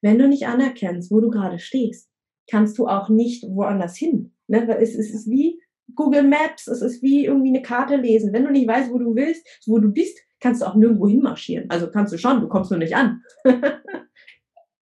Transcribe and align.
Wenn 0.00 0.18
du 0.18 0.28
nicht 0.28 0.46
anerkennst, 0.46 1.10
wo 1.10 1.20
du 1.20 1.30
gerade 1.30 1.58
stehst, 1.58 2.08
kannst 2.50 2.78
du 2.78 2.86
auch 2.86 3.08
nicht 3.08 3.44
woanders 3.44 3.96
hin. 3.96 4.32
Ne? 4.46 4.68
Es, 4.78 4.94
es 4.94 5.12
ist 5.12 5.28
wie 5.28 5.60
Google 5.94 6.24
Maps, 6.24 6.66
es 6.66 6.82
ist 6.82 7.02
wie 7.02 7.24
irgendwie 7.24 7.48
eine 7.48 7.62
Karte 7.62 7.96
lesen. 7.96 8.32
Wenn 8.32 8.44
du 8.44 8.50
nicht 8.50 8.68
weißt, 8.68 8.92
wo 8.92 8.98
du 8.98 9.14
willst, 9.14 9.46
wo 9.66 9.78
du 9.78 9.90
bist, 9.90 10.18
kannst 10.40 10.62
du 10.62 10.66
auch 10.66 10.74
nirgendwo 10.74 11.08
hinmarschieren. 11.08 11.68
Also 11.70 11.90
kannst 11.90 12.12
du 12.12 12.18
schon, 12.18 12.40
du 12.40 12.48
kommst 12.48 12.70
nur 12.70 12.78
nicht 12.78 12.94
an. 12.94 13.22
du 13.44 13.50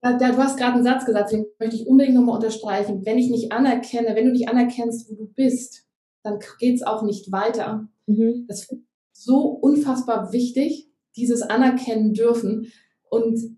hast 0.02 0.58
gerade 0.58 0.74
einen 0.74 0.84
Satz 0.84 1.04
gesagt, 1.04 1.32
den 1.32 1.46
möchte 1.58 1.76
ich 1.76 1.86
unbedingt 1.86 2.16
nochmal 2.16 2.36
unterstreichen. 2.36 3.04
Wenn 3.04 3.18
ich 3.18 3.30
nicht 3.30 3.52
anerkenne, 3.52 4.14
wenn 4.14 4.26
du 4.26 4.32
nicht 4.32 4.48
anerkennst, 4.48 5.10
wo 5.10 5.14
du 5.14 5.32
bist, 5.34 5.86
dann 6.22 6.38
geht 6.58 6.76
es 6.76 6.82
auch 6.82 7.02
nicht 7.02 7.32
weiter. 7.32 7.88
Mhm. 8.06 8.44
Das 8.48 8.60
ist 8.60 8.76
so 9.12 9.42
unfassbar 9.42 10.32
wichtig, 10.32 10.90
dieses 11.16 11.42
Anerkennen 11.42 12.12
dürfen. 12.12 12.70
Und 13.08 13.55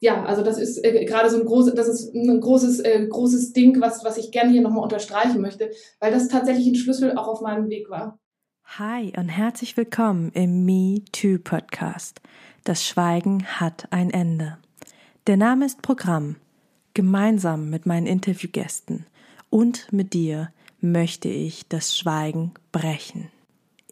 ja, 0.00 0.24
also 0.24 0.42
das 0.42 0.58
ist 0.58 0.84
äh, 0.84 1.04
gerade 1.04 1.30
so 1.30 1.38
ein 1.38 1.46
großes, 1.46 1.74
das 1.74 1.88
ist 1.88 2.14
ein 2.14 2.40
großes, 2.40 2.80
äh, 2.80 3.06
großes 3.06 3.52
Ding, 3.52 3.80
was, 3.80 4.04
was 4.04 4.18
ich 4.18 4.30
gerne 4.30 4.50
hier 4.50 4.62
nochmal 4.62 4.82
unterstreichen 4.82 5.40
möchte, 5.40 5.70
weil 6.00 6.12
das 6.12 6.28
tatsächlich 6.28 6.66
ein 6.66 6.74
Schlüssel 6.74 7.16
auch 7.16 7.28
auf 7.28 7.40
meinem 7.40 7.68
Weg 7.68 7.88
war. 7.88 8.18
Hi 8.78 9.12
und 9.16 9.28
herzlich 9.28 9.76
willkommen 9.76 10.32
im 10.32 10.64
Me 10.64 11.02
Too 11.12 11.38
Podcast. 11.38 12.20
Das 12.64 12.84
Schweigen 12.84 13.44
hat 13.46 13.86
ein 13.90 14.10
Ende. 14.10 14.58
Der 15.26 15.36
Name 15.36 15.64
ist 15.64 15.82
Programm. 15.82 16.36
Gemeinsam 16.92 17.70
mit 17.70 17.86
meinen 17.86 18.06
Interviewgästen 18.06 19.06
und 19.50 19.92
mit 19.92 20.14
dir 20.14 20.50
möchte 20.80 21.28
ich 21.28 21.68
das 21.68 21.96
Schweigen 21.96 22.52
brechen. 22.72 23.30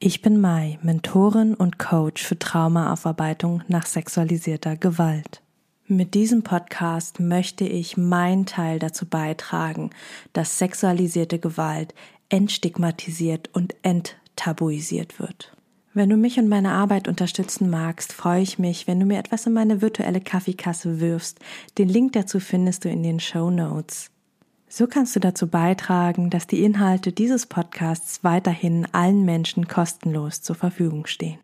Ich 0.01 0.23
bin 0.23 0.41
Mai, 0.41 0.79
Mentorin 0.83 1.55
und 1.55 1.79
Coach 1.79 2.23
für 2.23 2.39
Traumaaufarbeitung 2.39 3.63
nach 3.69 3.87
sexualisierter 3.87 4.77
Gewalt. 4.77 5.44
Mit 5.87 6.15
diesem 6.15 6.43
Podcast 6.43 7.21
möchte 7.21 7.65
ich 7.65 7.99
meinen 7.99 8.47
Teil 8.47 8.79
dazu 8.79 9.05
beitragen, 9.05 9.91
dass 10.33 10.59
sexualisierte 10.59 11.39
Gewalt 11.39 11.95
entstigmatisiert 12.31 13.51
und 13.53 13.75
enttabuisiert 13.83 15.21
wird. 15.21 15.55
Wenn 15.93 16.09
du 16.09 16.17
mich 16.17 16.39
und 16.39 16.49
meine 16.49 16.73
Arbeit 16.73 17.07
unterstützen 17.07 17.69
magst, 17.69 18.15
freue 18.15 18.41
ich 18.41 18.59
mich, 18.59 18.87
wenn 18.87 18.99
du 18.99 19.05
mir 19.05 19.19
etwas 19.19 19.47
in 19.47 19.53
meine 19.53 19.83
virtuelle 19.83 20.23
Kaffeekasse 20.23 21.01
wirfst. 21.01 21.39
Den 21.77 21.91
Link 21.91 22.15
dazu 22.15 22.41
findest 22.41 22.87
du 22.87 22.89
in 22.89 23.03
den 23.03 23.21
Show 23.21 23.51
Notes. 23.51 24.11
So 24.67 24.87
kannst 24.87 25.15
du 25.15 25.21
dazu 25.21 25.49
beitragen, 25.49 26.31
dass 26.31 26.47
die 26.47 26.65
Inhalte 26.65 27.13
dieses 27.13 27.45
Podcasts 27.45 28.25
weiterhin 28.25 28.89
allen 28.93 29.27
Menschen 29.27 29.69
kostenlos 29.69 30.41
zur 30.41 30.57
Verfügung 30.57 31.05
stehen. 31.05 31.44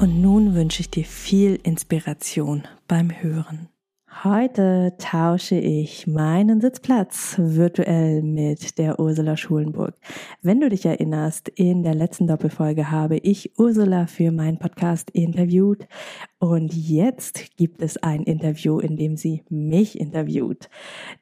Und 0.00 0.22
nun 0.22 0.54
wünsche 0.54 0.80
ich 0.80 0.88
dir 0.88 1.04
viel 1.04 1.60
Inspiration 1.62 2.62
beim 2.88 3.10
Hören. 3.10 3.68
Heute 4.24 4.94
tausche 4.98 5.56
ich 5.56 6.06
meinen 6.06 6.62
Sitzplatz 6.62 7.34
virtuell 7.36 8.22
mit 8.22 8.78
der 8.78 8.98
Ursula 8.98 9.36
Schulenburg. 9.36 9.94
Wenn 10.40 10.58
du 10.58 10.70
dich 10.70 10.86
erinnerst, 10.86 11.50
in 11.50 11.82
der 11.82 11.94
letzten 11.94 12.26
Doppelfolge 12.26 12.90
habe 12.90 13.18
ich 13.18 13.58
Ursula 13.58 14.06
für 14.06 14.32
meinen 14.32 14.58
Podcast 14.58 15.10
interviewt 15.10 15.86
und 16.38 16.72
jetzt 16.72 17.58
gibt 17.58 17.82
es 17.82 17.98
ein 17.98 18.22
Interview, 18.22 18.78
in 18.78 18.96
dem 18.96 19.18
sie 19.18 19.42
mich 19.50 20.00
interviewt. 20.00 20.70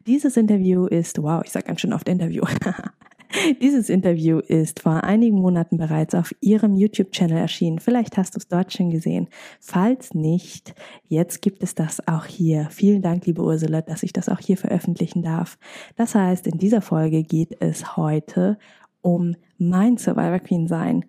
Dieses 0.06 0.36
Interview 0.36 0.86
ist, 0.86 1.20
wow, 1.20 1.42
ich 1.44 1.50
sag 1.50 1.64
ganz 1.64 1.80
schön 1.80 1.92
oft 1.92 2.08
Interview. 2.08 2.44
Dieses 3.60 3.88
Interview 3.88 4.38
ist 4.38 4.80
vor 4.80 5.04
einigen 5.04 5.40
Monaten 5.40 5.76
bereits 5.76 6.14
auf 6.14 6.34
Ihrem 6.40 6.76
YouTube-Channel 6.76 7.36
erschienen. 7.36 7.78
Vielleicht 7.78 8.16
hast 8.16 8.34
du 8.34 8.38
es 8.38 8.48
dort 8.48 8.72
schon 8.72 8.90
gesehen. 8.90 9.28
Falls 9.60 10.14
nicht, 10.14 10.74
jetzt 11.08 11.42
gibt 11.42 11.62
es 11.62 11.74
das 11.74 12.06
auch 12.08 12.24
hier. 12.24 12.68
Vielen 12.70 13.02
Dank, 13.02 13.26
liebe 13.26 13.42
Ursula, 13.42 13.82
dass 13.82 14.02
ich 14.02 14.12
das 14.12 14.28
auch 14.28 14.40
hier 14.40 14.56
veröffentlichen 14.56 15.22
darf. 15.22 15.58
Das 15.96 16.14
heißt, 16.14 16.46
in 16.46 16.58
dieser 16.58 16.80
Folge 16.80 17.22
geht 17.22 17.56
es 17.60 17.96
heute 17.96 18.58
um 19.02 19.36
mein 19.58 19.96
Survivor 19.96 20.38
Queen 20.38 20.66
sein. 20.66 21.04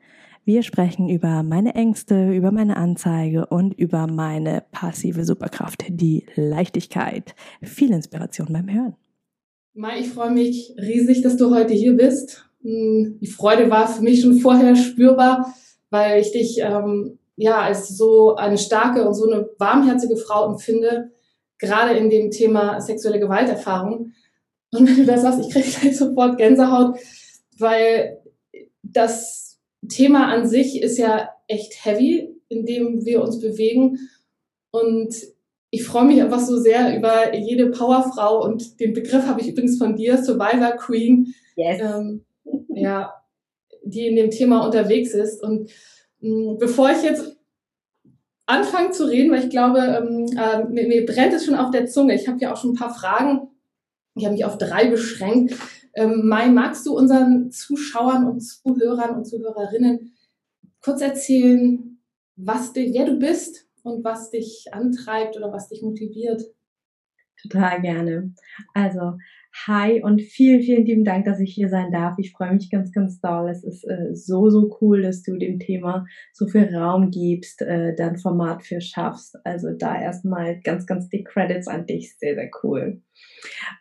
Wir 0.46 0.63
sprechen 0.63 1.09
über 1.09 1.44
meine 1.44 1.75
Ängste, 1.75 2.31
über 2.31 2.51
meine 2.51 2.78
Anzeige 2.78 3.46
und 3.46 3.74
über 3.74 4.07
meine 4.07 4.63
passive 4.72 5.24
Superkraft, 5.24 5.86
die 5.90 6.25
Leichtigkeit. 6.36 7.36
Viel 7.62 7.91
Inspiration 7.91 8.47
beim 8.51 8.72
Hören. 8.72 8.96
Mai, 9.74 10.00
ich 10.00 10.09
freue 10.09 10.31
mich 10.31 10.74
riesig, 10.78 11.22
dass 11.22 11.38
du 11.38 11.53
heute 11.53 11.74
hier 11.74 11.94
bist. 11.94 12.46
Hm, 12.63 13.19
die 13.22 13.28
Freude 13.28 13.69
war 13.69 13.88
für 13.88 14.02
mich 14.02 14.22
schon 14.22 14.40
vorher 14.40 14.75
spürbar, 14.75 15.53
weil 15.90 16.22
ich 16.22 16.31
dich 16.31 16.59
ähm, 16.59 17.19
ja 17.35 17.62
als 17.62 17.90
so 17.90 18.35
eine 18.35 18.57
starke 18.57 19.07
und 19.07 19.13
so 19.13 19.30
eine 19.30 19.50
warmherzige 19.57 20.18
Frau 20.18 20.52
empfinde, 20.52 21.12
gerade 21.59 21.97
in 21.97 22.09
dem 22.09 22.31
Thema 22.31 22.81
sexuelle 22.81 23.19
Gewalterfahrung. 23.19 24.12
Und 24.72 24.88
wenn 24.88 24.97
du 24.97 25.06
das 25.06 25.22
sagst, 25.22 25.40
ich 25.40 25.52
kriege 25.52 25.69
gleich 25.69 25.97
sofort 25.97 26.38
Gänsehaut, 26.38 26.97
weil 27.57 28.19
das 28.81 29.59
Thema 29.88 30.28
an 30.28 30.47
sich 30.47 30.81
ist 30.81 30.97
ja 30.97 31.30
echt 31.47 31.86
heavy, 31.86 32.36
in 32.50 32.66
dem 32.66 33.06
wir 33.06 33.22
uns 33.22 33.40
bewegen. 33.40 34.00
Und 34.72 35.16
ich 35.72 35.84
freue 35.84 36.06
mich 36.06 36.22
einfach 36.22 36.40
so 36.40 36.57
sehr 36.57 36.97
über 36.97 37.35
jede 37.35 37.68
Powerfrau 37.68 38.44
und 38.44 38.80
den 38.80 38.94
Begriff 38.94 39.25
habe 39.28 39.41
ich 39.41 39.50
übrigens 39.50 39.78
von 39.78 39.96
dir, 39.96 40.18
Survivor 40.18 40.72
Queen, 40.78 41.34
yes. 41.56 41.80
ähm, 41.81 42.25
ja, 42.69 43.13
die 43.84 44.07
in 44.07 44.16
dem 44.16 44.31
Thema 44.31 44.66
unterwegs 44.66 45.13
ist. 45.13 45.44
Und 45.44 45.69
mh, 46.22 46.53
mm, 46.53 46.57
bevor 46.57 46.90
ich 46.90 47.03
jetzt 47.03 47.38
anfange 48.47 48.91
zu 48.91 49.06
reden, 49.06 49.31
weil 49.31 49.44
ich 49.44 49.52
glaube, 49.52 49.80
ähm, 49.80 50.25
äh, 50.35 50.63
mir, 50.66 50.88
mir, 50.88 51.06
brennt 51.06 51.34
es 51.34 51.46
schon 51.46 51.56
auf 51.56 51.69
der 51.69 51.86
Zunge. 51.86 52.16
Ich 52.16 52.28
habe 52.28 52.40
ja 52.40 52.51
auch 52.51 52.57
schon 52.57 52.72
ein 52.72 52.80
paar 52.80 52.94
Fragen. 52.94 53.50
Ich 54.16 54.25
habe 54.25 54.34
mich 54.34 54.46
auf 54.46 54.57
drei 54.57 54.88
beschränkt. 54.88 55.56
Ähm, 55.94 56.28
Mai, 56.28 56.47
magst 56.47 56.86
du 56.88 56.97
unseren 56.97 57.51
Zuschauern 57.51 58.28
und 58.28 58.41
Zuhörern 58.41 59.18
und 59.18 59.25
Zuhörerinnen 59.25 60.16
kurz 60.81 61.01
erzählen, 61.01 62.00
was 62.36 62.74
du, 62.74 62.81
wer 62.81 63.06
du 63.06 63.19
bist 63.19 63.69
und 63.89 64.03
was 64.03 64.29
dich 64.29 64.67
antreibt 64.72 65.38
oder 65.38 65.51
was 65.51 65.69
dich 65.69 65.81
motiviert? 65.81 66.44
Total 67.41 67.81
gerne. 67.81 68.33
Also, 68.73 69.17
hi 69.67 70.01
und 70.03 70.21
vielen, 70.21 70.61
vielen 70.61 70.85
lieben 70.85 71.03
Dank, 71.03 71.25
dass 71.25 71.39
ich 71.39 71.53
hier 71.53 71.69
sein 71.69 71.91
darf. 71.91 72.15
Ich 72.17 72.31
freue 72.31 72.53
mich 72.53 72.69
ganz, 72.69 72.91
ganz 72.91 73.19
doll. 73.19 73.49
Es 73.49 73.63
ist 73.63 73.83
äh, 73.83 74.13
so, 74.13 74.49
so 74.49 74.77
cool, 74.81 75.01
dass 75.01 75.23
du 75.23 75.37
dem 75.37 75.59
Thema 75.59 76.05
so 76.33 76.47
viel 76.47 76.73
Raum 76.73 77.09
gibst, 77.11 77.61
äh, 77.61 77.95
dein 77.95 78.17
Format 78.17 78.63
für 78.63 78.79
schaffst. 78.81 79.38
Also 79.43 79.69
da 79.77 79.99
erstmal 79.99 80.59
ganz, 80.61 80.85
ganz 80.85 81.09
dick 81.09 81.27
Credits 81.27 81.67
an 81.67 81.85
dich. 81.85 82.15
Sehr, 82.17 82.35
sehr 82.35 82.49
cool. 82.63 83.01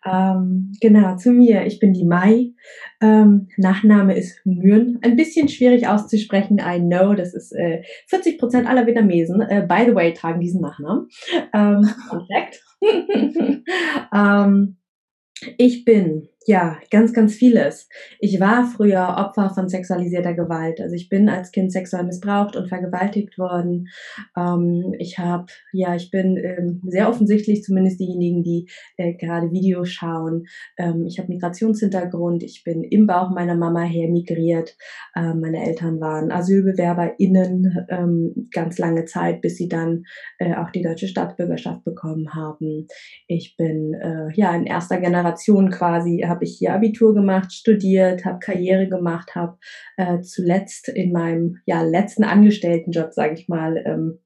Ähm, 0.05 0.73
genau, 0.81 1.17
zu 1.17 1.33
mir. 1.33 1.67
Ich 1.67 1.79
bin 1.79 1.93
die 1.93 2.05
Mai. 2.05 2.53
Ähm, 3.01 3.49
Nachname 3.57 4.17
ist 4.17 4.41
Mühren. 4.45 4.99
Ein 5.03 5.17
bisschen 5.17 5.49
schwierig 5.49 5.87
auszusprechen. 5.87 6.61
I 6.61 6.81
know, 6.81 7.15
das 7.15 7.35
ist 7.35 7.53
äh, 7.53 7.83
40 8.09 8.39
Prozent 8.39 8.69
aller 8.69 8.87
Vietnamesen. 8.87 9.41
Äh, 9.43 9.67
by 9.69 9.85
the 9.87 9.95
way, 9.95 10.13
tragen 10.15 10.41
diesen 10.41 10.61
Nachnamen. 10.61 11.09
Ähm, 11.53 11.89
perfekt. 12.09 12.63
ähm, 14.15 14.78
ich 15.59 15.85
bin 15.85 16.29
ja, 16.47 16.79
ganz, 16.91 17.13
ganz 17.13 17.35
vieles. 17.35 17.89
Ich 18.21 18.41
war 18.41 18.65
früher 18.65 19.17
Opfer 19.19 19.51
von 19.51 19.69
sexualisierter 19.69 20.35
Gewalt. 20.35 20.81
Also 20.81 20.95
ich 20.95 21.09
bin 21.09 21.29
als 21.29 21.51
Kind 21.51 21.73
sexuell 21.73 22.05
missbraucht 22.05 22.57
und 22.57 22.69
vergewaltigt 22.69 23.37
worden. 23.39 23.89
Ähm, 24.37 24.95
ich 24.99 25.19
habe, 25.19 25.47
ja, 25.73 25.95
ich 25.95 26.11
bin 26.11 26.37
ähm, 26.37 26.81
sehr 26.87 27.09
offensichtlich, 27.09 27.63
zumindest 27.63 28.01
diejenigen, 28.01 28.43
die 28.43 28.69
äh, 28.97 29.15
gerade 29.15 29.51
Videos 29.51 29.91
schauen. 29.91 30.45
Ähm, 30.79 31.05
ich 31.07 31.19
habe 31.19 31.29
Migrationshintergrund. 31.29 32.43
Ich 32.43 32.63
bin 32.65 32.83
im 32.83 33.07
Bauch 33.07 33.31
meiner 33.31 33.57
Mama 33.57 33.83
her 33.83 34.09
migriert. 34.09 34.77
Ähm, 35.17 35.41
meine 35.41 35.67
Eltern 35.67 36.01
waren 36.01 36.31
AsylbewerberInnen 36.31 37.87
ähm, 37.91 38.49
ganz 38.53 38.79
lange 38.79 39.05
Zeit, 39.05 39.43
bis 39.43 39.57
sie 39.57 39.69
dann 39.69 40.05
äh, 40.39 40.55
auch 40.55 40.71
die 40.71 40.83
deutsche 40.83 41.09
Staatsbürgerschaft 41.09 41.85
bekommen 41.85 42.35
haben. 42.35 42.87
Ich 43.27 43.57
bin, 43.57 43.95
äh, 43.95 44.29
ja, 44.35 44.55
in 44.55 44.65
erster 44.65 44.99
Generation 44.99 45.71
quasi, 45.71 46.25
habe 46.29 46.45
ich 46.45 46.57
hier 46.59 46.75
Abitur 46.75 47.15
gemacht, 47.15 47.53
studiert, 47.53 48.25
habe 48.25 48.39
Karriere 48.39 48.89
gemacht, 48.89 49.35
habe 49.35 49.59
äh, 49.97 50.21
zuletzt 50.21 50.89
in 50.89 51.13
meinem 51.13 51.59
ja, 51.67 51.83
letzten 51.83 52.25
Angestelltenjob, 52.25 53.13
sage 53.13 53.35
ich 53.35 53.49
mal, 53.49 53.83
ähm, 53.85 54.19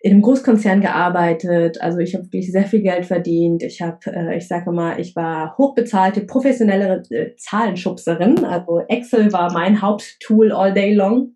in 0.00 0.12
einem 0.12 0.22
Großkonzern 0.22 0.80
gearbeitet. 0.80 1.80
Also 1.80 1.98
ich 1.98 2.14
habe 2.14 2.24
wirklich 2.24 2.52
sehr 2.52 2.66
viel 2.66 2.82
Geld 2.82 3.04
verdient. 3.04 3.62
Ich 3.62 3.82
habe, 3.82 3.98
äh, 4.06 4.36
ich 4.36 4.46
sage 4.46 4.70
mal, 4.70 5.00
ich 5.00 5.16
war 5.16 5.56
hochbezahlte 5.58 6.20
professionelle 6.20 7.02
äh, 7.10 7.34
Zahlenschubserin. 7.36 8.44
Also 8.44 8.80
Excel 8.88 9.32
war 9.32 9.52
mein 9.52 9.82
Haupttool 9.82 10.52
all 10.52 10.72
day 10.72 10.94
long. 10.94 11.32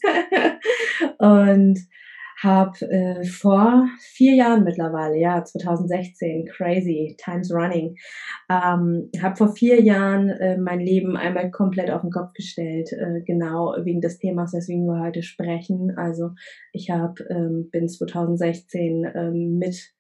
und 1.19 1.79
habe 2.43 2.79
äh, 2.91 3.25
vor 3.25 3.87
vier 3.99 4.35
Jahren 4.35 4.65
mittlerweile, 4.65 5.19
ja, 5.19 5.45
2016, 5.45 6.47
crazy, 6.47 7.17
times 7.23 7.53
running, 7.53 7.97
ähm, 8.51 9.11
habe 9.21 9.37
vor 9.37 9.55
vier 9.55 9.81
Jahren 9.83 10.31
äh, 10.31 10.57
mein 10.59 10.81
Leben 10.81 11.17
einmal 11.17 11.51
komplett 11.51 11.91
auf 11.91 12.03
den 12.03 12.11
Kopf 12.11 12.33
gestellt, 12.35 12.93
äh, 12.93 13.23
genau 13.25 13.75
wegen 13.83 14.01
des 14.01 14.19
Themas, 14.19 14.53
weswegen 14.53 14.87
wir 14.87 15.01
heute 15.01 15.23
sprechen. 15.23 15.97
Also 15.97 16.31
ich 16.73 16.91
habe 16.91 17.25
ähm, 17.31 17.69
bin 17.71 17.89
2016 17.89 19.07
ähm, 19.15 19.59
mit 19.59 19.93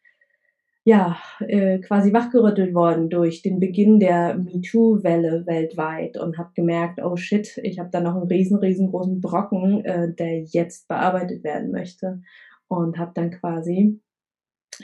ja, 0.85 1.17
äh, 1.41 1.79
quasi 1.79 2.13
wachgerüttelt 2.13 2.75
worden 2.75 3.09
durch 3.09 3.43
den 3.43 3.61
Beginn 3.61 4.01
der 4.01 4.37
MeToo-Welle 4.37 5.47
weltweit 5.47 6.17
und 6.17 6.39
habe 6.39 6.51
gemerkt, 6.55 7.01
oh 7.03 7.17
shit, 7.17 7.57
ich 7.63 7.79
habe 7.79 7.91
da 7.93 8.01
noch 8.01 8.17
einen 8.17 8.27
riesen, 8.27 8.59
riesengroßen 8.59 9.21
Brocken, 9.21 9.85
äh, 9.85 10.13
der 10.13 10.43
jetzt 10.43 10.89
bearbeitet 10.89 11.45
werden 11.45 11.71
möchte. 11.71 12.21
Und 12.67 12.99
habe 12.99 13.13
dann 13.15 13.31
quasi 13.31 14.01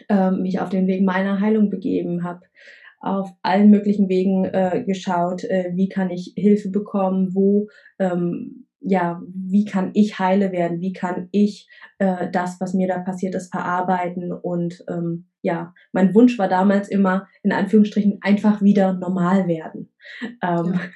äh, 0.09 0.31
mich 0.31 0.61
auf 0.61 0.69
den 0.69 0.87
Weg 0.87 1.03
meiner 1.03 1.41
Heilung 1.41 1.71
begeben, 1.71 2.23
habe 2.23 2.43
auf 3.01 3.31
allen 3.43 3.71
möglichen 3.71 4.09
Wegen 4.09 4.45
äh, 4.45 4.85
geschaut, 4.87 5.45
äh, 5.45 5.73
wie 5.75 5.89
kann 5.89 6.11
ich 6.11 6.35
Hilfe 6.37 6.71
bekommen, 6.71 7.35
wo 7.35 7.69
ähm, 7.99 8.67
ja, 8.81 9.21
wie 9.35 9.65
kann 9.65 9.91
ich 9.95 10.19
heile 10.19 10.53
werden, 10.53 10.81
wie 10.81 10.93
kann 10.93 11.29
ich 11.33 11.69
äh, 11.99 12.31
das, 12.31 12.61
was 12.61 12.75
mir 12.75 12.87
da 12.87 12.99
passiert 12.99 13.35
ist, 13.35 13.51
verarbeiten 13.51 14.33
und 14.33 14.85
ähm, 14.89 15.27
ja, 15.43 15.73
mein 15.93 16.15
Wunsch 16.15 16.39
war 16.39 16.49
damals 16.49 16.89
immer, 16.89 17.29
in 17.43 17.53
Anführungsstrichen, 17.53 18.19
einfach 18.23 18.61
wieder 18.61 18.93
normal 18.93 19.47
werden. 19.47 19.91
Ähm, 20.43 20.75
ja. 20.75 20.81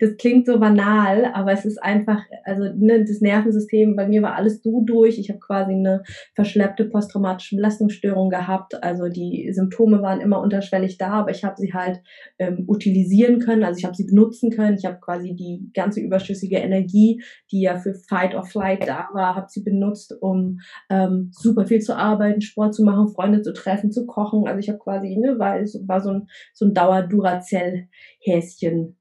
Das 0.00 0.16
klingt 0.16 0.46
so 0.46 0.58
banal, 0.58 1.26
aber 1.34 1.52
es 1.52 1.66
ist 1.66 1.76
einfach, 1.76 2.22
also 2.44 2.64
ne, 2.74 3.04
das 3.04 3.20
Nervensystem, 3.20 3.94
bei 3.96 4.08
mir 4.08 4.22
war 4.22 4.34
alles 4.34 4.62
du 4.62 4.82
durch. 4.82 5.18
Ich 5.18 5.28
habe 5.28 5.40
quasi 5.40 5.72
eine 5.72 6.02
verschleppte 6.34 6.86
posttraumatische 6.86 7.56
Belastungsstörung 7.56 8.30
gehabt. 8.30 8.82
Also 8.82 9.08
die 9.08 9.50
Symptome 9.52 10.00
waren 10.00 10.22
immer 10.22 10.40
unterschwellig 10.40 10.96
da, 10.96 11.10
aber 11.10 11.30
ich 11.30 11.44
habe 11.44 11.56
sie 11.58 11.74
halt 11.74 12.00
ähm, 12.38 12.64
utilisieren 12.66 13.40
können, 13.40 13.62
also 13.62 13.78
ich 13.78 13.84
habe 13.84 13.94
sie 13.94 14.06
benutzen 14.06 14.50
können. 14.50 14.78
Ich 14.78 14.86
habe 14.86 14.98
quasi 15.00 15.34
die 15.36 15.70
ganze 15.74 16.00
überschüssige 16.00 16.56
Energie, 16.56 17.22
die 17.50 17.60
ja 17.60 17.76
für 17.78 17.94
Fight 17.94 18.34
or 18.34 18.44
Flight 18.44 18.88
da 18.88 19.10
war, 19.12 19.36
habe 19.36 19.48
sie 19.50 19.62
benutzt, 19.62 20.16
um 20.18 20.60
ähm, 20.88 21.30
super 21.32 21.66
viel 21.66 21.80
zu 21.80 21.94
arbeiten, 21.94 22.40
Sport 22.40 22.74
zu 22.74 22.84
machen, 22.84 23.08
Freunde 23.08 23.42
zu 23.42 23.52
treffen 23.52 23.71
Essen 23.72 23.92
zu 23.92 24.06
kochen. 24.06 24.46
Also 24.46 24.58
ich 24.58 24.68
habe 24.68 24.78
quasi, 24.78 25.16
ne, 25.16 25.38
war, 25.38 25.56
war 25.56 26.00
so 26.00 26.10
ein, 26.10 26.28
so 26.52 26.66
ein 26.66 26.74
Dauer-Duracell-Häschen. 26.74 28.96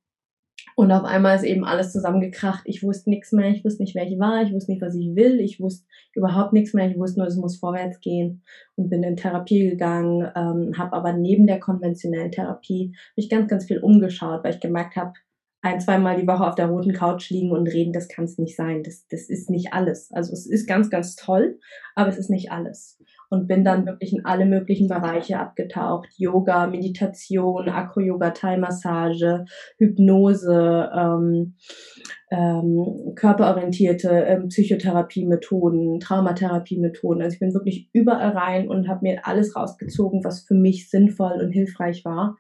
Und 0.76 0.92
auf 0.92 1.04
einmal 1.04 1.36
ist 1.36 1.44
eben 1.44 1.66
alles 1.66 1.92
zusammengekracht. 1.92 2.64
Ich 2.66 2.84
wusste 2.84 3.10
nichts 3.10 3.32
mehr, 3.32 3.50
ich 3.50 3.64
wusste 3.64 3.84
nicht, 3.84 3.96
wer 3.96 4.08
ich 4.08 4.20
war, 4.20 4.44
ich 4.44 4.54
wusste 4.54 4.72
nicht, 4.72 4.82
was 4.82 4.96
ich 4.96 5.16
will, 5.16 5.40
ich 5.40 5.60
wusste 5.60 5.86
überhaupt 6.14 6.54
nichts 6.54 6.74
mehr, 6.74 6.90
ich 6.90 6.98
wusste 6.98 7.20
nur, 7.20 7.28
es 7.28 7.36
muss 7.36 7.58
vorwärts 7.58 8.00
gehen 8.00 8.44
und 8.76 8.90
bin 8.90 9.04
in 9.04 9.16
Therapie 9.16 9.70
gegangen, 9.70 10.30
ähm, 10.36 10.78
habe 10.78 10.94
aber 10.94 11.14
neben 11.14 11.48
der 11.48 11.60
konventionellen 11.60 12.32
Therapie 12.32 12.96
mich 13.16 13.30
ganz, 13.30 13.50
ganz 13.50 13.66
viel 13.66 13.80
umgeschaut, 13.80 14.44
weil 14.44 14.54
ich 14.54 14.60
gemerkt 14.60 14.96
habe, 14.96 15.14
ein, 15.64 15.80
zweimal 15.80 16.20
die 16.20 16.26
Woche 16.26 16.48
auf 16.48 16.56
der 16.56 16.68
roten 16.68 16.94
Couch 16.94 17.30
liegen 17.30 17.52
und 17.52 17.68
reden, 17.68 17.94
das 17.94 18.08
kann 18.08 18.26
es 18.26 18.40
nicht 18.40 18.56
sein. 18.56 18.82
Das, 18.82 19.06
das 19.10 19.30
ist 19.30 19.52
nicht 19.52 19.74
alles. 19.74 20.12
Also 20.12 20.34
es 20.34 20.48
ist 20.48 20.68
ganz, 20.68 20.90
ganz 20.90 21.16
toll, 21.16 21.60
aber 21.94 22.10
es 22.10 22.18
ist 22.18 22.32
nicht 22.32 22.52
alles 22.52 22.98
und 23.32 23.48
bin 23.48 23.64
dann 23.64 23.86
wirklich 23.86 24.12
in 24.12 24.26
alle 24.26 24.46
möglichen 24.46 24.90
Bereiche 24.90 25.40
abgetaucht. 25.40 26.10
Yoga, 26.18 26.68
Meditation, 26.68 27.70
Acro-Yoga, 27.70 28.32
Thai-Massage, 28.32 29.46
Hypnose, 29.78 30.90
ähm, 30.94 31.56
ähm, 32.30 33.14
körperorientierte 33.16 34.10
ähm, 34.10 34.50
Psychotherapie-Methoden, 34.50 36.02
Traumatherapie-Methoden. 36.02 37.22
Also 37.22 37.36
ich 37.36 37.40
bin 37.40 37.54
wirklich 37.54 37.90
überall 37.94 38.32
rein 38.32 38.68
und 38.68 38.90
habe 38.90 39.00
mir 39.04 39.26
alles 39.26 39.56
rausgezogen, 39.56 40.26
was 40.26 40.42
für 40.42 40.56
mich 40.56 40.90
sinnvoll 40.90 41.40
und 41.42 41.52
hilfreich 41.52 42.04
war. 42.04 42.38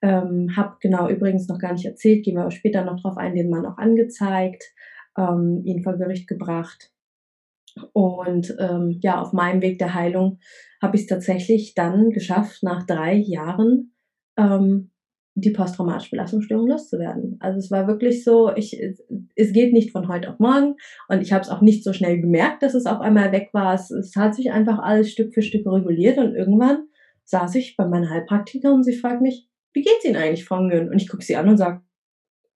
Ähm, 0.00 0.56
hab 0.56 0.80
genau 0.80 1.06
übrigens 1.10 1.48
noch 1.48 1.58
gar 1.58 1.74
nicht 1.74 1.84
erzählt, 1.84 2.24
gehen 2.24 2.36
wir 2.36 2.50
später 2.50 2.82
noch 2.82 2.98
drauf 2.98 3.18
ein, 3.18 3.34
den 3.34 3.50
Mann 3.50 3.66
auch 3.66 3.76
angezeigt, 3.76 4.64
ähm, 5.18 5.60
ihn 5.64 5.82
vor 5.82 5.98
Gericht 5.98 6.26
gebracht 6.26 6.93
und 7.92 8.54
ähm, 8.58 8.98
ja, 9.02 9.20
auf 9.20 9.32
meinem 9.32 9.62
Weg 9.62 9.78
der 9.78 9.94
Heilung 9.94 10.38
habe 10.80 10.96
ich 10.96 11.02
es 11.02 11.08
tatsächlich 11.08 11.74
dann 11.74 12.10
geschafft, 12.10 12.62
nach 12.62 12.86
drei 12.86 13.14
Jahren 13.14 13.94
ähm, 14.36 14.90
die 15.36 15.50
posttraumatische 15.50 16.10
Belastungsstörung 16.10 16.68
loszuwerden. 16.68 17.38
Also 17.40 17.58
es 17.58 17.70
war 17.70 17.88
wirklich 17.88 18.22
so, 18.22 18.54
ich, 18.54 18.80
es 19.34 19.52
geht 19.52 19.72
nicht 19.72 19.90
von 19.90 20.06
heute 20.06 20.30
auf 20.30 20.38
morgen 20.38 20.76
und 21.08 21.22
ich 21.22 21.32
habe 21.32 21.42
es 21.42 21.50
auch 21.50 21.60
nicht 21.60 21.82
so 21.82 21.92
schnell 21.92 22.20
gemerkt, 22.20 22.62
dass 22.62 22.74
es 22.74 22.86
auf 22.86 23.00
einmal 23.00 23.32
weg 23.32 23.48
war. 23.52 23.74
Es, 23.74 23.90
es 23.90 24.14
hat 24.14 24.36
sich 24.36 24.52
einfach 24.52 24.78
alles 24.78 25.10
Stück 25.10 25.34
für 25.34 25.42
Stück 25.42 25.66
reguliert 25.66 26.18
und 26.18 26.36
irgendwann 26.36 26.86
saß 27.24 27.56
ich 27.56 27.76
bei 27.76 27.86
meiner 27.86 28.10
Heilpraktikerin 28.10 28.76
und 28.76 28.82
sie 28.84 28.94
fragt 28.94 29.22
mich, 29.22 29.48
wie 29.72 29.82
geht's 29.82 30.04
Ihnen 30.04 30.16
eigentlich, 30.16 30.44
Frau 30.44 30.60
Ngön? 30.60 30.88
Und 30.88 31.02
ich 31.02 31.08
gucke 31.08 31.24
sie 31.24 31.34
an 31.34 31.48
und 31.48 31.56
sage, 31.56 31.80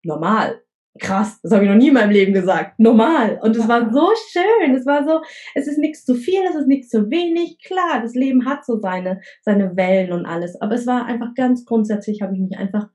normal 0.03 0.61
krass, 0.97 1.39
das 1.41 1.51
habe 1.51 1.63
ich 1.63 1.69
noch 1.69 1.77
nie 1.77 1.89
in 1.89 1.93
meinem 1.93 2.11
Leben 2.11 2.33
gesagt. 2.33 2.79
Normal. 2.79 3.39
Und 3.41 3.55
es 3.55 3.67
war 3.67 3.91
so 3.91 4.09
schön. 4.31 4.75
Es 4.75 4.85
war 4.85 5.03
so, 5.03 5.21
es 5.55 5.67
ist 5.67 5.77
nichts 5.77 6.05
zu 6.05 6.15
viel, 6.15 6.41
es 6.49 6.55
ist 6.55 6.67
nichts 6.67 6.89
zu 6.89 7.09
wenig. 7.09 7.59
Klar, 7.63 8.01
das 8.01 8.15
Leben 8.15 8.45
hat 8.45 8.65
so 8.65 8.79
seine, 8.79 9.21
seine 9.41 9.75
Wellen 9.75 10.11
und 10.11 10.25
alles. 10.25 10.59
Aber 10.61 10.75
es 10.75 10.87
war 10.87 11.05
einfach 11.05 11.33
ganz 11.35 11.65
grundsätzlich, 11.65 12.21
habe 12.21 12.33
ich 12.33 12.41
mich 12.41 12.57
einfach 12.57 12.87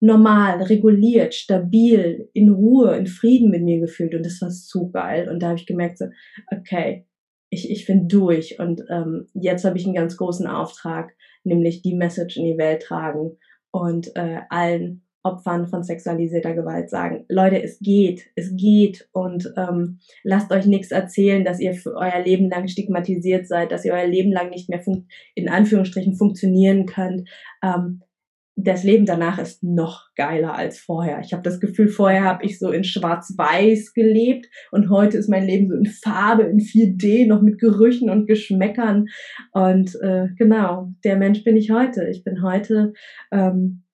normal, 0.00 0.62
reguliert, 0.62 1.34
stabil, 1.34 2.28
in 2.32 2.50
Ruhe, 2.50 2.96
in 2.96 3.06
Frieden 3.06 3.50
mit 3.50 3.62
mir 3.62 3.80
gefühlt. 3.80 4.14
Und 4.14 4.24
das 4.24 4.40
war 4.40 4.50
so 4.50 4.90
geil. 4.90 5.28
Und 5.28 5.42
da 5.42 5.48
habe 5.48 5.58
ich 5.58 5.66
gemerkt, 5.66 5.98
so, 5.98 6.06
okay, 6.52 7.06
ich, 7.50 7.70
ich 7.70 7.86
bin 7.86 8.08
durch. 8.08 8.58
Und 8.58 8.82
ähm, 8.90 9.26
jetzt 9.34 9.64
habe 9.64 9.78
ich 9.78 9.84
einen 9.84 9.94
ganz 9.94 10.16
großen 10.16 10.46
Auftrag, 10.46 11.14
nämlich 11.44 11.82
die 11.82 11.94
Message 11.94 12.36
in 12.36 12.44
die 12.44 12.58
Welt 12.58 12.82
tragen 12.82 13.36
und 13.70 14.14
äh, 14.16 14.40
allen 14.50 15.07
Opfern 15.22 15.66
von 15.66 15.82
sexualisierter 15.82 16.54
Gewalt 16.54 16.90
sagen, 16.90 17.24
Leute, 17.28 17.62
es 17.62 17.78
geht, 17.80 18.30
es 18.36 18.54
geht 18.56 19.08
und 19.12 19.52
ähm, 19.56 19.98
lasst 20.22 20.52
euch 20.52 20.66
nichts 20.66 20.90
erzählen, 20.90 21.44
dass 21.44 21.60
ihr 21.60 21.74
für 21.74 21.94
euer 21.94 22.22
Leben 22.24 22.48
lang 22.48 22.68
stigmatisiert 22.68 23.46
seid, 23.46 23.72
dass 23.72 23.84
ihr 23.84 23.92
euer 23.92 24.06
Leben 24.06 24.32
lang 24.32 24.50
nicht 24.50 24.68
mehr 24.68 24.82
in 25.34 25.48
Anführungsstrichen 25.48 26.14
funktionieren 26.14 26.86
könnt. 26.86 27.28
Ähm, 27.62 28.02
das 28.60 28.82
Leben 28.82 29.06
danach 29.06 29.38
ist 29.38 29.62
noch 29.62 30.08
geiler 30.16 30.54
als 30.54 30.80
vorher. 30.80 31.20
Ich 31.20 31.32
habe 31.32 31.44
das 31.44 31.60
Gefühl, 31.60 31.88
vorher 31.88 32.24
habe 32.24 32.44
ich 32.44 32.58
so 32.58 32.72
in 32.72 32.82
Schwarz-Weiß 32.82 33.94
gelebt 33.94 34.48
und 34.72 34.90
heute 34.90 35.16
ist 35.16 35.28
mein 35.28 35.46
Leben 35.46 35.68
so 35.68 35.76
in 35.76 35.86
Farbe, 35.86 36.42
in 36.42 36.58
4D, 36.58 37.28
noch 37.28 37.40
mit 37.40 37.60
Gerüchen 37.60 38.10
und 38.10 38.26
Geschmäckern. 38.26 39.06
Und 39.52 39.94
äh, 40.02 40.26
genau, 40.36 40.92
der 41.04 41.16
Mensch 41.16 41.44
bin 41.44 41.56
ich 41.56 41.70
heute. 41.70 42.08
Ich 42.08 42.24
bin 42.24 42.42
heute 42.42 42.94
ähm, 43.30 43.84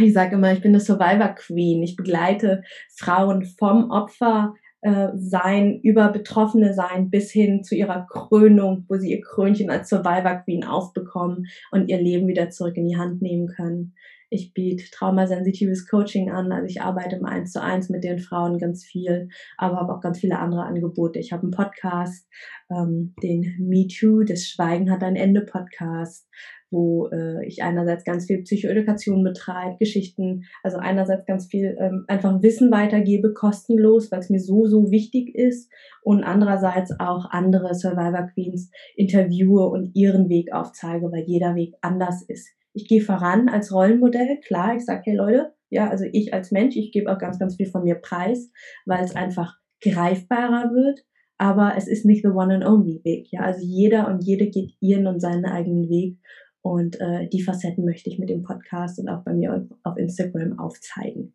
ich 0.00 0.12
sage 0.12 0.36
immer, 0.36 0.52
ich 0.52 0.60
bin 0.60 0.72
eine 0.72 0.80
Survivor 0.80 1.28
Queen. 1.28 1.82
Ich 1.82 1.96
begleite 1.96 2.62
Frauen 2.96 3.44
vom 3.44 3.90
Opfer 3.90 4.54
äh, 4.80 5.08
sein 5.16 5.80
über 5.82 6.08
Betroffene 6.12 6.72
sein 6.72 7.10
bis 7.10 7.32
hin 7.32 7.64
zu 7.64 7.74
ihrer 7.74 8.06
Krönung, 8.08 8.84
wo 8.88 8.96
sie 8.96 9.10
ihr 9.10 9.20
Krönchen 9.20 9.70
als 9.70 9.88
Survivor 9.88 10.42
Queen 10.44 10.64
aufbekommen 10.64 11.46
und 11.72 11.88
ihr 11.88 12.00
Leben 12.00 12.28
wieder 12.28 12.50
zurück 12.50 12.76
in 12.76 12.86
die 12.86 12.96
Hand 12.96 13.20
nehmen 13.20 13.48
können. 13.48 13.94
Ich 14.30 14.52
biete 14.52 14.84
traumasensitives 14.90 15.88
Coaching 15.88 16.30
an, 16.30 16.52
also 16.52 16.66
ich 16.66 16.82
arbeite 16.82 17.16
im 17.16 17.24
Eins 17.24 17.52
zu 17.52 17.62
eins 17.62 17.88
mit 17.88 18.04
den 18.04 18.18
Frauen 18.18 18.58
ganz 18.58 18.84
viel, 18.84 19.30
aber 19.56 19.78
habe 19.78 19.94
auch 19.94 20.00
ganz 20.00 20.20
viele 20.20 20.38
andere 20.38 20.64
Angebote. 20.64 21.18
Ich 21.18 21.32
habe 21.32 21.44
einen 21.44 21.50
Podcast, 21.50 22.28
ähm, 22.70 23.14
den 23.22 23.56
Me 23.58 23.88
Too, 23.88 24.24
das 24.24 24.44
Schweigen 24.44 24.90
hat 24.90 25.02
ein 25.02 25.16
Ende 25.16 25.40
Podcast, 25.40 26.28
wo 26.70 27.08
äh, 27.08 27.46
ich 27.46 27.62
einerseits 27.62 28.04
ganz 28.04 28.26
viel 28.26 28.42
Psychoedukation 28.42 29.24
betreibe, 29.24 29.76
Geschichten, 29.78 30.44
also 30.62 30.78
einerseits 30.78 31.24
ganz 31.26 31.46
viel 31.46 31.76
ähm, 31.80 32.04
einfach 32.08 32.42
Wissen 32.42 32.70
weitergebe, 32.70 33.32
kostenlos, 33.32 34.12
weil 34.12 34.20
es 34.20 34.30
mir 34.30 34.40
so, 34.40 34.66
so 34.66 34.90
wichtig 34.90 35.34
ist 35.34 35.70
und 36.02 36.24
andererseits 36.24 36.92
auch 36.98 37.30
andere 37.30 37.74
Survivor 37.74 38.28
Queens 38.34 38.70
interviewe 38.96 39.68
und 39.68 39.94
ihren 39.94 40.28
Weg 40.28 40.52
aufzeige, 40.52 41.10
weil 41.10 41.24
jeder 41.26 41.54
Weg 41.54 41.74
anders 41.80 42.22
ist. 42.22 42.50
Ich 42.72 42.86
gehe 42.86 43.00
voran 43.00 43.48
als 43.48 43.72
Rollenmodell, 43.72 44.38
klar, 44.46 44.76
ich 44.76 44.84
sage, 44.84 45.02
hey 45.04 45.16
Leute, 45.16 45.52
ja, 45.70 45.88
also 45.88 46.04
ich 46.12 46.34
als 46.34 46.50
Mensch, 46.50 46.76
ich 46.76 46.92
gebe 46.92 47.10
auch 47.10 47.18
ganz, 47.18 47.38
ganz 47.38 47.56
viel 47.56 47.66
von 47.66 47.84
mir 47.84 47.96
preis, 47.96 48.50
weil 48.86 49.04
es 49.04 49.16
einfach 49.16 49.56
greifbarer 49.82 50.70
wird, 50.72 51.00
aber 51.38 51.74
es 51.76 51.86
ist 51.86 52.04
nicht 52.04 52.22
the 52.22 52.30
one 52.30 52.54
and 52.54 52.64
only 52.64 53.00
Weg, 53.04 53.28
ja, 53.30 53.40
also 53.40 53.64
jeder 53.64 54.08
und 54.08 54.24
jede 54.24 54.50
geht 54.50 54.72
ihren 54.80 55.06
und 55.06 55.20
seinen 55.20 55.46
eigenen 55.46 55.88
Weg 55.88 56.18
und 56.62 57.00
äh, 57.00 57.28
die 57.28 57.42
Facetten 57.42 57.84
möchte 57.84 58.10
ich 58.10 58.18
mit 58.18 58.28
dem 58.28 58.42
Podcast 58.42 58.98
und 58.98 59.08
auch 59.08 59.24
bei 59.24 59.32
mir 59.32 59.66
auf 59.82 59.96
Instagram 59.96 60.58
aufzeigen. 60.58 61.34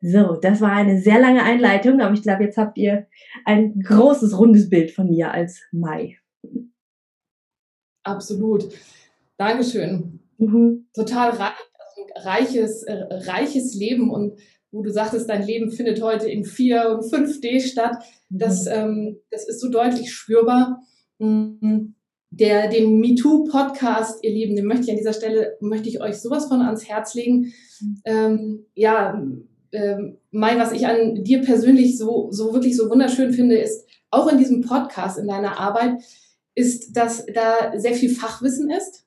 So, 0.00 0.36
das 0.36 0.60
war 0.60 0.72
eine 0.72 1.00
sehr 1.00 1.20
lange 1.20 1.42
Einleitung, 1.42 2.00
aber 2.00 2.14
ich 2.14 2.22
glaube, 2.22 2.44
jetzt 2.44 2.56
habt 2.56 2.78
ihr 2.78 3.06
ein 3.44 3.80
großes, 3.80 4.38
rundes 4.38 4.70
Bild 4.70 4.90
von 4.90 5.08
mir 5.08 5.32
als 5.32 5.60
Mai. 5.72 6.18
absolut. 8.02 8.68
Dankeschön. 9.36 10.20
Mhm. 10.38 10.86
Total 10.94 11.30
reich, 11.30 11.52
also 11.78 12.28
reiches, 12.28 12.82
äh, 12.84 13.04
reiches 13.10 13.74
Leben 13.74 14.10
und 14.10 14.38
wo 14.72 14.82
du 14.82 14.90
sagtest, 14.90 15.28
dein 15.28 15.46
Leben 15.46 15.70
findet 15.70 16.00
heute 16.00 16.30
in 16.30 16.44
4 16.44 16.90
und 16.90 17.04
5D 17.04 17.60
statt. 17.60 17.96
Das, 18.28 18.64
mhm. 18.64 18.72
ähm, 18.72 19.20
das 19.30 19.48
ist 19.48 19.60
so 19.60 19.68
deutlich 19.70 20.12
spürbar. 20.12 20.82
Mhm. 21.18 21.94
Der, 22.30 22.68
den 22.68 23.00
MeToo-Podcast, 23.00 24.22
ihr 24.22 24.30
Lieben, 24.30 24.54
den 24.56 24.66
möchte 24.66 24.84
ich 24.84 24.90
an 24.90 24.96
dieser 24.96 25.12
Stelle, 25.12 25.56
möchte 25.60 25.88
ich 25.88 26.00
euch 26.00 26.16
sowas 26.16 26.46
von 26.46 26.62
ans 26.62 26.88
Herz 26.88 27.14
legen. 27.14 27.52
Ähm, 28.04 28.66
ja, 28.74 29.20
ähm, 29.72 30.18
Mai, 30.30 30.56
was 30.58 30.72
ich 30.72 30.86
an 30.86 31.24
dir 31.24 31.42
persönlich 31.42 31.98
so, 31.98 32.28
so 32.30 32.52
wirklich 32.52 32.76
so 32.76 32.88
wunderschön 32.88 33.32
finde, 33.32 33.58
ist 33.58 33.84
auch 34.10 34.30
in 34.30 34.38
diesem 34.38 34.60
Podcast, 34.62 35.18
in 35.18 35.28
deiner 35.28 35.58
Arbeit, 35.58 36.02
ist, 36.54 36.96
dass 36.96 37.26
da 37.26 37.78
sehr 37.78 37.94
viel 37.94 38.10
Fachwissen 38.10 38.70
ist. 38.70 39.06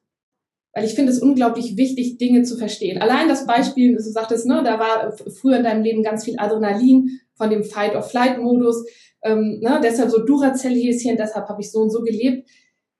Weil 0.73 0.85
ich 0.85 0.95
finde 0.95 1.11
es 1.11 1.19
unglaublich 1.19 1.77
wichtig, 1.77 2.17
Dinge 2.17 2.43
zu 2.43 2.57
verstehen. 2.57 2.99
Allein 2.99 3.27
das 3.27 3.45
Beispiel, 3.45 3.95
du 3.95 4.01
sagtest, 4.01 4.47
ne, 4.47 4.63
da 4.63 4.79
war 4.79 5.15
früher 5.39 5.57
in 5.57 5.63
deinem 5.63 5.83
Leben 5.83 6.01
ganz 6.01 6.25
viel 6.25 6.35
Adrenalin 6.39 7.19
von 7.35 7.51
dem 7.51 7.63
Fight-or-Flight-Modus. 7.63 8.83
Ähm, 9.21 9.59
ne, 9.61 9.79
deshalb 9.83 10.09
so 10.09 10.25
Duracell-Häschen, 10.25 11.15
deshalb 11.15 11.47
habe 11.47 11.61
ich 11.61 11.71
so 11.71 11.81
und 11.81 11.91
so 11.91 12.01
gelebt. 12.01 12.49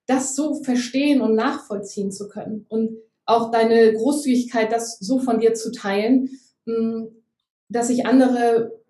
Das 0.06 0.36
so 0.36 0.62
verstehen 0.64 1.22
und 1.22 1.36
nachvollziehen 1.36 2.12
zu 2.12 2.28
können. 2.28 2.66
Und 2.70 2.98
auch 3.26 3.52
deine 3.52 3.94
Großzügigkeit, 3.94 4.72
das 4.72 5.00
so 5.00 5.20
von 5.20 5.40
dir 5.40 5.54
zu 5.54 5.72
teilen, 5.72 6.30
mm, 6.66 7.06
dass 7.70 7.88
sich 7.88 8.06
andere 8.06 8.84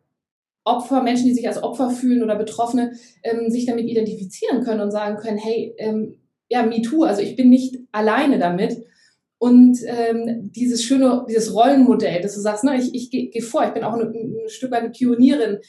Opfer, 0.66 1.04
Menschen, 1.04 1.26
die 1.28 1.34
sich 1.34 1.48
als 1.48 1.62
Opfer 1.62 1.90
fühlen 1.90 2.24
oder 2.24 2.36
Betroffene, 2.36 2.94
ähm, 3.24 3.50
sich 3.50 3.66
damit 3.66 3.86
identifizieren 3.86 4.64
können 4.64 4.82
und 4.82 4.92
sagen 4.92 5.18
können, 5.18 5.38
hey, 5.38 5.76
ähm, 5.78 6.16
ja, 6.50 6.64
me 6.64 6.82
too, 6.82 7.04
also 7.04 7.22
ich 7.22 7.36
bin 7.36 7.50
nicht 7.50 7.80
alleine 7.92 8.40
damit. 8.40 8.84
Und 9.38 9.80
ähm, 9.86 10.52
dieses 10.54 10.84
schöne, 10.84 11.26
dieses 11.28 11.54
Rollenmodell, 11.54 12.22
dass 12.22 12.36
du 12.36 12.40
sagst, 12.40 12.64
ne, 12.64 12.78
ich, 12.78 12.96
ich 12.96 13.12
gehe 13.12 13.30
geh 13.30 13.42
vor, 13.42 13.66
ich 13.66 13.74
bin 13.74 13.84
auch 13.84 13.94
ein, 13.94 14.14
ein 14.14 14.48
Stück 14.50 14.72
weit 14.72 14.84
eine 14.84 14.92
Pionierin 14.92 15.60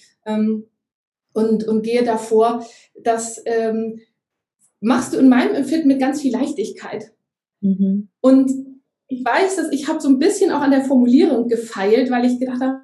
und, 1.32 1.64
und 1.64 1.82
gehe 1.82 2.04
davor, 2.04 2.64
das 3.02 3.42
ähm, 3.46 4.00
machst 4.84 5.14
du 5.14 5.18
in 5.18 5.28
meinem 5.28 5.54
Empfinden 5.54 5.88
mit 5.88 5.98
ganz 5.98 6.20
viel 6.20 6.32
Leichtigkeit. 6.32 7.12
Mhm. 7.60 8.08
Und 8.20 8.52
ich 9.08 9.24
weiß, 9.24 9.56
dass 9.56 9.72
ich 9.72 9.88
habe 9.88 10.00
so 10.00 10.08
ein 10.08 10.18
bisschen 10.18 10.52
auch 10.52 10.60
an 10.60 10.70
der 10.70 10.84
Formulierung 10.84 11.48
gefeilt, 11.48 12.10
weil 12.10 12.26
ich 12.26 12.38
gedacht 12.38 12.60
habe, 12.60 12.82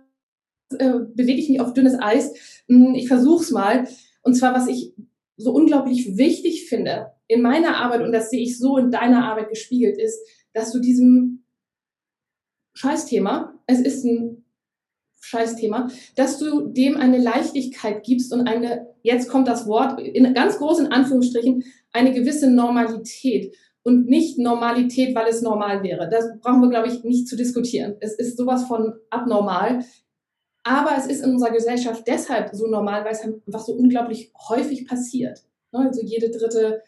äh, 0.79 1.01
bewege 1.15 1.41
ich 1.41 1.51
mich 1.51 1.61
auf 1.61 1.75
dünnes 1.75 2.01
Eis. 2.01 2.33
Hm, 2.69 2.95
ich 2.95 3.07
versuche 3.07 3.43
es 3.43 3.51
mal. 3.51 3.87
Und 4.23 4.35
zwar, 4.35 4.55
was 4.55 4.67
ich 4.67 4.95
so 5.37 5.53
unglaublich 5.53 6.17
wichtig 6.17 6.69
finde 6.69 7.13
in 7.27 7.43
meiner 7.43 7.77
Arbeit, 7.77 8.03
und 8.03 8.13
das 8.13 8.31
sehe 8.31 8.43
ich 8.43 8.59
so 8.59 8.79
in 8.79 8.91
deiner 8.91 9.27
Arbeit 9.27 9.51
gespiegelt, 9.51 9.99
ist, 9.99 10.19
dass 10.55 10.73
du 10.73 10.81
diesem 10.81 11.45
Scheißthema, 12.75 13.61
es 13.67 13.81
ist 13.81 14.05
ein 14.05 14.45
Scheißthema, 15.21 15.89
dass 16.17 16.39
du 16.39 16.69
dem 16.69 16.97
eine 16.97 17.19
Leichtigkeit 17.19 18.03
gibst 18.03 18.33
und 18.33 18.47
eine, 18.47 18.89
jetzt 19.03 19.29
kommt 19.29 19.49
das 19.49 19.67
Wort, 19.67 20.01
in 20.01 20.33
ganz 20.35 20.59
großen 20.59 20.89
Anführungsstrichen, 20.89 21.65
eine 21.93 22.13
gewisse 22.13 22.51
Normalität 22.51 23.55
und 23.83 24.07
nicht 24.07 24.39
Normalität, 24.39 25.15
weil 25.15 25.29
es 25.29 25.43
normal 25.43 25.83
wäre. 25.83 26.09
Das 26.11 26.27
brauchen 26.41 26.61
wir, 26.63 26.71
glaube 26.71 26.89
ich, 26.89 27.05
nicht 27.05 27.29
zu 27.29 27.37
diskutieren. 27.37 27.97
Es 28.01 28.15
ist 28.15 28.37
sowas 28.37 28.65
von 28.65 28.95
abnormal. 29.11 29.85
Aber 30.63 30.91
es 30.97 31.07
ist 31.07 31.25
in 31.25 31.33
unserer 31.33 31.53
Gesellschaft 31.53 32.07
deshalb 32.07 32.55
so 32.55 32.67
normal, 32.67 33.05
weil 33.05 33.13
es 33.13 33.23
einfach 33.23 33.61
so 33.61 33.73
unglaublich 33.73 34.31
häufig 34.49 34.87
passiert. 34.87 35.43
Ne, 35.73 35.87
also 35.87 36.03
jede 36.03 36.31
dritte 36.31 36.83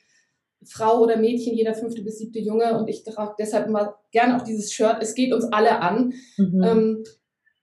Frau 0.64 1.00
oder 1.00 1.16
Mädchen, 1.16 1.54
jeder 1.54 1.74
fünfte 1.74 2.02
bis 2.02 2.18
siebte 2.18 2.38
Junge 2.38 2.78
und 2.78 2.88
ich 2.88 3.02
trage 3.02 3.34
deshalb 3.38 3.66
immer 3.66 3.98
gerne 4.10 4.36
auch 4.36 4.44
dieses 4.44 4.72
Shirt. 4.72 4.98
Es 5.00 5.14
geht 5.14 5.32
uns 5.32 5.44
alle 5.44 5.80
an. 5.80 6.12
Mhm. 6.36 6.62
Ähm, 6.62 7.04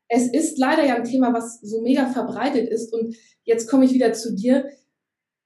es 0.10 0.28
ist 0.28 0.58
leider 0.58 0.86
ja 0.86 0.96
ein 0.96 1.04
Thema, 1.04 1.34
was 1.34 1.62
so 1.62 1.82
mega 1.82 2.08
verbreitet 2.08 2.68
ist. 2.68 2.92
Und 2.94 3.16
jetzt 3.44 3.70
komme 3.70 3.86
ich 3.86 3.94
wieder 3.94 4.12
zu 4.12 4.36
dir. 4.36 4.70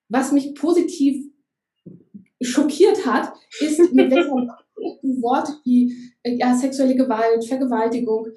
Was 0.10 0.32
mich 0.32 0.56
positiv 0.56 1.26
schockiert 2.42 3.06
hat, 3.06 3.34
ist, 3.60 3.80
mit 3.94 4.10
welchen 4.10 4.50
Worte 5.22 5.54
wie 5.66 5.94
ja, 6.26 6.56
sexuelle 6.56 6.96
Gewalt, 6.96 7.46
Vergewaltigung, 7.46 8.28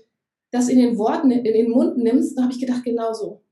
das 0.50 0.68
in 0.68 0.78
den 0.78 0.98
Worten, 0.98 1.30
in 1.30 1.44
den 1.44 1.70
Mund 1.70 1.96
nimmst, 1.96 2.36
da 2.36 2.42
habe 2.42 2.52
ich 2.52 2.60
gedacht, 2.60 2.84
genau 2.84 3.12
so. 3.12 3.42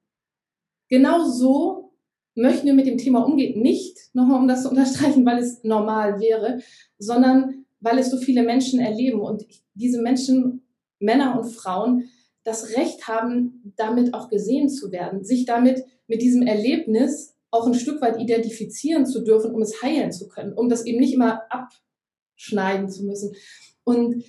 Genau 0.89 1.25
so 1.25 1.93
möchten 2.35 2.67
wir 2.67 2.75
mit 2.75 2.87
dem 2.87 2.99
Thema 2.99 3.25
umgehen. 3.25 3.63
Nicht, 3.63 3.97
nochmal 4.15 4.41
um 4.41 4.49
das 4.49 4.63
zu 4.65 4.71
unterstreichen, 4.71 5.25
weil 5.25 5.39
es 5.39 5.63
normal 5.63 6.21
wäre, 6.21 6.61
sondern 6.99 7.67
weil 7.81 7.99
es 7.99 8.11
so 8.11 8.17
viele 8.17 8.43
Menschen 8.43 8.81
erleben 8.81 9.21
und 9.21 9.47
diese 9.75 10.01
Menschen, 10.01 10.63
Männer 10.99 11.39
und 11.39 11.51
Frauen, 11.51 12.09
das 12.45 12.77
Recht 12.77 13.09
haben, 13.09 13.73
damit 13.77 14.15
auch 14.15 14.29
gesehen 14.29 14.69
zu 14.69 14.93
werden, 14.93 15.25
sich 15.25 15.47
damit 15.47 15.85
mit 16.07 16.23
diesem 16.23 16.43
Erlebnis 16.43 17.35
auch 17.51 17.67
ein 17.67 17.75
Stück 17.75 18.01
weit 18.03 18.21
identifizieren 18.21 19.07
zu 19.07 19.23
dürfen, 19.23 19.55
um 19.55 19.63
es 19.63 19.83
heilen 19.83 20.13
zu 20.13 20.29
können, 20.29 20.53
um 20.53 20.69
das 20.69 20.85
eben 20.85 20.99
nicht 20.99 21.15
immer 21.15 21.43
abschneiden 21.51 22.89
zu 22.89 23.05
müssen. 23.05 23.35
Und 23.85 24.25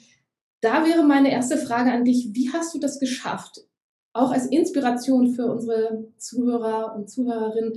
da 0.61 0.85
wäre 0.85 1.03
meine 1.03 1.31
erste 1.31 1.57
Frage 1.57 1.91
an 1.91 2.05
dich, 2.05 2.29
wie 2.33 2.51
hast 2.51 2.73
du 2.73 2.79
das 2.79 2.99
geschafft? 2.99 3.65
Auch 4.13 4.31
als 4.31 4.45
Inspiration 4.45 5.33
für 5.33 5.47
unsere 5.47 6.07
Zuhörer 6.17 6.95
und 6.95 7.09
Zuhörerinnen, 7.09 7.73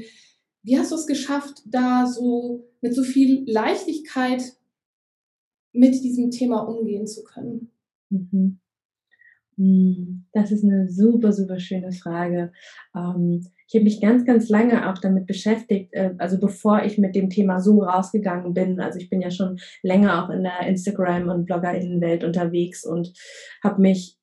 wie 0.62 0.78
hast 0.78 0.92
du 0.92 0.96
es 0.96 1.06
geschafft, 1.06 1.62
da 1.66 2.06
so 2.06 2.68
mit 2.80 2.94
so 2.94 3.02
viel 3.02 3.44
Leichtigkeit 3.50 4.42
mit 5.72 5.94
diesem 5.94 6.30
Thema 6.30 6.60
umgehen 6.60 7.06
zu 7.06 7.24
können? 7.24 7.70
Mhm. 8.10 8.60
Hm, 9.58 10.24
das 10.32 10.52
ist 10.52 10.64
eine 10.64 10.88
super, 10.88 11.32
super 11.32 11.58
schöne 11.58 11.90
Frage. 11.90 12.52
Ähm, 12.94 13.44
ich 13.66 13.74
habe 13.74 13.84
mich 13.84 14.00
ganz, 14.00 14.24
ganz 14.24 14.48
lange 14.48 14.88
auch 14.88 14.98
damit 14.98 15.26
beschäftigt, 15.26 15.92
äh, 15.92 16.14
also 16.18 16.38
bevor 16.38 16.84
ich 16.84 16.96
mit 16.96 17.16
dem 17.16 17.28
Thema 17.28 17.60
so 17.60 17.82
rausgegangen 17.82 18.54
bin. 18.54 18.80
Also 18.80 19.00
ich 19.00 19.10
bin 19.10 19.20
ja 19.20 19.32
schon 19.32 19.58
länger 19.82 20.24
auch 20.24 20.30
in 20.30 20.44
der 20.44 20.60
Instagram- 20.60 21.28
und 21.28 21.46
Bloggerinnenwelt 21.46 22.22
unterwegs 22.22 22.84
und 22.84 23.12
habe 23.62 23.82
mich 23.82 24.16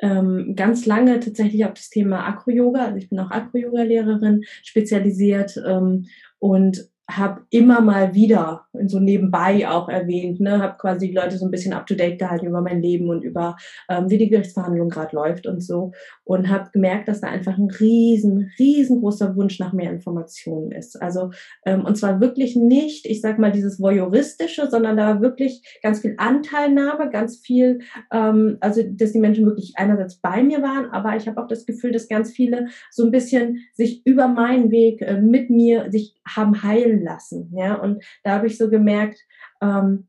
ähm, 0.00 0.54
ganz 0.56 0.86
lange 0.86 1.20
tatsächlich 1.20 1.64
auf 1.64 1.74
das 1.74 1.90
Thema 1.90 2.26
Acro-Yoga, 2.26 2.86
also 2.86 2.96
ich 2.96 3.10
bin 3.10 3.20
auch 3.20 3.30
Acro-Yoga-Lehrerin, 3.30 4.42
spezialisiert 4.62 5.62
ähm, 5.64 6.06
und 6.38 6.88
habe 7.16 7.42
immer 7.50 7.80
mal 7.80 8.14
wieder 8.14 8.66
so 8.86 9.00
nebenbei 9.00 9.68
auch 9.68 9.88
erwähnt, 9.88 10.40
ne, 10.40 10.62
habe 10.62 10.76
quasi 10.78 11.08
die 11.08 11.14
Leute 11.14 11.36
so 11.38 11.44
ein 11.44 11.50
bisschen 11.50 11.72
up 11.72 11.86
to 11.86 11.94
date 11.94 12.18
gehalten 12.18 12.46
über 12.46 12.60
mein 12.60 12.82
Leben 12.82 13.08
und 13.08 13.22
über 13.22 13.56
ähm, 13.88 14.08
wie 14.08 14.18
die 14.18 14.28
Gerichtsverhandlung 14.28 14.88
gerade 14.88 15.14
läuft 15.16 15.46
und 15.46 15.60
so 15.60 15.92
und 16.24 16.48
habe 16.48 16.70
gemerkt, 16.72 17.08
dass 17.08 17.20
da 17.20 17.28
einfach 17.28 17.58
ein 17.58 17.70
riesen, 17.70 18.50
riesengroßer 18.58 19.34
Wunsch 19.36 19.58
nach 19.58 19.72
mehr 19.72 19.90
Informationen 19.90 20.72
ist. 20.72 21.00
Also 21.00 21.30
ähm, 21.66 21.84
und 21.84 21.96
zwar 21.96 22.20
wirklich 22.20 22.56
nicht, 22.56 23.06
ich 23.06 23.20
sag 23.20 23.38
mal 23.38 23.52
dieses 23.52 23.80
voyeuristische, 23.80 24.68
sondern 24.70 24.96
da 24.96 25.20
wirklich 25.20 25.80
ganz 25.82 26.00
viel 26.00 26.14
Anteilnahme, 26.18 27.10
ganz 27.10 27.38
viel, 27.38 27.80
ähm, 28.12 28.58
also 28.60 28.82
dass 28.84 29.12
die 29.12 29.20
Menschen 29.20 29.46
wirklich 29.46 29.74
einerseits 29.76 30.16
bei 30.16 30.42
mir 30.42 30.62
waren, 30.62 30.86
aber 30.92 31.16
ich 31.16 31.26
habe 31.26 31.42
auch 31.42 31.48
das 31.48 31.66
Gefühl, 31.66 31.92
dass 31.92 32.08
ganz 32.08 32.30
viele 32.30 32.68
so 32.90 33.04
ein 33.04 33.10
bisschen 33.10 33.58
sich 33.74 34.06
über 34.06 34.28
meinen 34.28 34.70
Weg 34.70 35.02
äh, 35.02 35.20
mit 35.20 35.50
mir 35.50 35.90
sich 35.90 36.14
haben 36.26 36.62
heilen 36.62 36.99
lassen. 37.02 37.52
Ja, 37.56 37.74
und 37.74 38.02
da 38.22 38.32
habe 38.32 38.46
ich 38.46 38.58
so 38.58 38.68
gemerkt, 38.68 39.20
ähm, 39.60 40.08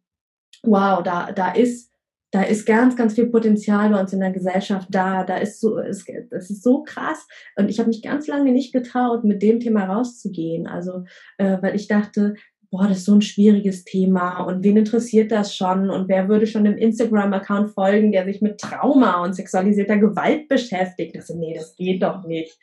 wow, 0.64 1.02
da, 1.04 1.32
da 1.32 1.52
ist 1.52 1.92
da 2.34 2.44
ist 2.44 2.66
ganz, 2.66 2.96
ganz 2.96 3.14
viel 3.14 3.28
Potenzial 3.28 3.90
bei 3.90 4.00
uns 4.00 4.14
in 4.14 4.22
der 4.22 4.32
Gesellschaft 4.32 4.88
da. 4.90 5.26
Da 5.26 5.36
ist 5.36 5.60
so, 5.60 5.78
es, 5.78 6.06
es 6.08 6.50
ist 6.50 6.64
so 6.64 6.82
krass. 6.84 7.28
Und 7.58 7.70
ich 7.70 7.78
habe 7.78 7.90
mich 7.90 8.02
ganz 8.02 8.26
lange 8.28 8.54
nicht 8.54 8.72
getraut, 8.72 9.26
mit 9.26 9.42
dem 9.42 9.60
Thema 9.60 9.84
rauszugehen. 9.84 10.66
Also, 10.66 11.04
äh, 11.38 11.58
weil 11.62 11.76
ich 11.76 11.90
dachte, 11.90 12.36
boah, 12.72 12.88
das 12.88 13.00
ist 13.00 13.06
so 13.06 13.14
ein 13.14 13.22
schwieriges 13.22 13.84
Thema 13.84 14.44
und 14.44 14.64
wen 14.64 14.78
interessiert 14.78 15.30
das 15.30 15.54
schon 15.54 15.90
und 15.90 16.08
wer 16.08 16.30
würde 16.30 16.48
schon 16.48 16.66
einem 16.66 16.78
Instagram-Account 16.78 17.72
folgen, 17.72 18.14
der 18.14 18.24
sich 18.24 18.42
mit 18.42 18.62
Trauma 18.62 19.22
und 19.26 19.34
sexualisierter 19.34 19.98
Gewalt 19.98 20.48
beschäftigt? 20.48 21.18
Das, 21.18 21.30
nee, 21.30 21.54
das 21.54 21.76
geht 21.76 22.02
doch 22.02 22.24
nicht. 22.24 22.58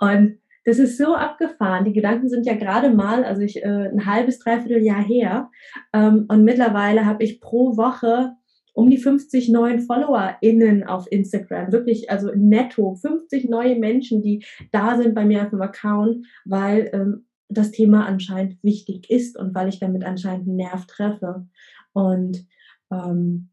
Und 0.00 0.40
das 0.64 0.78
ist 0.78 0.98
so 0.98 1.14
abgefahren. 1.14 1.84
Die 1.84 1.92
Gedanken 1.92 2.28
sind 2.28 2.46
ja 2.46 2.54
gerade 2.54 2.90
mal, 2.90 3.24
also 3.24 3.42
ich, 3.42 3.62
äh, 3.62 3.90
ein 3.92 4.06
halbes, 4.06 4.38
dreiviertel 4.38 4.82
Jahr 4.82 5.02
her. 5.02 5.50
Ähm, 5.92 6.26
und 6.28 6.44
mittlerweile 6.44 7.04
habe 7.06 7.22
ich 7.22 7.40
pro 7.40 7.76
Woche 7.76 8.32
um 8.72 8.90
die 8.90 8.98
50 8.98 9.50
neuen 9.50 9.80
FollowerInnen 9.80 10.84
auf 10.84 11.06
Instagram. 11.10 11.70
Wirklich, 11.70 12.10
also 12.10 12.30
netto 12.34 12.94
50 12.94 13.48
neue 13.48 13.76
Menschen, 13.76 14.20
die 14.20 14.44
da 14.72 14.96
sind 14.96 15.14
bei 15.14 15.24
mir 15.24 15.42
auf 15.42 15.50
dem 15.50 15.62
Account, 15.62 16.26
weil 16.44 16.90
ähm, 16.92 17.26
das 17.48 17.70
Thema 17.70 18.06
anscheinend 18.06 18.62
wichtig 18.62 19.10
ist 19.10 19.38
und 19.38 19.54
weil 19.54 19.68
ich 19.68 19.78
damit 19.78 20.04
anscheinend 20.04 20.48
einen 20.48 20.56
Nerv 20.56 20.86
treffe. 20.86 21.46
Und 21.92 22.46
ähm, 22.90 23.50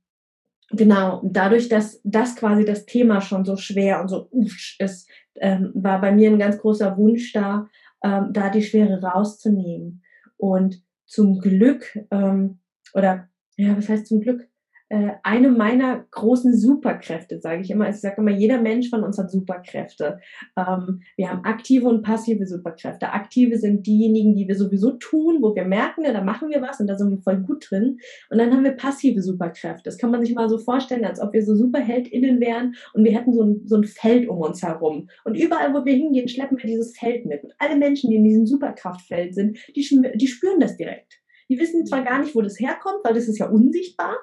genau, 0.71 1.21
dadurch, 1.23 1.69
dass 1.69 2.01
das 2.03 2.35
quasi 2.35 2.65
das 2.65 2.85
Thema 2.85 3.21
schon 3.21 3.45
so 3.45 3.57
schwer 3.57 4.01
und 4.01 4.07
so 4.07 4.27
uff 4.31 4.75
ist, 4.79 5.09
ähm, 5.35 5.71
war 5.73 6.01
bei 6.01 6.11
mir 6.11 6.29
ein 6.29 6.39
ganz 6.39 6.57
großer 6.57 6.97
Wunsch 6.97 7.33
da, 7.33 7.67
ähm, 8.03 8.29
da 8.31 8.49
die 8.49 8.63
Schwere 8.63 9.01
rauszunehmen. 9.01 10.03
Und 10.37 10.83
zum 11.05 11.39
Glück 11.39 11.97
ähm, 12.09 12.59
oder 12.93 13.29
ja, 13.57 13.77
was 13.77 13.89
heißt 13.89 14.07
zum 14.07 14.21
Glück? 14.21 14.47
Äh, 14.91 15.13
eine 15.23 15.49
meiner 15.49 16.05
großen 16.11 16.53
Superkräfte, 16.53 17.39
sage 17.39 17.61
ich 17.61 17.71
immer. 17.71 17.87
Ich 17.87 18.01
sage 18.01 18.17
immer, 18.17 18.31
jeder 18.31 18.59
Mensch 18.59 18.89
von 18.89 19.05
uns 19.05 19.17
hat 19.17 19.31
Superkräfte. 19.31 20.19
Ähm, 20.57 20.99
wir 21.15 21.31
haben 21.31 21.45
aktive 21.45 21.87
und 21.87 22.01
passive 22.01 22.45
Superkräfte. 22.45 23.13
Aktive 23.13 23.57
sind 23.57 23.87
diejenigen, 23.87 24.35
die 24.35 24.49
wir 24.49 24.55
sowieso 24.55 24.91
tun, 24.91 25.37
wo 25.41 25.55
wir 25.55 25.63
merken, 25.63 26.03
da 26.03 26.21
machen 26.21 26.49
wir 26.49 26.61
was 26.61 26.81
und 26.81 26.87
da 26.87 26.97
sind 26.97 27.09
wir 27.09 27.21
voll 27.21 27.37
gut 27.37 27.67
drin. 27.69 27.99
Und 28.29 28.37
dann 28.37 28.51
haben 28.51 28.65
wir 28.65 28.71
passive 28.71 29.21
Superkräfte. 29.21 29.83
Das 29.85 29.97
kann 29.97 30.11
man 30.11 30.25
sich 30.25 30.35
mal 30.35 30.49
so 30.49 30.57
vorstellen, 30.57 31.05
als 31.05 31.21
ob 31.21 31.31
wir 31.31 31.45
so 31.45 31.55
SuperheldInnen 31.55 32.41
wären 32.41 32.75
und 32.93 33.05
wir 33.05 33.13
hätten 33.13 33.31
so 33.31 33.43
ein, 33.43 33.61
so 33.63 33.77
ein 33.77 33.85
Feld 33.85 34.27
um 34.27 34.39
uns 34.39 34.61
herum. 34.61 35.07
Und 35.23 35.35
überall, 35.35 35.73
wo 35.73 35.85
wir 35.85 35.93
hingehen, 35.93 36.27
schleppen 36.27 36.57
wir 36.57 36.69
dieses 36.69 36.97
Feld 36.97 37.25
mit. 37.25 37.45
Und 37.45 37.53
alle 37.59 37.77
Menschen, 37.77 38.09
die 38.09 38.17
in 38.17 38.25
diesem 38.25 38.45
Superkraftfeld 38.45 39.35
sind, 39.35 39.57
die, 39.73 39.87
die 40.15 40.27
spüren 40.27 40.59
das 40.59 40.75
direkt. 40.75 41.21
Die 41.47 41.57
wissen 41.57 41.85
zwar 41.85 42.03
gar 42.03 42.19
nicht, 42.19 42.35
wo 42.35 42.41
das 42.41 42.59
herkommt, 42.59 42.99
weil 43.05 43.13
das 43.13 43.29
ist 43.29 43.37
ja 43.37 43.47
unsichtbar, 43.47 44.17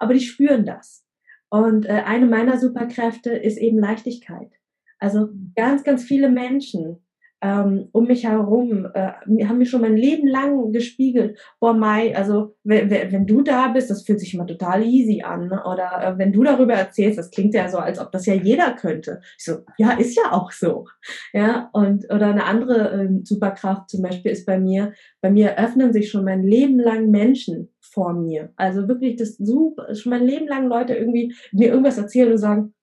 aber 0.00 0.14
die 0.14 0.20
spüren 0.20 0.66
das. 0.66 1.04
Und 1.50 1.86
äh, 1.86 2.02
eine 2.04 2.26
meiner 2.26 2.58
Superkräfte 2.58 3.30
ist 3.30 3.58
eben 3.58 3.78
Leichtigkeit. 3.78 4.52
Also 4.98 5.28
ganz, 5.56 5.84
ganz 5.84 6.04
viele 6.04 6.28
Menschen 6.28 7.04
ähm, 7.42 7.88
um 7.92 8.06
mich 8.06 8.24
herum 8.24 8.86
äh, 8.92 9.12
haben 9.44 9.58
mir 9.58 9.66
schon 9.66 9.80
mein 9.80 9.96
Leben 9.96 10.28
lang 10.28 10.72
gespiegelt, 10.72 11.38
boah 11.58 11.72
Mai, 11.72 12.14
also 12.14 12.54
wenn, 12.64 12.90
wenn 12.90 13.26
du 13.26 13.42
da 13.42 13.68
bist, 13.68 13.90
das 13.90 14.02
fühlt 14.02 14.20
sich 14.20 14.34
immer 14.34 14.46
total 14.46 14.84
easy 14.84 15.22
an. 15.22 15.48
Ne? 15.48 15.62
Oder 15.64 16.02
äh, 16.02 16.18
wenn 16.18 16.32
du 16.32 16.44
darüber 16.44 16.74
erzählst, 16.74 17.18
das 17.18 17.30
klingt 17.30 17.54
ja 17.54 17.68
so, 17.68 17.78
als 17.78 17.98
ob 17.98 18.12
das 18.12 18.26
ja 18.26 18.34
jeder 18.34 18.72
könnte. 18.72 19.20
Ich 19.38 19.44
so, 19.44 19.58
ja, 19.78 19.92
ist 19.92 20.16
ja 20.16 20.32
auch 20.32 20.52
so. 20.52 20.86
Ja, 21.32 21.70
und 21.72 22.04
oder 22.12 22.28
eine 22.28 22.44
andere 22.44 22.90
ähm, 22.90 23.24
Superkraft 23.24 23.88
zum 23.88 24.02
Beispiel 24.02 24.32
ist 24.32 24.44
bei 24.46 24.58
mir, 24.58 24.92
bei 25.20 25.30
mir 25.30 25.58
öffnen 25.58 25.92
sich 25.92 26.10
schon 26.10 26.24
mein 26.24 26.42
Leben 26.42 26.78
lang 26.78 27.10
Menschen 27.10 27.70
vor 27.80 28.12
mir. 28.12 28.52
Also 28.56 28.86
wirklich 28.86 29.16
das 29.16 29.36
super, 29.36 29.94
schon 29.94 30.10
mein 30.10 30.24
Leben 30.24 30.46
lang 30.46 30.68
Leute 30.68 30.94
irgendwie 30.94 31.34
mir 31.52 31.68
irgendwas 31.68 31.98
erzählen 31.98 32.32
und 32.32 32.38
sagen, 32.38 32.74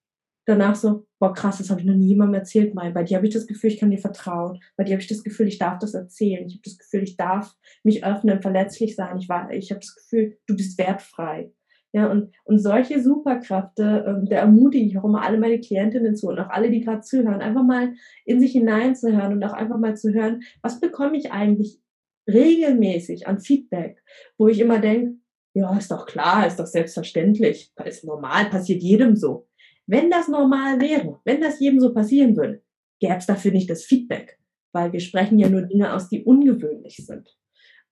danach 0.48 0.76
so, 0.76 1.06
boah 1.20 1.34
krass, 1.34 1.60
das 1.60 1.70
habe 1.70 1.82
ich 1.82 1.86
noch 1.86 1.94
nie 1.94 2.08
jemandem 2.08 2.36
erzählt, 2.36 2.74
mal. 2.74 2.92
Bei 2.92 3.04
dir 3.04 3.18
habe 3.18 3.28
ich 3.28 3.34
das 3.34 3.48
Gefühl, 3.48 3.72
ich 3.72 3.80
kann 3.80 3.92
dir 3.92 4.00
vertrauen. 4.00 4.60
Bei 4.78 4.84
dir 4.84 4.94
habe 4.94 5.02
ich 5.02 5.10
das 5.10 5.24
Gefühl, 5.24 5.48
ich 5.48 5.60
darf 5.60 5.78
das 5.80 5.94
erzählen. 5.94 6.48
Ich 6.48 6.54
habe 6.54 6.64
das 6.64 6.78
Gefühl, 6.78 7.04
ich 7.04 7.18
darf 7.18 7.54
mich 7.84 8.06
öffnen, 8.06 8.42
verletzlich 8.42 8.96
sein. 8.96 9.18
Ich, 9.18 9.30
war, 9.30 9.52
ich 9.52 9.72
habe 9.72 9.82
das 9.82 9.94
Gefühl, 9.94 10.38
du 10.48 10.56
bist 10.56 10.78
wertfrei. 10.78 11.52
Ja, 11.94 12.10
und, 12.12 12.34
und 12.44 12.60
solche 12.60 13.02
Superkräfte, 13.02 14.06
ähm, 14.08 14.26
da 14.30 14.38
ermutige 14.38 14.86
ich 14.86 14.98
auch 14.98 15.06
immer 15.06 15.22
alle 15.24 15.38
meine 15.38 15.60
Klientinnen 15.60 16.16
zu 16.16 16.28
und 16.28 16.40
auch 16.40 16.50
alle, 16.50 16.70
die 16.70 16.82
gerade 16.82 17.02
zuhören, 17.02 17.42
einfach 17.42 17.64
mal 17.64 17.94
in 18.26 18.40
sich 18.40 18.52
hineinzuhören 18.52 19.34
und 19.34 19.44
auch 19.44 19.54
einfach 19.54 19.78
mal 19.78 19.96
zu 19.96 20.14
hören, 20.14 20.42
was 20.62 20.80
bekomme 20.80 21.18
ich 21.18 21.32
eigentlich 21.32 21.82
regelmäßig 22.28 23.28
an 23.28 23.40
Feedback, 23.40 24.04
wo 24.38 24.48
ich 24.48 24.60
immer 24.60 24.80
denke, 24.80 25.18
ja, 25.54 25.76
ist 25.78 25.90
doch 25.92 26.06
klar, 26.06 26.46
ist 26.46 26.60
doch 26.60 26.68
selbstverständlich, 26.68 27.72
ist 27.86 28.04
normal, 28.04 28.50
passiert 28.50 28.84
jedem 28.84 29.16
so. 29.16 29.47
Wenn 29.88 30.12
das 30.12 30.28
normal 30.28 30.80
wäre, 30.82 31.20
wenn 31.24 31.42
das 31.42 31.60
jedem 31.60 31.80
so 31.80 31.94
passieren 31.94 32.36
würde, 32.36 32.62
gäbe 33.00 33.18
es 33.18 33.26
dafür 33.26 33.52
nicht 33.52 33.70
das 33.70 33.84
Feedback, 33.84 34.38
weil 34.74 34.92
wir 34.92 35.00
sprechen 35.00 35.40
ja 35.40 35.50
nur 35.50 35.64
Dinge 35.64 35.94
aus, 35.94 36.10
die 36.10 36.24
ungewöhnlich 36.24 36.98
sind. 36.98 37.36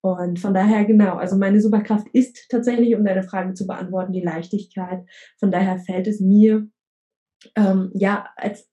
Und 0.02 0.40
von 0.40 0.54
daher 0.54 0.86
genau, 0.86 1.16
also 1.16 1.36
meine 1.36 1.60
Superkraft 1.60 2.08
ist 2.14 2.48
tatsächlich, 2.50 2.96
um 2.96 3.04
deine 3.04 3.24
Frage 3.24 3.54
zu 3.56 3.66
beantworten, 3.66 4.14
die 4.14 4.22
Leichtigkeit. 4.22 5.04
Von 5.40 5.50
daher 5.50 5.80
fällt 5.80 6.06
es 6.06 6.20
mir 6.20 6.68
ähm, 7.56 7.92
ja 7.96 8.28
als 8.36 8.70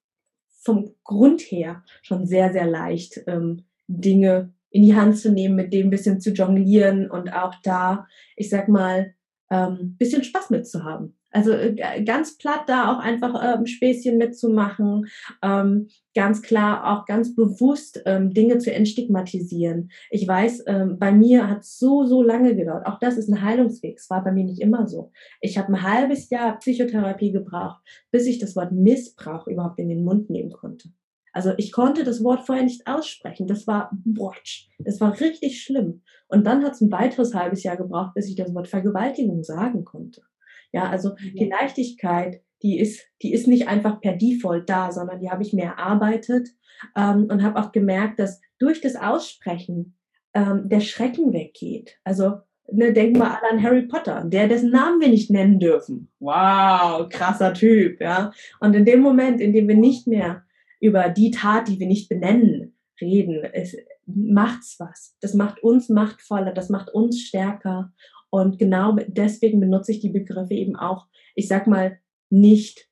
vom 0.62 0.95
Grund 1.05 1.41
her 1.41 1.85
schon 2.02 2.26
sehr, 2.26 2.52
sehr 2.52 2.67
leicht, 2.67 3.23
ähm, 3.26 3.64
Dinge 3.87 4.52
in 4.71 4.83
die 4.83 4.95
Hand 4.95 5.19
zu 5.19 5.31
nehmen, 5.31 5.57
mit 5.57 5.73
dem 5.73 5.88
ein 5.88 5.91
bisschen 5.91 6.21
zu 6.21 6.33
jonglieren 6.33 7.11
und 7.11 7.33
auch 7.33 7.55
da, 7.62 8.07
ich 8.37 8.49
sag 8.49 8.69
mal, 8.69 9.14
ähm, 9.50 9.97
bisschen 9.99 10.25
Spaß 10.25 10.50
mitzuhaben. 10.50 11.17
Also 11.33 11.53
äh, 11.53 12.05
ganz 12.05 12.37
platt 12.37 12.65
da 12.67 12.93
auch 12.93 12.99
einfach 12.99 13.59
ähm, 13.59 13.67
Späßchen 13.67 14.19
mitzumachen, 14.19 15.07
ähm, 15.43 15.89
ganz 16.15 16.43
klar 16.43 16.92
auch 16.92 17.07
ganz 17.07 17.35
bewusst 17.35 18.03
ähm, 18.05 18.33
Dinge 18.35 18.59
zu 18.59 18.73
entstigmatisieren. 18.73 19.90
Ich 20.11 20.29
weiß, 20.29 20.64
ähm, 20.66 20.99
bei 20.99 21.11
mir 21.11 21.49
hat 21.49 21.61
es 21.61 21.79
so, 21.79 22.05
so 22.05 22.23
lange 22.23 22.55
gedauert. 22.55 22.87
Auch 22.87 22.99
das 22.99 23.16
ist 23.16 23.29
ein 23.29 23.42
Heilungsweg. 23.42 23.99
Es 23.99 24.11
war 24.11 24.23
bei 24.23 24.31
mir 24.31 24.45
nicht 24.45 24.61
immer 24.61 24.87
so. 24.87 25.11
Ich 25.40 25.57
habe 25.57 25.73
ein 25.73 25.83
halbes 25.83 26.29
Jahr 26.31 26.59
Psychotherapie 26.59 27.33
gebraucht, 27.33 27.81
bis 28.11 28.27
ich 28.27 28.38
das 28.38 28.55
Wort 28.55 28.73
Missbrauch 28.73 29.47
überhaupt 29.47 29.79
in 29.79 29.88
den 29.88 30.05
Mund 30.05 30.29
nehmen 30.29 30.53
konnte. 30.53 30.90
Also 31.33 31.55
ich 31.57 31.73
konnte 31.73 32.05
das 32.05 32.23
Wort 32.23 32.45
vorher 32.45 32.64
nicht 32.64 32.87
aussprechen. 32.87 33.47
Das 33.47 33.66
war 33.66 33.90
Watch. 34.05 34.68
Das 34.79 35.01
war 35.01 35.18
richtig 35.18 35.62
schlimm. 35.62 36.03
Und 36.29 36.47
dann 36.47 36.62
hat 36.62 36.75
es 36.75 36.83
ein 36.83 36.92
weiteres 36.92 37.35
halbes 37.35 37.62
Jahr 37.62 37.79
gebraucht, 37.79 38.12
bis 38.14 38.29
ich 38.29 38.37
das 38.37 38.55
Wort 38.55 38.68
Vergewaltigung 38.68 39.42
sagen 39.42 39.85
konnte. 39.85 40.23
Ja, 40.72 40.88
also 40.88 41.14
die 41.35 41.48
Leichtigkeit, 41.48 42.42
die 42.62 42.78
ist, 42.78 43.06
die 43.22 43.32
ist 43.32 43.46
nicht 43.46 43.68
einfach 43.68 44.00
per 44.00 44.16
Default 44.16 44.68
da, 44.68 44.92
sondern 44.92 45.20
die 45.20 45.30
habe 45.30 45.42
ich 45.42 45.52
mir 45.52 45.64
erarbeitet 45.64 46.48
ähm, 46.96 47.28
und 47.30 47.42
habe 47.42 47.61
auch 47.61 47.72
gemerkt, 47.72 48.18
dass 48.18 48.40
durch 48.58 48.80
das 48.80 48.96
Aussprechen 48.96 49.96
ähm, 50.35 50.68
der 50.68 50.80
Schrecken 50.80 51.32
weggeht. 51.32 51.98
Also 52.04 52.40
ne, 52.70 52.92
denk 52.92 53.16
mal 53.16 53.38
an 53.50 53.62
Harry 53.62 53.82
Potter, 53.82 54.24
der 54.24 54.48
dessen 54.48 54.70
Namen 54.70 55.00
wir 55.00 55.08
nicht 55.08 55.30
nennen 55.30 55.58
dürfen. 55.58 56.08
Wow, 56.20 57.08
krasser 57.08 57.52
Typ, 57.52 58.00
ja. 58.00 58.32
Und 58.61 58.74
in 58.74 58.85
dem 58.85 59.00
Moment, 59.00 59.40
in 59.40 59.52
dem 59.52 59.68
wir 59.68 59.76
nicht 59.76 60.06
mehr 60.06 60.44
über 60.80 61.08
die 61.08 61.30
Tat, 61.30 61.68
die 61.68 61.78
wir 61.78 61.87
nicht 61.87 62.08
benennen, 62.08 62.76
reden, 63.00 63.44
es 63.52 63.76
macht's 64.06 64.76
was. 64.78 65.16
Das 65.20 65.35
macht 65.35 65.62
uns 65.62 65.88
machtvoller, 65.88 66.52
das 66.52 66.68
macht 66.68 66.92
uns 66.92 67.20
stärker. 67.20 67.92
Und 68.33 68.59
genau 68.59 68.97
deswegen 69.09 69.61
benutze 69.61 69.92
ich 69.92 70.01
die 70.01 70.09
Begriffe 70.09 70.55
eben 70.55 70.75
auch, 70.75 71.07
ich 71.35 71.49
sag 71.49 71.66
mal, 71.66 71.99
nicht 72.31 72.88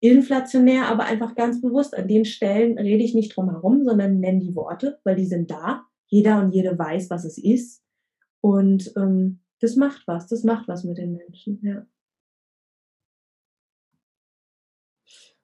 inflationär, 0.00 0.88
aber 0.88 1.04
einfach 1.04 1.36
ganz 1.36 1.60
bewusst. 1.60 1.96
An 1.96 2.08
den 2.08 2.24
Stellen 2.24 2.76
rede 2.76 3.04
ich 3.04 3.14
nicht 3.14 3.36
drum 3.36 3.50
herum, 3.50 3.84
sondern 3.84 4.18
nenne 4.18 4.40
die 4.40 4.56
Worte, 4.56 4.98
weil 5.04 5.14
die 5.14 5.26
sind 5.26 5.50
da. 5.50 5.84
Jeder 6.06 6.42
und 6.42 6.52
jede 6.52 6.76
weiß, 6.76 7.08
was 7.08 7.24
es 7.24 7.38
ist. 7.38 7.84
Und 8.40 8.92
ähm, 8.96 9.40
das 9.60 9.76
macht 9.76 10.08
was, 10.08 10.26
das 10.26 10.42
macht 10.42 10.66
was 10.66 10.82
mit 10.82 10.98
den 10.98 11.12
Menschen, 11.12 11.60
ja. 11.62 11.86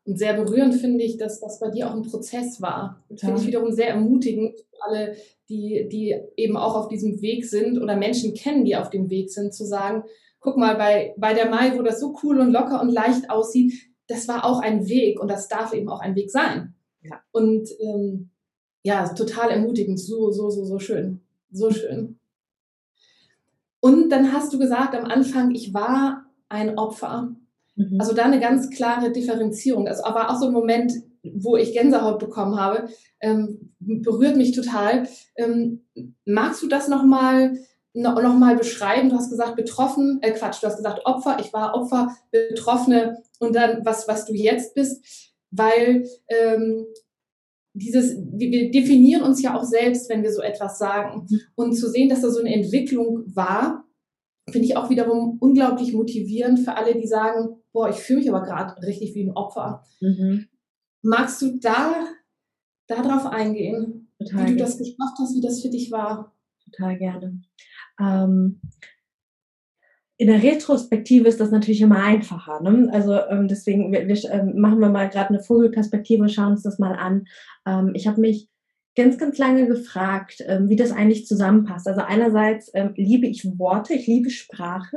Und 0.07 0.19
sehr 0.19 0.35
berührend 0.35 0.75
finde 0.77 1.03
ich, 1.03 1.17
dass 1.17 1.41
das 1.41 1.59
bei 1.59 1.69
dir 1.69 1.89
auch 1.89 1.95
ein 1.95 2.03
Prozess 2.03 2.63
war. 2.63 3.03
Das 3.09 3.21
finde 3.21 3.41
ich 3.41 3.47
wiederum 3.49 3.73
sehr 3.73 3.89
ermutigend 3.89 4.57
für 4.57 4.83
alle, 4.87 5.17
die, 5.49 5.89
die 5.91 6.15
eben 6.37 6.57
auch 6.57 6.77
auf 6.77 6.89
diesem 6.89 7.21
Weg 7.21 7.45
sind 7.45 7.79
oder 7.83 7.97
Menschen 7.97 8.33
kennen, 8.33 8.65
die 8.65 8.77
auf 8.77 8.89
dem 8.89 9.11
Weg 9.11 9.31
sind, 9.31 9.53
zu 9.53 9.65
sagen, 9.65 10.05
guck 10.39 10.57
mal, 10.57 10.77
bei, 10.77 11.13
bei 11.17 11.35
der 11.35 11.51
Mai, 11.51 11.77
wo 11.77 11.83
das 11.83 11.99
so 11.99 12.17
cool 12.23 12.39
und 12.39 12.53
locker 12.53 12.81
und 12.81 12.91
leicht 12.91 13.31
aussieht, 13.31 13.73
das 14.07 14.29
war 14.29 14.45
auch 14.45 14.61
ein 14.61 14.89
Weg 14.89 15.21
und 15.21 15.29
das 15.29 15.49
darf 15.49 15.73
eben 15.73 15.89
auch 15.89 16.01
ein 16.01 16.15
Weg 16.15 16.31
sein. 16.31 16.75
Ja. 17.03 17.21
Und 17.33 17.69
ähm, 17.81 18.31
ja, 18.85 19.09
total 19.09 19.51
ermutigend, 19.51 19.99
so, 19.99 20.31
so, 20.31 20.51
so, 20.51 20.65
so 20.65 20.79
schön. 20.79 21.21
So 21.51 21.73
schön. 21.73 22.21
Und 23.81 24.11
dann 24.11 24.33
hast 24.33 24.53
du 24.53 24.59
gesagt 24.59 24.95
am 24.95 25.05
Anfang, 25.05 25.53
ich 25.53 25.75
war 25.75 26.27
ein 26.49 26.79
Opfer 26.79 27.35
Mhm. 27.77 28.01
Also 28.01 28.15
da 28.15 28.25
eine 28.25 28.41
ganz 28.41 28.71
klare 28.71 29.13
Differenzierung. 29.13 29.85
Das 29.85 30.03
war 30.03 30.31
auch 30.31 30.41
so 30.41 30.47
ein 30.47 30.53
Moment, 30.53 30.93
wo 31.23 31.57
ich 31.57 31.73
Gänsehaut 31.73 32.19
bekommen 32.19 32.59
habe. 32.59 32.89
Ähm, 33.21 33.75
berührt 33.79 34.37
mich 34.37 34.53
total. 34.53 35.09
Ähm, 35.37 35.85
magst 36.25 36.63
du 36.63 36.69
das 36.69 36.89
nochmal 36.89 37.57
noch, 37.93 38.21
noch 38.21 38.37
mal 38.37 38.57
beschreiben? 38.57 39.09
Du 39.09 39.17
hast 39.17 39.31
gesagt, 39.31 39.57
betroffen, 39.57 40.19
äh 40.23 40.33
Quatsch, 40.33 40.63
du 40.63 40.67
hast 40.67 40.77
gesagt 40.77 41.01
Opfer, 41.05 41.39
ich 41.41 41.53
war 41.53 41.75
Opfer, 41.75 42.15
Betroffene 42.31 43.19
und 43.39 43.55
dann 43.55 43.85
was, 43.85 44.07
was 44.07 44.27
du 44.27 44.35
jetzt 44.35 44.75
bist, 44.75 45.33
weil 45.51 46.07
ähm, 46.29 46.87
dieses, 47.73 48.17
wir 48.33 48.71
definieren 48.71 49.23
uns 49.23 49.43
ja 49.43 49.55
auch 49.57 49.65
selbst, 49.65 50.09
wenn 50.09 50.23
wir 50.23 50.33
so 50.33 50.41
etwas 50.41 50.79
sagen. 50.79 51.27
Mhm. 51.29 51.41
Und 51.55 51.73
zu 51.75 51.89
sehen, 51.91 52.09
dass 52.09 52.23
da 52.23 52.31
so 52.31 52.41
eine 52.41 52.55
Entwicklung 52.55 53.25
war, 53.35 53.86
finde 54.51 54.67
ich 54.67 54.77
auch 54.77 54.91
wiederum 54.91 55.39
unglaublich 55.41 55.93
motivierend 55.93 56.61
für 56.61 56.77
alle, 56.77 56.95
die 56.95 57.07
sagen, 57.07 57.57
boah, 57.73 57.89
ich 57.91 57.97
fühle 57.97 58.21
mich 58.21 58.33
aber 58.33 58.43
gerade 58.43 58.81
richtig 58.87 59.15
wie 59.15 59.25
ein 59.25 59.37
Opfer. 59.37 59.85
Mhm. 60.01 60.47
Magst 61.03 61.43
du 61.43 61.59
da 61.59 61.95
darauf 62.87 63.27
eingehen, 63.27 64.13
Total 64.19 64.47
wie 64.47 64.53
du 64.53 64.57
das 64.59 64.79
geschafft 64.79 65.19
hast, 65.19 65.35
wie 65.35 65.41
das 65.41 65.63
für 65.63 65.69
dich 65.69 65.91
war? 65.91 66.33
Total 66.65 66.97
gerne. 66.97 67.43
Ähm, 68.01 68.61
in 70.19 70.29
der 70.29 70.43
Retrospektive 70.43 71.29
ist 71.29 71.41
das 71.41 71.51
natürlich 71.51 71.83
immer 71.83 72.03
einfacher. 72.03 72.63
Ne? 72.63 72.89
Also 72.93 73.15
ähm, 73.15 73.49
deswegen 73.49 73.93
wir, 73.93 74.09
wir, 74.09 74.31
ähm, 74.31 74.59
machen 74.59 74.79
wir 74.79 74.89
mal 74.89 75.11
gerade 75.11 75.31
eine 75.31 75.41
Vogelperspektive, 75.41 76.29
schauen 76.29 76.53
uns 76.53 76.63
das 76.63 76.79
mal 76.79 76.95
an. 76.95 77.27
Ähm, 77.67 77.93
ich 77.95 78.07
habe 78.07 78.21
mich 78.21 78.49
ganz, 78.97 79.19
ganz 79.19 79.39
lange 79.39 79.67
gefragt, 79.69 80.43
ähm, 80.47 80.69
wie 80.69 80.77
das 80.77 80.91
eigentlich 80.91 81.27
zusammenpasst. 81.27 81.87
Also 81.87 82.01
einerseits 82.01 82.71
ähm, 82.75 82.95
liebe 82.97 83.27
ich 83.27 83.45
Worte, 83.59 83.95
ich 83.95 84.07
liebe 84.07 84.31
Sprache, 84.31 84.97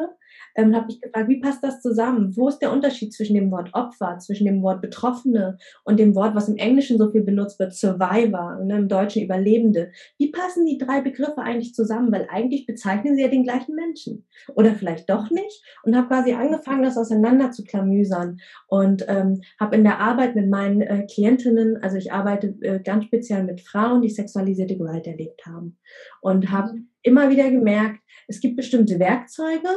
ähm, 0.59 0.75
habe 0.75 0.87
ich 0.89 0.99
gefragt, 0.99 1.29
wie 1.29 1.39
passt 1.39 1.63
das 1.63 1.81
zusammen? 1.81 2.35
Wo 2.35 2.49
ist 2.49 2.59
der 2.59 2.73
Unterschied 2.73 3.13
zwischen 3.13 3.35
dem 3.35 3.51
Wort 3.51 3.69
Opfer, 3.73 4.17
zwischen 4.19 4.45
dem 4.45 4.61
Wort 4.61 4.81
Betroffene 4.81 5.57
und 5.85 5.99
dem 5.99 6.15
Wort, 6.15 6.35
was 6.35 6.49
im 6.49 6.57
Englischen 6.57 6.97
so 6.97 7.09
viel 7.11 7.21
benutzt 7.21 7.59
wird, 7.59 7.73
Survivor, 7.73 8.59
ne, 8.63 8.77
im 8.77 8.87
Deutschen 8.87 9.23
Überlebende? 9.23 9.91
Wie 10.17 10.31
passen 10.31 10.65
die 10.65 10.77
drei 10.77 11.01
Begriffe 11.01 11.41
eigentlich 11.41 11.73
zusammen? 11.73 12.11
Weil 12.11 12.27
eigentlich 12.29 12.65
bezeichnen 12.65 13.15
sie 13.15 13.21
ja 13.21 13.29
den 13.29 13.43
gleichen 13.43 13.75
Menschen. 13.75 14.25
Oder 14.55 14.75
vielleicht 14.75 15.09
doch 15.09 15.29
nicht. 15.29 15.63
Und 15.83 15.95
habe 15.95 16.07
quasi 16.07 16.33
angefangen, 16.33 16.83
das 16.83 16.97
auseinander 16.97 17.51
zu 17.51 17.63
klamüsern 17.63 18.37
und 18.67 19.05
ähm, 19.07 19.41
habe 19.59 19.75
in 19.77 19.83
der 19.83 19.99
Arbeit 19.99 20.35
mit 20.35 20.49
meinen 20.49 20.81
äh, 20.81 21.07
Klientinnen, 21.11 21.77
also 21.81 21.97
ich 21.97 22.11
arbeite 22.11 22.55
äh, 22.61 22.79
ganz 22.79 23.05
speziell 23.05 23.43
mit 23.43 23.61
Frauen, 23.61 24.01
die 24.01 24.09
sexualisierte 24.09 24.77
Gewalt 24.77 25.07
erlebt 25.07 25.45
haben 25.45 25.77
und 26.21 26.51
habe 26.51 26.73
mhm. 26.73 26.89
immer 27.03 27.29
wieder 27.29 27.49
gemerkt, 27.49 27.99
es 28.27 28.39
gibt 28.41 28.57
bestimmte 28.57 28.99
Werkzeuge, 28.99 29.69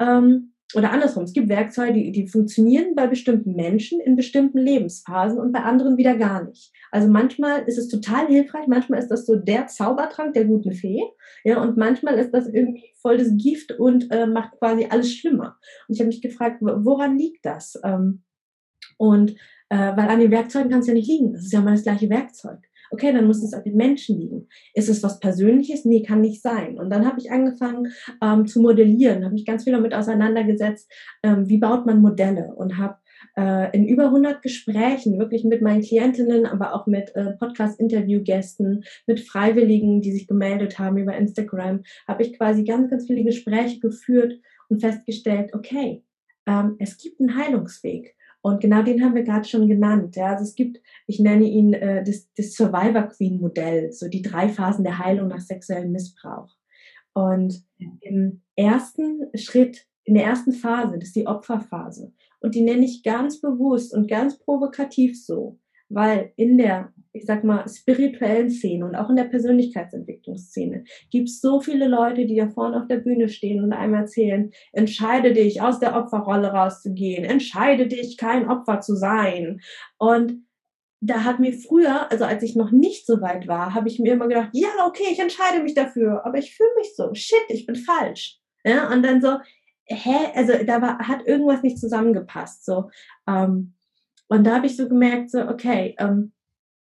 ähm, 0.00 0.52
oder 0.74 0.90
andersrum, 0.90 1.22
es 1.22 1.32
gibt 1.32 1.48
Werkzeuge, 1.48 1.92
die, 1.92 2.10
die 2.10 2.26
funktionieren 2.26 2.96
bei 2.96 3.06
bestimmten 3.06 3.54
Menschen 3.54 4.00
in 4.00 4.16
bestimmten 4.16 4.58
Lebensphasen 4.58 5.38
und 5.38 5.52
bei 5.52 5.60
anderen 5.60 5.96
wieder 5.96 6.16
gar 6.16 6.42
nicht. 6.42 6.72
Also 6.90 7.08
manchmal 7.08 7.62
ist 7.62 7.78
es 7.78 7.88
total 7.88 8.26
hilfreich, 8.26 8.66
manchmal 8.66 8.98
ist 8.98 9.08
das 9.08 9.26
so 9.26 9.36
der 9.36 9.68
Zaubertrank 9.68 10.34
der 10.34 10.44
guten 10.44 10.72
Fee, 10.72 11.02
ja, 11.44 11.62
und 11.62 11.76
manchmal 11.76 12.18
ist 12.18 12.32
das 12.32 12.48
irgendwie 12.48 12.92
voll 13.00 13.16
das 13.16 13.30
Gift 13.36 13.78
und 13.78 14.10
äh, 14.10 14.26
macht 14.26 14.58
quasi 14.58 14.86
alles 14.90 15.14
schlimmer. 15.14 15.56
Und 15.86 15.94
ich 15.94 16.00
habe 16.00 16.08
mich 16.08 16.20
gefragt, 16.20 16.58
woran 16.60 17.16
liegt 17.16 17.46
das? 17.46 17.78
Ähm, 17.84 18.24
und 18.98 19.36
äh, 19.68 19.96
weil 19.96 20.08
an 20.08 20.20
den 20.20 20.30
Werkzeugen 20.30 20.70
kann 20.70 20.80
es 20.80 20.88
ja 20.88 20.94
nicht 20.94 21.08
liegen. 21.08 21.32
Das 21.32 21.44
ist 21.44 21.52
ja 21.52 21.60
mal 21.60 21.72
das 21.72 21.84
gleiche 21.84 22.10
Werkzeug. 22.10 22.65
Okay, 22.90 23.12
dann 23.12 23.26
muss 23.26 23.42
es 23.42 23.52
an 23.52 23.64
den 23.64 23.76
Menschen 23.76 24.18
liegen. 24.18 24.48
Ist 24.74 24.88
es 24.88 25.02
was 25.02 25.20
Persönliches? 25.20 25.84
Nee, 25.84 26.02
kann 26.02 26.20
nicht 26.20 26.42
sein. 26.42 26.78
Und 26.78 26.90
dann 26.90 27.06
habe 27.06 27.18
ich 27.18 27.30
angefangen 27.30 27.92
ähm, 28.22 28.46
zu 28.46 28.60
modellieren, 28.60 29.24
habe 29.24 29.34
mich 29.34 29.46
ganz 29.46 29.64
viel 29.64 29.72
damit 29.72 29.94
auseinandergesetzt, 29.94 30.90
ähm, 31.22 31.48
wie 31.48 31.58
baut 31.58 31.86
man 31.86 32.00
Modelle 32.00 32.54
und 32.54 32.78
habe 32.78 32.96
äh, 33.36 33.74
in 33.76 33.86
über 33.86 34.04
100 34.04 34.42
Gesprächen, 34.42 35.18
wirklich 35.18 35.44
mit 35.44 35.62
meinen 35.62 35.82
Klientinnen, 35.82 36.46
aber 36.46 36.74
auch 36.74 36.86
mit 36.86 37.14
äh, 37.14 37.32
Podcast-Interview-Gästen, 37.32 38.84
mit 39.06 39.20
Freiwilligen, 39.20 40.00
die 40.00 40.12
sich 40.12 40.26
gemeldet 40.26 40.78
haben 40.78 40.98
über 40.98 41.16
Instagram, 41.16 41.82
habe 42.06 42.22
ich 42.22 42.36
quasi 42.36 42.64
ganz, 42.64 42.90
ganz 42.90 43.06
viele 43.06 43.24
Gespräche 43.24 43.80
geführt 43.80 44.34
und 44.68 44.80
festgestellt, 44.80 45.54
okay, 45.54 46.02
ähm, 46.46 46.76
es 46.78 46.96
gibt 46.98 47.20
einen 47.20 47.36
Heilungsweg. 47.36 48.15
Und 48.46 48.60
genau 48.60 48.82
den 48.82 49.02
haben 49.02 49.16
wir 49.16 49.24
gerade 49.24 49.48
schon 49.48 49.66
genannt. 49.66 50.14
Ja. 50.14 50.26
Also 50.26 50.44
es 50.44 50.54
gibt, 50.54 50.80
ich 51.08 51.18
nenne 51.18 51.46
ihn 51.46 51.74
äh, 51.74 52.04
das, 52.04 52.32
das 52.36 52.52
Survivor 52.52 53.08
Queen 53.08 53.40
Modell, 53.40 53.90
so 53.90 54.06
die 54.06 54.22
drei 54.22 54.48
Phasen 54.48 54.84
der 54.84 55.00
Heilung 55.00 55.26
nach 55.26 55.40
sexuellem 55.40 55.90
Missbrauch. 55.90 56.54
Und 57.12 57.64
im 58.02 58.42
ersten 58.54 59.26
Schritt, 59.34 59.88
in 60.04 60.14
der 60.14 60.26
ersten 60.26 60.52
Phase, 60.52 60.96
das 60.96 61.08
ist 61.08 61.16
die 61.16 61.26
Opferphase. 61.26 62.12
Und 62.38 62.54
die 62.54 62.60
nenne 62.60 62.84
ich 62.84 63.02
ganz 63.02 63.40
bewusst 63.40 63.92
und 63.92 64.06
ganz 64.06 64.38
provokativ 64.38 65.20
so, 65.20 65.58
weil 65.88 66.32
in 66.36 66.56
der 66.56 66.92
ich 67.16 67.26
sag 67.26 67.44
mal, 67.44 67.66
spirituellen 67.68 68.50
Szene 68.50 68.84
und 68.84 68.94
auch 68.94 69.10
in 69.10 69.16
der 69.16 69.24
Persönlichkeitsentwicklungsszene 69.24 70.84
gibt 71.10 71.28
es 71.28 71.40
so 71.40 71.60
viele 71.60 71.88
Leute, 71.88 72.26
die 72.26 72.36
da 72.36 72.48
vorne 72.48 72.80
auf 72.80 72.86
der 72.88 72.98
Bühne 72.98 73.28
stehen 73.28 73.62
und 73.62 73.72
einem 73.72 73.94
erzählen, 73.94 74.50
entscheide 74.72 75.32
dich, 75.32 75.62
aus 75.62 75.80
der 75.80 75.96
Opferrolle 75.96 76.48
rauszugehen, 76.48 77.24
entscheide 77.24 77.86
dich, 77.86 78.16
kein 78.16 78.48
Opfer 78.48 78.80
zu 78.80 78.94
sein. 78.94 79.60
Und 79.98 80.46
da 81.00 81.24
hat 81.24 81.40
mir 81.40 81.52
früher, 81.52 82.10
also 82.10 82.24
als 82.24 82.42
ich 82.42 82.56
noch 82.56 82.70
nicht 82.70 83.06
so 83.06 83.20
weit 83.20 83.46
war, 83.46 83.74
habe 83.74 83.88
ich 83.88 83.98
mir 83.98 84.14
immer 84.14 84.28
gedacht, 84.28 84.50
ja, 84.52 84.68
okay, 84.86 85.04
ich 85.10 85.18
entscheide 85.18 85.62
mich 85.62 85.74
dafür, 85.74 86.24
aber 86.24 86.38
ich 86.38 86.56
fühle 86.56 86.70
mich 86.78 86.94
so, 86.94 87.12
shit, 87.14 87.44
ich 87.48 87.66
bin 87.66 87.76
falsch. 87.76 88.38
Ja, 88.64 88.92
und 88.92 89.02
dann 89.02 89.20
so, 89.20 89.36
hä, 89.84 90.32
also 90.34 90.52
da 90.64 90.82
war, 90.82 90.98
hat 90.98 91.26
irgendwas 91.26 91.62
nicht 91.62 91.78
zusammengepasst, 91.78 92.64
so. 92.64 92.90
Ähm, 93.28 93.74
und 94.28 94.44
da 94.44 94.56
habe 94.56 94.66
ich 94.66 94.76
so 94.76 94.88
gemerkt, 94.88 95.30
so, 95.30 95.40
okay, 95.42 95.94
ähm, 95.98 96.32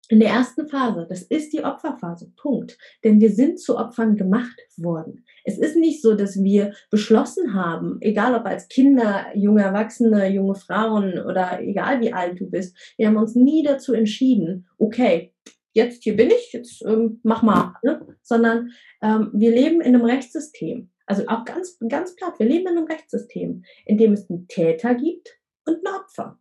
in 0.10 0.19
der 0.19 0.30
ersten 0.30 0.67
Phase, 0.67 1.06
das 1.08 1.22
ist 1.22 1.54
die 1.54 1.63
Opferphase, 1.63 2.32
Punkt. 2.36 2.78
Denn 3.04 3.22
wir 3.22 3.30
sind 3.30 3.60
zu 3.60 3.78
Opfern 3.78 4.15
gemacht 4.15 4.60
worden. 4.78 5.24
Es 5.45 5.58
ist 5.60 5.76
nicht 5.76 6.02
so, 6.02 6.15
dass 6.15 6.43
wir 6.43 6.74
beschlossen 6.89 7.54
haben, 7.54 7.98
egal 8.02 8.34
ob 8.34 8.45
als 8.45 8.67
Kinder, 8.67 9.28
junge 9.36 9.62
Erwachsene, 9.62 10.28
junge 10.30 10.56
Frauen 10.56 11.19
oder 11.19 11.62
egal 11.62 12.02
wie 12.02 12.12
alt 12.12 12.39
du 12.39 12.50
bist, 12.50 12.76
wir 12.98 13.08
haben 13.08 13.17
uns 13.17 13.36
nie 13.36 13.63
dazu 13.63 13.93
entschieden, 13.93 14.67
okay, 14.80 15.34
jetzt 15.74 16.04
hier 16.04 16.15
bin 16.15 16.30
ich, 16.30 16.54
jetzt 16.54 16.84
ähm, 16.86 17.19
mach 17.24 17.43
mal, 17.43 17.76
ne? 17.84 18.02
sondern 18.24 18.72
ähm, 19.04 19.30
wir 19.34 19.52
leben 19.52 19.80
in 19.80 19.95
einem 19.95 20.06
Rechtssystem. 20.06 20.89
Also 21.06 21.28
auch 21.28 21.45
ganz, 21.45 21.78
ganz 21.88 22.15
platt, 22.15 22.39
wir 22.39 22.48
leben 22.48 22.67
in 22.67 22.78
einem 22.78 22.88
Rechtssystem, 22.88 23.63
in 23.86 23.98
dem 23.98 24.13
es 24.13 24.30
einen 24.30 24.48
Täter 24.48 24.95
gibt 24.95 25.39
und 25.65 25.86
ein 25.86 25.95
Opfer. 25.95 26.39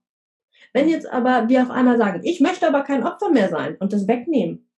Wenn 0.73 0.89
jetzt 0.89 1.11
aber 1.11 1.49
wir 1.49 1.63
auf 1.63 1.71
einmal 1.71 1.99
sagen, 1.99 2.21
ich 2.25 2.41
möchte 2.41 2.67
aber 2.67 2.83
kein 2.83 3.05
Opfer 3.05 3.31
mehr 3.31 3.49
sein 3.49 3.77
und 3.79 3.93
das 3.93 4.09
wegnehmen, 4.09 4.69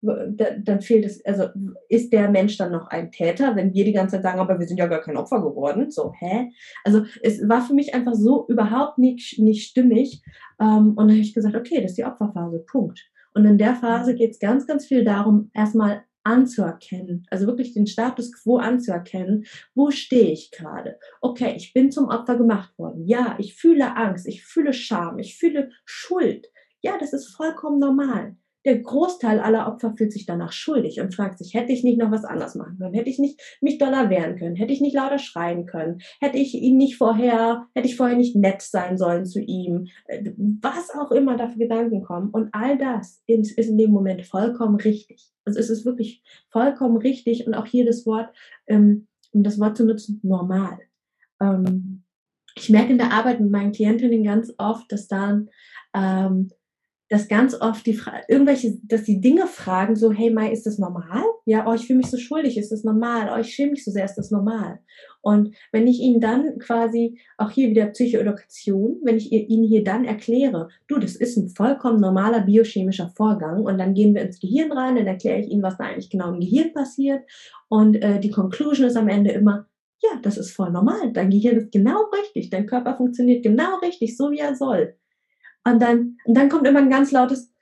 dann 0.00 0.80
fehlt 0.80 1.04
es, 1.04 1.24
also 1.24 1.48
ist 1.88 2.12
der 2.12 2.30
Mensch 2.30 2.56
dann 2.56 2.70
noch 2.70 2.86
ein 2.86 3.10
Täter, 3.10 3.56
wenn 3.56 3.74
wir 3.74 3.84
die 3.84 3.92
ganze 3.92 4.16
Zeit 4.16 4.22
sagen, 4.22 4.38
aber 4.38 4.58
wir 4.58 4.66
sind 4.66 4.78
ja 4.78 4.86
gar 4.86 5.00
kein 5.00 5.16
Opfer 5.16 5.42
geworden. 5.42 5.90
So, 5.90 6.12
hä? 6.18 6.50
Also 6.84 7.02
es 7.22 7.46
war 7.48 7.62
für 7.62 7.74
mich 7.74 7.94
einfach 7.94 8.14
so 8.14 8.46
überhaupt 8.48 8.98
nicht, 8.98 9.38
nicht 9.40 9.68
stimmig. 9.68 10.22
Ähm, 10.60 10.90
und 10.90 10.98
dann 10.98 11.10
habe 11.10 11.18
ich 11.18 11.34
gesagt, 11.34 11.56
okay, 11.56 11.80
das 11.80 11.92
ist 11.92 11.98
die 11.98 12.04
Opferphase, 12.04 12.60
Punkt. 12.60 13.04
Und 13.34 13.44
in 13.44 13.58
der 13.58 13.74
Phase 13.74 14.14
geht 14.14 14.32
es 14.32 14.38
ganz, 14.38 14.66
ganz 14.66 14.86
viel 14.86 15.04
darum, 15.04 15.50
erstmal 15.52 16.02
anzuerkennen, 16.28 17.26
also 17.30 17.46
wirklich 17.46 17.72
den 17.72 17.86
Status 17.86 18.32
quo 18.32 18.58
anzuerkennen, 18.58 19.46
wo 19.74 19.90
stehe 19.90 20.30
ich 20.30 20.50
gerade? 20.50 20.98
Okay, 21.22 21.54
ich 21.56 21.72
bin 21.72 21.90
zum 21.90 22.08
Opfer 22.08 22.36
gemacht 22.36 22.78
worden. 22.78 23.06
Ja, 23.06 23.36
ich 23.38 23.54
fühle 23.54 23.96
Angst, 23.96 24.28
ich 24.28 24.44
fühle 24.44 24.74
Scham, 24.74 25.18
ich 25.18 25.38
fühle 25.38 25.70
Schuld. 25.84 26.46
Ja, 26.82 26.98
das 26.98 27.12
ist 27.12 27.34
vollkommen 27.34 27.78
normal 27.78 28.36
der 28.64 28.78
Großteil 28.78 29.40
aller 29.40 29.68
Opfer 29.68 29.94
fühlt 29.96 30.12
sich 30.12 30.26
danach 30.26 30.52
schuldig 30.52 31.00
und 31.00 31.14
fragt 31.14 31.38
sich, 31.38 31.54
hätte 31.54 31.72
ich 31.72 31.84
nicht 31.84 31.98
noch 31.98 32.10
was 32.10 32.24
anderes 32.24 32.54
machen 32.54 32.78
können? 32.78 32.94
Hätte 32.94 33.08
ich 33.08 33.18
nicht 33.18 33.40
mich 33.60 33.78
doller 33.78 34.10
wehren 34.10 34.36
können? 34.36 34.56
Hätte 34.56 34.72
ich 34.72 34.80
nicht 34.80 34.94
lauter 34.94 35.18
schreien 35.18 35.64
können? 35.64 36.00
Hätte 36.20 36.38
ich 36.38 36.54
ihn 36.54 36.76
nicht 36.76 36.96
vorher, 36.96 37.66
hätte 37.74 37.86
ich 37.86 37.96
vorher 37.96 38.16
nicht 38.16 38.36
nett 38.36 38.62
sein 38.62 38.98
sollen 38.98 39.26
zu 39.26 39.40
ihm? 39.40 39.86
Äh, 40.06 40.32
was 40.60 40.90
auch 40.90 41.12
immer 41.12 41.36
da 41.36 41.48
für 41.48 41.58
Gedanken 41.58 42.02
kommen. 42.02 42.30
Und 42.30 42.48
all 42.52 42.76
das 42.76 43.22
ist 43.26 43.56
in 43.56 43.78
dem 43.78 43.90
Moment 43.90 44.26
vollkommen 44.26 44.76
richtig. 44.76 45.30
Also 45.44 45.60
es 45.60 45.70
ist 45.70 45.86
wirklich 45.86 46.22
vollkommen 46.50 46.98
richtig 46.98 47.46
und 47.46 47.54
auch 47.54 47.66
hier 47.66 47.86
das 47.86 48.04
Wort, 48.06 48.34
ähm, 48.66 49.06
um 49.32 49.44
das 49.44 49.58
Wort 49.60 49.76
zu 49.76 49.86
nutzen, 49.86 50.20
normal. 50.22 50.78
Ähm, 51.40 52.02
ich 52.56 52.70
merke 52.70 52.90
in 52.90 52.98
der 52.98 53.12
Arbeit 53.12 53.40
mit 53.40 53.50
meinen 53.50 53.72
Klientinnen 53.72 54.24
ganz 54.24 54.52
oft, 54.58 54.90
dass 54.90 55.06
dann 55.06 55.48
ähm, 55.94 56.50
dass 57.08 57.28
ganz 57.28 57.58
oft 57.58 57.86
die 57.86 57.94
Fra 57.94 58.20
irgendwelche, 58.28 58.78
dass 58.82 59.04
die 59.04 59.20
Dinge 59.20 59.46
fragen, 59.46 59.96
so, 59.96 60.12
hey 60.12 60.30
Mai, 60.30 60.52
ist 60.52 60.66
das 60.66 60.78
normal? 60.78 61.24
Ja, 61.46 61.66
oh, 61.66 61.74
ich 61.74 61.86
fühle 61.86 61.98
mich 61.98 62.10
so 62.10 62.18
schuldig, 62.18 62.58
ist 62.58 62.70
das 62.70 62.84
normal? 62.84 63.30
Oh, 63.34 63.40
ich 63.40 63.54
schäme 63.54 63.72
mich 63.72 63.84
so 63.84 63.90
sehr, 63.90 64.04
ist 64.04 64.16
das 64.16 64.30
normal? 64.30 64.80
Und 65.22 65.54
wenn 65.72 65.86
ich 65.86 66.00
ihnen 66.00 66.20
dann 66.20 66.58
quasi, 66.58 67.18
auch 67.38 67.50
hier 67.50 67.70
wieder 67.70 67.86
Psychoedukation, 67.86 68.98
wenn 69.04 69.16
ich 69.16 69.32
ihnen 69.32 69.64
hier 69.64 69.84
dann 69.84 70.04
erkläre, 70.04 70.68
du, 70.86 70.98
das 70.98 71.16
ist 71.16 71.36
ein 71.36 71.48
vollkommen 71.48 72.00
normaler 72.00 72.40
biochemischer 72.40 73.12
Vorgang 73.16 73.62
und 73.62 73.78
dann 73.78 73.94
gehen 73.94 74.14
wir 74.14 74.22
ins 74.22 74.40
Gehirn 74.40 74.70
rein, 74.72 74.96
dann 74.96 75.06
erkläre 75.06 75.40
ich 75.40 75.48
ihnen, 75.48 75.62
was 75.62 75.78
da 75.78 75.84
eigentlich 75.84 76.10
genau 76.10 76.32
im 76.32 76.40
Gehirn 76.40 76.72
passiert 76.72 77.22
und 77.68 77.96
äh, 77.96 78.20
die 78.20 78.30
Conclusion 78.30 78.86
ist 78.86 78.96
am 78.96 79.08
Ende 79.08 79.30
immer, 79.32 79.66
ja, 80.02 80.10
das 80.22 80.36
ist 80.36 80.52
voll 80.52 80.70
normal, 80.70 81.12
dein 81.12 81.30
Gehirn 81.30 81.56
ist 81.56 81.72
genau 81.72 82.04
richtig, 82.22 82.50
dein 82.50 82.66
Körper 82.66 82.96
funktioniert 82.96 83.42
genau 83.42 83.78
richtig, 83.82 84.16
so 84.16 84.30
wie 84.30 84.38
er 84.38 84.54
soll. 84.54 84.94
Und 85.72 85.80
dann, 85.80 86.16
und 86.24 86.36
dann 86.36 86.48
kommt 86.48 86.66
immer 86.66 86.80
ein 86.80 86.90
ganz 86.90 87.12
lautes, 87.12 87.52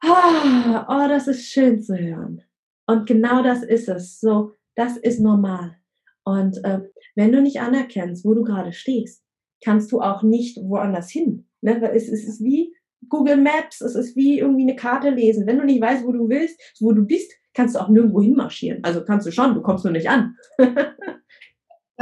ah, 0.00 0.86
oh, 0.88 1.08
das 1.08 1.28
ist 1.28 1.46
schön 1.46 1.82
zu 1.82 1.96
hören. 1.96 2.42
Und 2.86 3.06
genau 3.06 3.42
das 3.42 3.62
ist 3.62 3.88
es. 3.88 4.20
So, 4.20 4.54
das 4.74 4.96
ist 4.96 5.20
normal. 5.20 5.76
Und 6.24 6.62
äh, 6.64 6.80
wenn 7.14 7.32
du 7.32 7.40
nicht 7.40 7.60
anerkennst, 7.60 8.24
wo 8.24 8.34
du 8.34 8.42
gerade 8.42 8.72
stehst, 8.72 9.22
kannst 9.62 9.92
du 9.92 10.00
auch 10.00 10.22
nicht 10.22 10.56
woanders 10.58 11.10
hin. 11.10 11.46
Ne? 11.60 11.80
Es, 11.92 12.08
es 12.08 12.26
ist 12.26 12.42
wie 12.42 12.74
Google 13.08 13.36
Maps, 13.36 13.80
es 13.80 13.94
ist 13.94 14.16
wie 14.16 14.38
irgendwie 14.38 14.62
eine 14.62 14.76
Karte 14.76 15.10
lesen. 15.10 15.46
Wenn 15.46 15.58
du 15.58 15.64
nicht 15.64 15.80
weißt, 15.80 16.04
wo 16.04 16.12
du 16.12 16.28
willst, 16.28 16.60
wo 16.80 16.92
du 16.92 17.04
bist, 17.04 17.32
kannst 17.54 17.74
du 17.74 17.80
auch 17.80 17.88
nirgendwo 17.88 18.20
hinmarschieren. 18.20 18.84
Also 18.84 19.04
kannst 19.04 19.26
du 19.26 19.32
schon, 19.32 19.54
du 19.54 19.62
kommst 19.62 19.84
nur 19.84 19.92
nicht 19.92 20.08
an. 20.08 20.36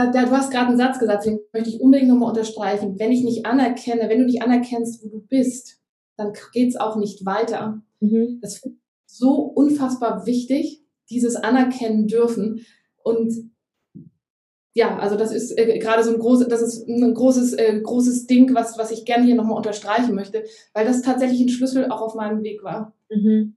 du 0.07 0.31
hast 0.31 0.51
gerade 0.51 0.69
einen 0.69 0.79
Satz 0.79 0.99
gesagt, 0.99 1.27
den 1.27 1.41
möchte 1.53 1.71
ich 1.71 1.81
unbedingt 1.81 2.09
nochmal 2.09 2.31
unterstreichen. 2.31 2.99
Wenn 2.99 3.13
ich 3.13 3.25
nicht 3.25 3.47
anerkenne, 3.47 4.09
wenn 4.09 4.21
du 4.21 4.27
nicht 4.27 4.43
anerkennst, 4.43 5.05
wo 5.05 5.09
du 5.09 5.21
bist, 5.21 5.81
dann 6.17 6.33
geht 6.53 6.69
es 6.69 6.77
auch 6.77 6.97
nicht 6.97 7.27
weiter. 7.27 7.83
Mhm. 8.01 8.39
Das 8.41 8.55
ist 8.55 8.71
so 9.07 9.37
unfassbar 9.37 10.27
wichtig, 10.27 10.85
dieses 11.11 11.37
Anerkennen 11.37 12.07
dürfen. 12.07 12.65
Und 13.03 13.51
ja, 14.75 14.99
also 14.99 15.17
das 15.17 15.33
ist 15.33 15.59
äh, 15.59 15.79
gerade 15.79 16.05
so 16.05 16.13
ein 16.13 16.21
großes, 16.21 16.47
das 16.49 16.63
ist 16.63 16.89
ein 16.89 17.15
großes, 17.15 17.55
äh, 17.55 17.81
großes 17.81 18.27
Ding, 18.27 18.55
was, 18.55 18.79
was 18.79 18.93
ich 18.93 19.05
gerne 19.05 19.25
hier 19.25 19.35
nochmal 19.35 19.57
unterstreichen 19.57 20.15
möchte, 20.15 20.45
weil 20.73 20.87
das 20.87 21.03
tatsächlich 21.03 21.41
ein 21.41 21.49
Schlüssel 21.49 21.91
auch 21.91 22.01
auf 22.01 22.15
meinem 22.15 22.45
Weg 22.45 22.63
war. 22.63 22.95
Mhm. 23.11 23.57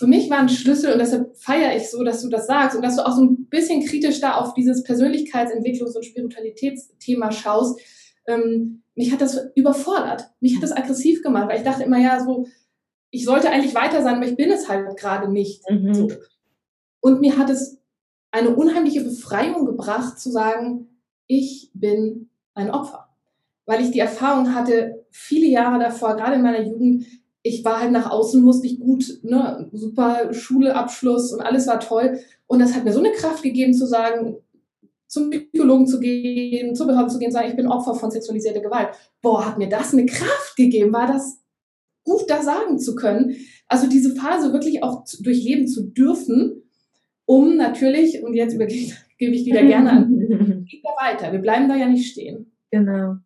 Für 0.00 0.06
mich 0.06 0.30
war 0.30 0.38
ein 0.38 0.48
Schlüssel 0.48 0.94
und 0.94 0.98
deshalb 0.98 1.36
feiere 1.36 1.76
ich 1.76 1.90
so, 1.90 2.02
dass 2.02 2.22
du 2.22 2.30
das 2.30 2.46
sagst 2.46 2.74
und 2.74 2.82
dass 2.82 2.96
du 2.96 3.06
auch 3.06 3.14
so 3.14 3.22
ein 3.22 3.44
bisschen 3.50 3.84
kritisch 3.84 4.18
da 4.18 4.36
auf 4.36 4.54
dieses 4.54 4.82
Persönlichkeitsentwicklungs- 4.82 5.94
und 5.94 6.06
Spiritualitätsthema 6.06 7.30
schaust. 7.30 7.78
Ähm, 8.26 8.82
mich 8.94 9.12
hat 9.12 9.20
das 9.20 9.38
überfordert. 9.56 10.30
Mich 10.40 10.56
hat 10.56 10.62
das 10.62 10.72
aggressiv 10.72 11.22
gemacht, 11.22 11.50
weil 11.50 11.58
ich 11.58 11.64
dachte 11.64 11.82
immer, 11.82 11.98
ja, 11.98 12.18
so, 12.24 12.46
ich 13.10 13.26
sollte 13.26 13.50
eigentlich 13.50 13.74
weiter 13.74 14.02
sein, 14.02 14.14
aber 14.14 14.26
ich 14.26 14.36
bin 14.36 14.50
es 14.50 14.70
halt 14.70 14.96
gerade 14.96 15.30
nicht. 15.30 15.70
Mhm. 15.70 15.92
So. 15.92 16.08
Und 17.00 17.20
mir 17.20 17.36
hat 17.36 17.50
es 17.50 17.78
eine 18.30 18.56
unheimliche 18.56 19.02
Befreiung 19.02 19.66
gebracht, 19.66 20.18
zu 20.18 20.30
sagen, 20.30 20.88
ich 21.26 21.72
bin 21.74 22.30
ein 22.54 22.70
Opfer. 22.70 23.10
Weil 23.66 23.82
ich 23.82 23.90
die 23.90 24.00
Erfahrung 24.00 24.54
hatte, 24.54 25.04
viele 25.10 25.48
Jahre 25.48 25.78
davor, 25.78 26.16
gerade 26.16 26.36
in 26.36 26.42
meiner 26.42 26.62
Jugend, 26.62 27.04
ich 27.42 27.64
war 27.64 27.80
halt 27.80 27.92
nach 27.92 28.10
außen, 28.10 28.42
musste 28.42 28.66
ich 28.66 28.80
gut, 28.80 29.20
ne, 29.22 29.68
super 29.72 30.32
Schuleabschluss 30.32 31.32
und 31.32 31.40
alles 31.40 31.66
war 31.66 31.80
toll. 31.80 32.18
Und 32.46 32.58
das 32.58 32.74
hat 32.74 32.84
mir 32.84 32.92
so 32.92 33.00
eine 33.00 33.12
Kraft 33.12 33.42
gegeben, 33.42 33.72
zu 33.72 33.86
sagen, 33.86 34.36
zum 35.06 35.30
Psychologen 35.30 35.86
zu 35.86 35.98
gehen, 35.98 36.74
zur 36.74 36.86
Behörde 36.86 37.10
zu 37.10 37.18
gehen, 37.18 37.32
sagen, 37.32 37.48
ich 37.48 37.56
bin 37.56 37.66
Opfer 37.66 37.94
von 37.94 38.10
sexualisierter 38.10 38.60
Gewalt. 38.60 38.90
Boah, 39.22 39.46
hat 39.46 39.58
mir 39.58 39.68
das 39.68 39.92
eine 39.92 40.06
Kraft 40.06 40.56
gegeben, 40.56 40.92
war 40.92 41.06
das 41.06 41.40
gut, 42.04 42.28
da 42.28 42.42
sagen 42.42 42.78
zu 42.78 42.94
können. 42.94 43.36
Also 43.66 43.88
diese 43.88 44.14
Phase 44.14 44.52
wirklich 44.52 44.82
auch 44.82 45.04
durchleben 45.20 45.66
zu 45.66 45.82
dürfen, 45.82 46.62
um 47.24 47.56
natürlich, 47.56 48.22
und 48.22 48.34
jetzt 48.34 48.54
übergebe 48.54 48.74
ich 49.18 49.46
wieder 49.46 49.62
gerne 49.62 49.90
an, 49.90 50.66
geht 50.68 50.82
da 50.84 50.90
weiter. 51.04 51.32
Wir 51.32 51.40
bleiben 51.40 51.68
da 51.68 51.76
ja 51.76 51.88
nicht 51.88 52.10
stehen. 52.10 52.52
Genau. 52.70 53.16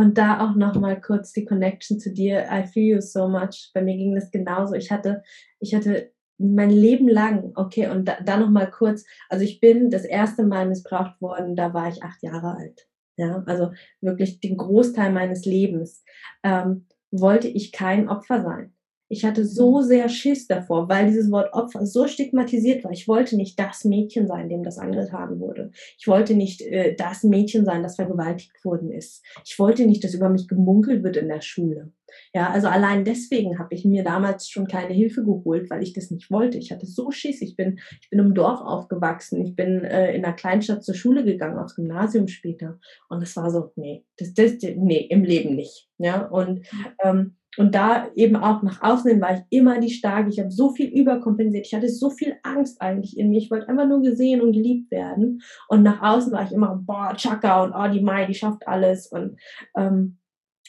Und 0.00 0.16
da 0.16 0.40
auch 0.40 0.56
nochmal 0.56 0.98
kurz 0.98 1.34
die 1.34 1.44
Connection 1.44 2.00
zu 2.00 2.10
dir. 2.10 2.46
I 2.50 2.66
feel 2.66 2.94
you 2.96 3.00
so 3.02 3.28
much. 3.28 3.70
Bei 3.74 3.82
mir 3.82 3.98
ging 3.98 4.14
das 4.14 4.30
genauso. 4.30 4.74
Ich 4.74 4.90
hatte, 4.90 5.22
ich 5.58 5.74
hatte 5.74 6.10
mein 6.38 6.70
Leben 6.70 7.06
lang, 7.06 7.52
okay, 7.54 7.88
und 7.88 8.08
da, 8.08 8.16
da 8.24 8.38
nochmal 8.38 8.70
kurz, 8.70 9.04
also 9.28 9.44
ich 9.44 9.60
bin 9.60 9.90
das 9.90 10.06
erste 10.06 10.42
Mal 10.42 10.66
missbraucht 10.66 11.20
worden, 11.20 11.54
da 11.54 11.74
war 11.74 11.90
ich 11.90 12.02
acht 12.02 12.22
Jahre 12.22 12.56
alt. 12.56 12.88
Ja, 13.18 13.42
also 13.44 13.72
wirklich 14.00 14.40
den 14.40 14.56
Großteil 14.56 15.12
meines 15.12 15.44
Lebens 15.44 16.02
ähm, 16.42 16.86
wollte 17.10 17.48
ich 17.48 17.70
kein 17.70 18.08
Opfer 18.08 18.42
sein. 18.42 18.72
Ich 19.12 19.24
hatte 19.24 19.44
so 19.44 19.80
mhm. 19.80 19.84
sehr 19.84 20.08
Schiss 20.08 20.46
davor, 20.46 20.88
weil 20.88 21.08
dieses 21.08 21.32
Wort 21.32 21.52
Opfer 21.52 21.84
so 21.84 22.06
stigmatisiert 22.06 22.84
war. 22.84 22.92
Ich 22.92 23.08
wollte 23.08 23.36
nicht 23.36 23.58
das 23.58 23.84
Mädchen 23.84 24.28
sein, 24.28 24.48
dem 24.48 24.62
das 24.62 24.78
angetan 24.78 25.40
wurde. 25.40 25.72
Ich 25.98 26.06
wollte 26.06 26.34
nicht 26.34 26.62
äh, 26.62 26.94
das 26.94 27.24
Mädchen 27.24 27.64
sein, 27.64 27.82
das 27.82 27.96
vergewaltigt 27.96 28.64
worden 28.64 28.92
ist. 28.92 29.24
Ich 29.44 29.58
wollte 29.58 29.84
nicht, 29.84 30.04
dass 30.04 30.14
über 30.14 30.28
mich 30.28 30.46
gemunkelt 30.46 31.02
wird 31.02 31.16
in 31.16 31.26
der 31.26 31.40
Schule. 31.40 31.92
Ja, 32.32 32.50
also 32.50 32.68
allein 32.68 33.04
deswegen 33.04 33.58
habe 33.58 33.74
ich 33.74 33.84
mir 33.84 34.04
damals 34.04 34.48
schon 34.48 34.68
keine 34.68 34.94
Hilfe 34.94 35.24
geholt, 35.24 35.70
weil 35.70 35.82
ich 35.82 35.92
das 35.92 36.12
nicht 36.12 36.30
wollte. 36.30 36.58
Ich 36.58 36.70
hatte 36.70 36.86
so 36.86 37.10
Schiss. 37.10 37.42
Ich 37.42 37.56
bin, 37.56 37.80
ich 38.00 38.10
bin 38.10 38.20
im 38.20 38.34
Dorf 38.34 38.60
aufgewachsen. 38.60 39.44
Ich 39.44 39.56
bin 39.56 39.84
äh, 39.84 40.14
in 40.14 40.24
einer 40.24 40.34
Kleinstadt 40.34 40.84
zur 40.84 40.94
Schule 40.94 41.24
gegangen, 41.24 41.58
aufs 41.58 41.74
Gymnasium 41.74 42.28
später. 42.28 42.78
Und 43.08 43.22
es 43.22 43.34
war 43.34 43.50
so, 43.50 43.72
nee, 43.74 44.04
das, 44.18 44.34
das, 44.34 44.52
nee, 44.76 45.06
im 45.10 45.24
Leben 45.24 45.56
nicht. 45.56 45.88
Ja, 45.98 46.26
und 46.26 46.64
ähm, 47.02 47.36
und 47.56 47.74
da 47.74 48.08
eben 48.14 48.36
auch 48.36 48.62
nach 48.62 48.80
außen 48.80 49.10
hin 49.10 49.20
war 49.20 49.34
ich 49.34 49.42
immer 49.50 49.80
die 49.80 49.90
Starke. 49.90 50.30
Ich 50.30 50.38
habe 50.38 50.52
so 50.52 50.70
viel 50.70 50.88
überkompensiert. 50.88 51.66
Ich 51.66 51.74
hatte 51.74 51.88
so 51.88 52.10
viel 52.10 52.36
Angst 52.42 52.80
eigentlich 52.80 53.18
in 53.18 53.30
mir. 53.30 53.38
Ich 53.38 53.50
wollte 53.50 53.68
einfach 53.68 53.88
nur 53.88 54.02
gesehen 54.02 54.40
und 54.40 54.52
geliebt 54.52 54.90
werden. 54.90 55.42
Und 55.68 55.82
nach 55.82 56.00
außen 56.00 56.32
war 56.32 56.44
ich 56.44 56.52
immer, 56.52 56.80
boah, 56.86 57.14
Chaka 57.16 57.64
und 57.64 57.72
oh, 57.72 57.92
die 57.92 58.02
Mai, 58.02 58.26
die 58.26 58.34
schafft 58.34 58.68
alles. 58.68 59.08
Und 59.08 59.36
ähm, 59.76 60.18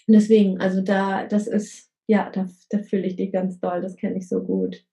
deswegen, 0.08 0.60
also 0.60 0.82
da, 0.82 1.28
das 1.28 1.48
ist, 1.48 1.92
ja, 2.08 2.32
da, 2.32 2.48
da 2.72 2.80
fühle 2.80 3.06
ich 3.06 3.16
dich 3.16 3.32
ganz 3.32 3.60
doll. 3.60 3.82
Das 3.82 3.96
kenne 3.96 4.18
ich 4.18 4.28
so 4.28 4.42
gut. 4.42 4.84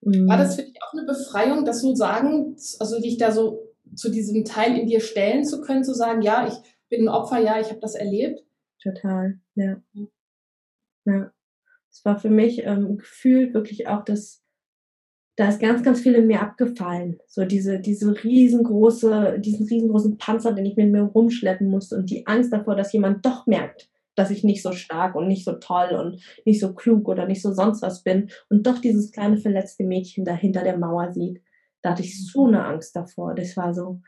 Mhm. 0.00 0.28
War 0.28 0.38
das 0.38 0.56
für 0.56 0.62
dich 0.62 0.76
auch 0.82 0.92
eine 0.92 1.06
Befreiung, 1.06 1.64
das 1.64 1.82
so 1.82 1.94
sagen, 1.94 2.56
also 2.80 3.00
dich 3.00 3.16
da 3.16 3.30
so 3.30 3.72
zu 3.94 4.10
diesem 4.10 4.44
Teil 4.44 4.76
in 4.76 4.88
dir 4.88 5.00
stellen 5.00 5.44
zu 5.44 5.60
können, 5.60 5.84
zu 5.84 5.94
sagen, 5.94 6.22
ja, 6.22 6.48
ich 6.48 6.54
bin 6.88 7.02
ein 7.02 7.08
Opfer, 7.08 7.38
ja, 7.38 7.60
ich 7.60 7.68
habe 7.68 7.80
das 7.80 7.94
erlebt? 7.94 8.40
Total, 8.82 9.38
ja. 9.54 9.80
Ja. 11.06 11.30
Es 11.90 12.04
war 12.04 12.18
für 12.18 12.30
mich 12.30 12.64
ähm, 12.64 12.98
gefühlt 12.98 13.54
wirklich 13.54 13.88
auch 13.88 14.04
das, 14.04 14.42
da 15.36 15.48
ist 15.48 15.60
ganz, 15.60 15.82
ganz 15.82 16.00
viel 16.00 16.14
in 16.14 16.26
mir 16.26 16.42
abgefallen. 16.42 17.18
So 17.26 17.44
diese, 17.44 17.80
diese 17.80 18.22
riesengroße, 18.22 19.38
diesen 19.40 19.66
riesengroßen 19.66 20.18
Panzer, 20.18 20.52
den 20.52 20.66
ich 20.66 20.76
mit 20.76 20.90
mir 20.90 21.02
rumschleppen 21.02 21.68
musste 21.68 21.96
und 21.96 22.10
die 22.10 22.26
Angst 22.26 22.52
davor, 22.52 22.76
dass 22.76 22.92
jemand 22.92 23.24
doch 23.24 23.46
merkt, 23.46 23.88
dass 24.14 24.30
ich 24.30 24.44
nicht 24.44 24.62
so 24.62 24.72
stark 24.72 25.14
und 25.14 25.28
nicht 25.28 25.44
so 25.44 25.52
toll 25.52 25.94
und 25.98 26.22
nicht 26.44 26.60
so 26.60 26.74
klug 26.74 27.08
oder 27.08 27.26
nicht 27.26 27.40
so 27.40 27.52
sonst 27.52 27.82
was 27.82 28.02
bin 28.02 28.30
und 28.50 28.66
doch 28.66 28.78
dieses 28.78 29.12
kleine 29.12 29.38
verletzte 29.38 29.84
Mädchen 29.84 30.24
da 30.24 30.34
hinter 30.34 30.64
der 30.64 30.76
Mauer 30.76 31.12
sieht. 31.12 31.42
Da 31.82 31.90
hatte 31.90 32.02
ich 32.02 32.30
so 32.30 32.46
eine 32.46 32.64
Angst 32.64 32.96
davor. 32.96 33.34
Das 33.34 33.56
war 33.56 33.72
so. 33.72 34.00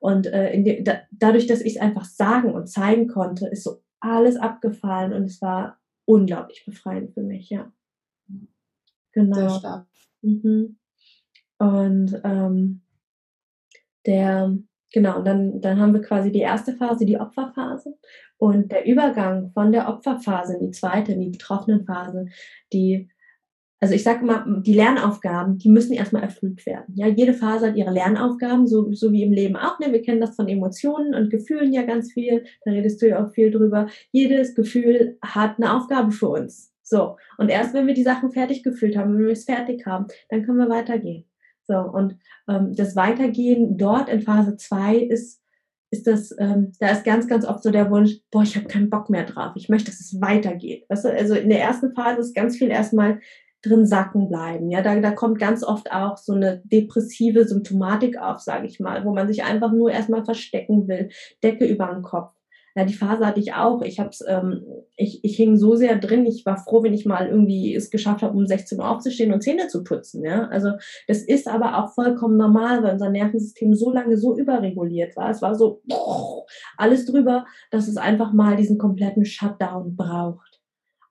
Und 0.00 0.26
äh, 0.26 0.60
die, 0.60 0.82
da, 0.82 1.02
dadurch, 1.12 1.46
dass 1.46 1.60
ich 1.60 1.76
es 1.76 1.80
einfach 1.80 2.04
sagen 2.04 2.52
und 2.52 2.68
zeigen 2.68 3.06
konnte, 3.06 3.46
ist 3.46 3.62
so 3.62 3.82
alles 4.00 4.36
abgefallen 4.36 5.12
und 5.12 5.24
es 5.24 5.40
war 5.40 5.78
unglaublich 6.12 6.64
befreiend 6.64 7.14
für 7.14 7.22
mich, 7.22 7.48
ja. 7.50 7.72
Genau. 9.12 9.84
Mhm. 10.20 10.78
Und 11.58 12.20
ähm, 12.24 12.82
der, 14.06 14.56
genau, 14.92 15.22
dann, 15.22 15.60
dann 15.60 15.80
haben 15.80 15.94
wir 15.94 16.02
quasi 16.02 16.30
die 16.30 16.40
erste 16.40 16.74
Phase, 16.74 17.06
die 17.06 17.18
Opferphase. 17.18 17.96
Und 18.36 18.72
der 18.72 18.84
Übergang 18.86 19.52
von 19.52 19.72
der 19.72 19.88
Opferphase 19.88 20.56
in 20.56 20.66
die 20.66 20.70
zweite, 20.72 21.12
in 21.12 21.20
die 21.20 21.30
betroffenen 21.30 21.86
Phase, 21.86 22.26
die 22.72 23.08
also 23.82 23.94
ich 23.96 24.04
sage 24.04 24.24
mal, 24.24 24.44
die 24.62 24.74
Lernaufgaben, 24.74 25.58
die 25.58 25.68
müssen 25.68 25.92
erstmal 25.92 26.22
erfüllt 26.22 26.64
werden. 26.66 26.94
Ja, 26.94 27.08
jede 27.08 27.34
Phase 27.34 27.66
hat 27.66 27.76
ihre 27.76 27.90
Lernaufgaben, 27.90 28.68
so, 28.68 28.92
so 28.92 29.10
wie 29.10 29.24
im 29.24 29.32
Leben 29.32 29.56
auch. 29.56 29.80
Ne? 29.80 29.90
Wir 29.90 30.02
kennen 30.02 30.20
das 30.20 30.36
von 30.36 30.48
Emotionen 30.48 31.16
und 31.16 31.30
Gefühlen 31.30 31.72
ja 31.72 31.82
ganz 31.82 32.12
viel. 32.12 32.44
Da 32.64 32.70
redest 32.70 33.02
du 33.02 33.08
ja 33.08 33.26
auch 33.26 33.32
viel 33.32 33.50
drüber. 33.50 33.88
Jedes 34.12 34.54
Gefühl 34.54 35.18
hat 35.20 35.56
eine 35.56 35.74
Aufgabe 35.74 36.12
für 36.12 36.28
uns. 36.28 36.72
So. 36.84 37.16
Und 37.38 37.48
erst 37.48 37.74
wenn 37.74 37.88
wir 37.88 37.94
die 37.94 38.04
Sachen 38.04 38.30
fertig 38.30 38.62
gefühlt 38.62 38.96
haben, 38.96 39.14
wenn 39.14 39.24
wir 39.24 39.32
es 39.32 39.46
fertig 39.46 39.84
haben, 39.84 40.06
dann 40.28 40.44
können 40.44 40.58
wir 40.58 40.68
weitergehen. 40.68 41.24
So. 41.64 41.74
Und 41.74 42.16
ähm, 42.48 42.76
das 42.76 42.94
Weitergehen 42.94 43.78
dort 43.78 44.08
in 44.08 44.20
Phase 44.20 44.56
zwei 44.58 44.94
ist, 44.94 45.42
ist 45.90 46.06
das, 46.06 46.32
ähm, 46.38 46.70
da 46.78 46.90
ist 46.90 47.04
ganz, 47.04 47.26
ganz 47.26 47.44
oft 47.44 47.64
so 47.64 47.72
der 47.72 47.90
Wunsch, 47.90 48.20
boah, 48.30 48.44
ich 48.44 48.54
habe 48.54 48.66
keinen 48.66 48.90
Bock 48.90 49.10
mehr 49.10 49.24
drauf. 49.24 49.54
Ich 49.56 49.68
möchte, 49.68 49.90
dass 49.90 50.00
es 50.00 50.20
weitergeht. 50.20 50.84
Weißt 50.88 51.04
du, 51.04 51.08
also 51.12 51.34
in 51.34 51.48
der 51.48 51.60
ersten 51.60 51.92
Phase 51.96 52.20
ist 52.20 52.34
ganz 52.34 52.56
viel 52.56 52.70
erstmal 52.70 53.18
drin 53.62 53.86
sacken 53.86 54.28
bleiben. 54.28 54.70
Ja, 54.70 54.82
da, 54.82 54.98
da 55.00 55.12
kommt 55.12 55.38
ganz 55.38 55.64
oft 55.64 55.92
auch 55.92 56.16
so 56.16 56.34
eine 56.34 56.62
depressive 56.64 57.46
Symptomatik 57.46 58.18
auf, 58.18 58.40
sage 58.40 58.66
ich 58.66 58.80
mal, 58.80 59.04
wo 59.04 59.12
man 59.12 59.28
sich 59.28 59.44
einfach 59.44 59.72
nur 59.72 59.90
erstmal 59.90 60.24
verstecken 60.24 60.88
will, 60.88 61.10
Decke 61.42 61.66
über 61.66 61.86
den 61.86 62.02
Kopf. 62.02 62.32
Ja, 62.74 62.86
die 62.86 62.94
Phase 62.94 63.26
hatte 63.26 63.38
ich 63.38 63.52
auch. 63.52 63.82
Ich 63.82 64.00
hab's, 64.00 64.24
ähm, 64.26 64.64
ich, 64.96 65.22
ich 65.22 65.36
hing 65.36 65.56
so 65.56 65.74
sehr 65.76 65.96
drin. 65.96 66.24
Ich 66.24 66.46
war 66.46 66.56
froh, 66.56 66.82
wenn 66.82 66.94
ich 66.94 67.04
mal 67.04 67.26
irgendwie 67.26 67.74
es 67.74 67.90
geschafft 67.90 68.22
habe, 68.22 68.34
um 68.34 68.46
16 68.46 68.78
Uhr 68.78 68.88
aufzustehen 68.88 69.32
und 69.32 69.42
Zähne 69.42 69.68
zu 69.68 69.84
putzen. 69.84 70.24
Ja, 70.24 70.46
also 70.46 70.72
das 71.06 71.22
ist 71.22 71.48
aber 71.48 71.78
auch 71.78 71.92
vollkommen 71.92 72.38
normal, 72.38 72.82
weil 72.82 72.94
unser 72.94 73.10
Nervensystem 73.10 73.74
so 73.74 73.92
lange 73.92 74.16
so 74.16 74.38
überreguliert 74.38 75.16
war. 75.16 75.28
Es 75.28 75.42
war 75.42 75.54
so 75.54 75.82
boah, 75.84 76.46
alles 76.78 77.04
drüber, 77.04 77.44
dass 77.70 77.88
es 77.88 77.98
einfach 77.98 78.32
mal 78.32 78.56
diesen 78.56 78.78
kompletten 78.78 79.26
Shutdown 79.26 79.94
braucht. 79.94 80.62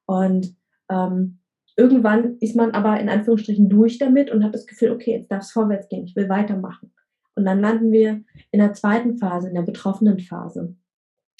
Und 0.08 0.56
ähm, 0.90 1.41
Irgendwann 1.82 2.38
ist 2.42 2.56
man 2.56 2.76
aber 2.76 3.00
in 3.00 3.10
Anführungsstrichen 3.10 3.68
durch 3.68 3.98
damit 3.98 4.30
und 4.30 4.44
hat 4.44 4.54
das 4.54 4.68
Gefühl, 4.68 4.92
okay, 4.92 5.14
jetzt 5.14 5.32
darf 5.32 5.42
es 5.42 5.52
vorwärts 5.52 5.90
gehen, 5.90 6.06
ich 6.06 6.16
will 6.16 6.30
weitermachen. 6.30 6.94
Und 7.34 7.44
dann 7.44 7.60
landen 7.60 7.92
wir 7.92 8.24
in 8.52 8.60
der 8.60 8.74
zweiten 8.74 9.18
Phase, 9.18 9.48
in 9.48 9.56
der 9.56 9.64
betroffenen 9.64 10.20
Phase. 10.20 10.76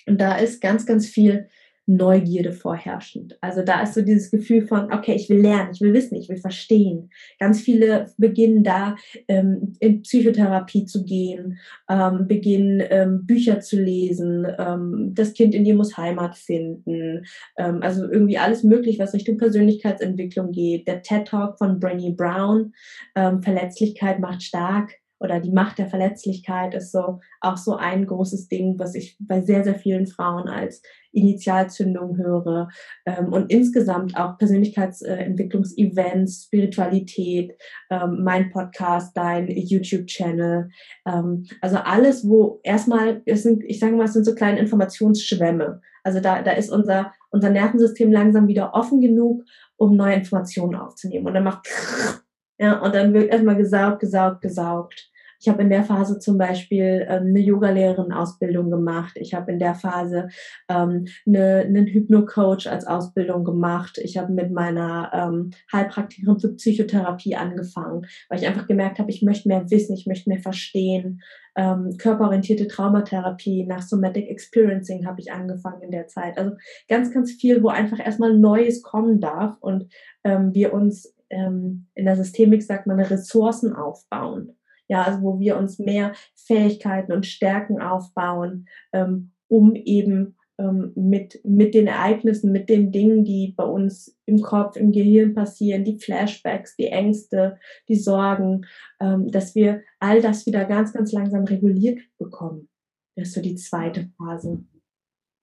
Und 0.08 0.20
da 0.20 0.38
ist 0.38 0.60
ganz, 0.60 0.88
ganz 0.88 1.06
viel 1.06 1.48
Neugierde 1.88 2.52
vorherrschend. 2.52 3.38
Also 3.42 3.64
da 3.64 3.82
ist 3.82 3.96
so 3.96 4.02
dieses 4.02 4.30
Gefühl 4.30 4.68
von, 4.68 4.94
okay, 4.94 5.14
ich 5.16 5.30
will 5.30 5.42
lernen, 5.42 5.72
ich 5.74 5.82
will 5.82 5.94
wissen, 5.94 6.16
ich 6.16 6.30
will 6.30 6.38
verstehen. 6.38 7.10
Ganz 7.40 7.60
viele 7.60 8.06
beginnen 8.18 8.64
da 8.64 8.96
ähm, 9.28 9.74
in 9.80 10.04
Psychotherapie 10.04 10.86
zu 10.86 11.04
gehen, 11.04 11.58
ähm, 11.90 12.28
beginnen 12.28 12.84
ähm, 12.90 13.26
Bücher 13.26 13.62
zu 13.62 13.82
lesen, 13.82 14.46
ähm, 14.60 15.12
das 15.14 15.34
Kind 15.34 15.56
in 15.56 15.64
dir 15.64 15.76
muss 15.76 15.98
Heimat 15.98 16.38
finden, 16.38 17.26
ähm, 17.58 17.80
also 17.82 18.10
irgendwie 18.10 18.38
alles 18.38 18.64
möglich, 18.64 19.00
was 19.00 19.14
Richtung 19.14 19.38
Persönlichkeitsentwicklung 19.38 20.52
geht. 20.52 20.88
Der 20.88 21.02
TED 21.02 21.28
Talk 21.28 21.58
von 21.58 21.80
Brené 21.80 22.16
Brown, 22.16 22.74
ähm, 23.16 23.42
Verletzlichkeit 23.42 24.20
macht 24.20 24.44
stark, 24.44 25.01
oder 25.22 25.40
die 25.40 25.52
Macht 25.52 25.78
der 25.78 25.88
Verletzlichkeit 25.88 26.74
ist 26.74 26.92
so 26.92 27.20
auch 27.42 27.58
so 27.58 27.76
ein 27.76 28.08
großes 28.08 28.48
Ding, 28.48 28.80
was 28.80 28.96
ich 28.96 29.16
bei 29.20 29.42
sehr, 29.42 29.64
sehr 29.64 29.76
vielen 29.76 30.08
Frauen 30.08 30.50
als 30.50 30.82
Initialzündung 31.12 32.18
höre. 32.18 32.70
Ähm, 33.06 33.32
und 33.32 33.52
insgesamt 33.52 34.18
auch 34.18 34.40
Persönlichkeitsentwicklungsevents, 34.40 36.46
Spiritualität, 36.46 37.56
ähm, 37.92 38.24
mein 38.24 38.50
Podcast, 38.50 39.16
dein 39.16 39.48
YouTube-Channel. 39.48 40.70
Ähm, 41.06 41.46
also 41.62 41.78
alles, 41.78 42.28
wo 42.28 42.60
erstmal, 42.64 43.22
es 43.26 43.44
sind, 43.44 43.64
ich 43.64 43.78
sage 43.80 43.96
mal, 43.96 44.06
es 44.06 44.14
sind 44.14 44.26
so 44.26 44.34
kleine 44.34 44.58
Informationsschwämme. 44.60 45.82
Also 46.04 46.20
da, 46.20 46.42
da 46.42 46.54
ist 46.54 46.72
unser, 46.72 47.14
unser 47.30 47.52
Nervensystem 47.52 48.12
langsam 48.12 48.48
wieder 48.48 48.74
offen 48.74 49.02
genug, 49.02 49.44
um 49.78 49.96
neue 49.96 50.16
Informationen 50.16 50.74
aufzunehmen. 50.76 51.28
Und 51.28 51.36
dann 51.36 51.44
macht 51.44 51.68
Ja, 52.62 52.78
und 52.78 52.94
dann 52.94 53.12
wird 53.16 53.32
erstmal 53.32 53.56
gesaugt, 53.56 54.02
gesaugt, 54.02 54.42
gesaugt. 54.42 55.11
Ich 55.42 55.50
habe 55.50 55.64
in 55.64 55.72
der 55.72 55.84
Phase 55.84 56.20
zum 56.20 56.38
Beispiel 56.38 57.06
ähm, 57.10 57.28
eine 57.28 57.40
Yogalehrerin-Ausbildung 57.40 58.70
gemacht. 58.70 59.14
Ich 59.16 59.34
habe 59.34 59.52
in 59.52 59.58
der 59.58 59.74
Phase 59.74 60.28
ähm, 60.70 61.08
eine, 61.26 61.62
einen 61.66 61.88
Hypno-Coach 61.88 62.68
als 62.68 62.86
Ausbildung 62.86 63.44
gemacht. 63.44 63.98
Ich 63.98 64.18
habe 64.18 64.32
mit 64.32 64.52
meiner 64.52 65.12
ähm, 65.14 65.50
Heilpraktikerin 65.74 66.40
für 66.40 66.54
Psychotherapie 66.54 67.36
angefangen, 67.36 68.06
weil 68.30 68.40
ich 68.40 68.48
einfach 68.48 68.68
gemerkt 68.68 69.00
habe, 69.00 69.10
ich 69.10 69.24
möchte 69.24 69.48
mehr 69.48 69.70
wissen, 69.72 69.96
ich 69.96 70.06
möchte 70.06 70.30
mehr 70.30 70.42
verstehen. 70.42 71.22
Ähm, 71.56 71.98
körperorientierte 71.98 72.68
Traumatherapie, 72.68 73.66
nach 73.66 73.82
Somatic 73.82 74.30
Experiencing 74.30 75.08
habe 75.08 75.20
ich 75.20 75.32
angefangen 75.32 75.82
in 75.82 75.92
der 75.92 76.08
Zeit. 76.08 76.38
Also 76.38 76.52
ganz, 76.88 77.12
ganz 77.12 77.32
viel, 77.32 77.64
wo 77.64 77.70
einfach 77.70 78.00
erstmal 78.00 78.38
Neues 78.38 78.84
kommen 78.84 79.20
darf 79.20 79.58
und 79.60 79.92
ähm, 80.24 80.54
wir 80.54 80.72
uns 80.72 81.16
ähm, 81.32 81.88
in 81.96 82.06
der 82.06 82.16
Systemik 82.16 82.62
sagt 82.62 82.86
man 82.86 83.00
Ressourcen 83.00 83.74
aufbauen. 83.74 84.56
Ja, 84.92 85.04
also 85.04 85.22
wo 85.22 85.40
wir 85.40 85.58
uns 85.58 85.80
mehr 85.80 86.12
Fähigkeiten 86.36 87.14
und 87.14 87.26
Stärken 87.26 87.82
aufbauen, 87.82 88.68
ähm, 88.92 89.32
um 89.48 89.74
eben 89.74 90.36
ähm, 90.60 90.92
mit, 90.96 91.40
mit 91.46 91.74
den 91.74 91.88
Ereignissen, 91.88 92.52
mit 92.52 92.68
den 92.68 92.92
Dingen, 92.92 93.24
die 93.24 93.54
bei 93.56 93.64
uns 93.64 94.20
im 94.26 94.42
Kopf, 94.42 94.76
im 94.76 94.92
Gehirn 94.92 95.34
passieren, 95.34 95.86
die 95.86 95.98
Flashbacks, 95.98 96.76
die 96.76 96.88
Ängste, 96.88 97.58
die 97.88 97.96
Sorgen, 97.96 98.66
ähm, 99.00 99.32
dass 99.32 99.56
wir 99.56 99.82
all 100.02 100.22
das 100.22 100.46
wieder 100.46 100.66
ganz, 100.66 100.92
ganz 100.92 101.14
langsam 101.14 101.46
reguliert 101.46 102.02
bekommen. 102.18 102.68
Das 103.16 103.30
ist 103.30 103.36
so 103.36 103.42
die 103.42 103.56
zweite 103.56 104.10
Phase. 104.18 104.62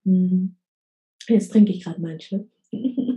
Mhm. 0.03 0.57
Jetzt 1.27 1.51
trinke 1.51 1.71
ich 1.71 1.83
gerade 1.83 1.99
meinen. 1.99 2.51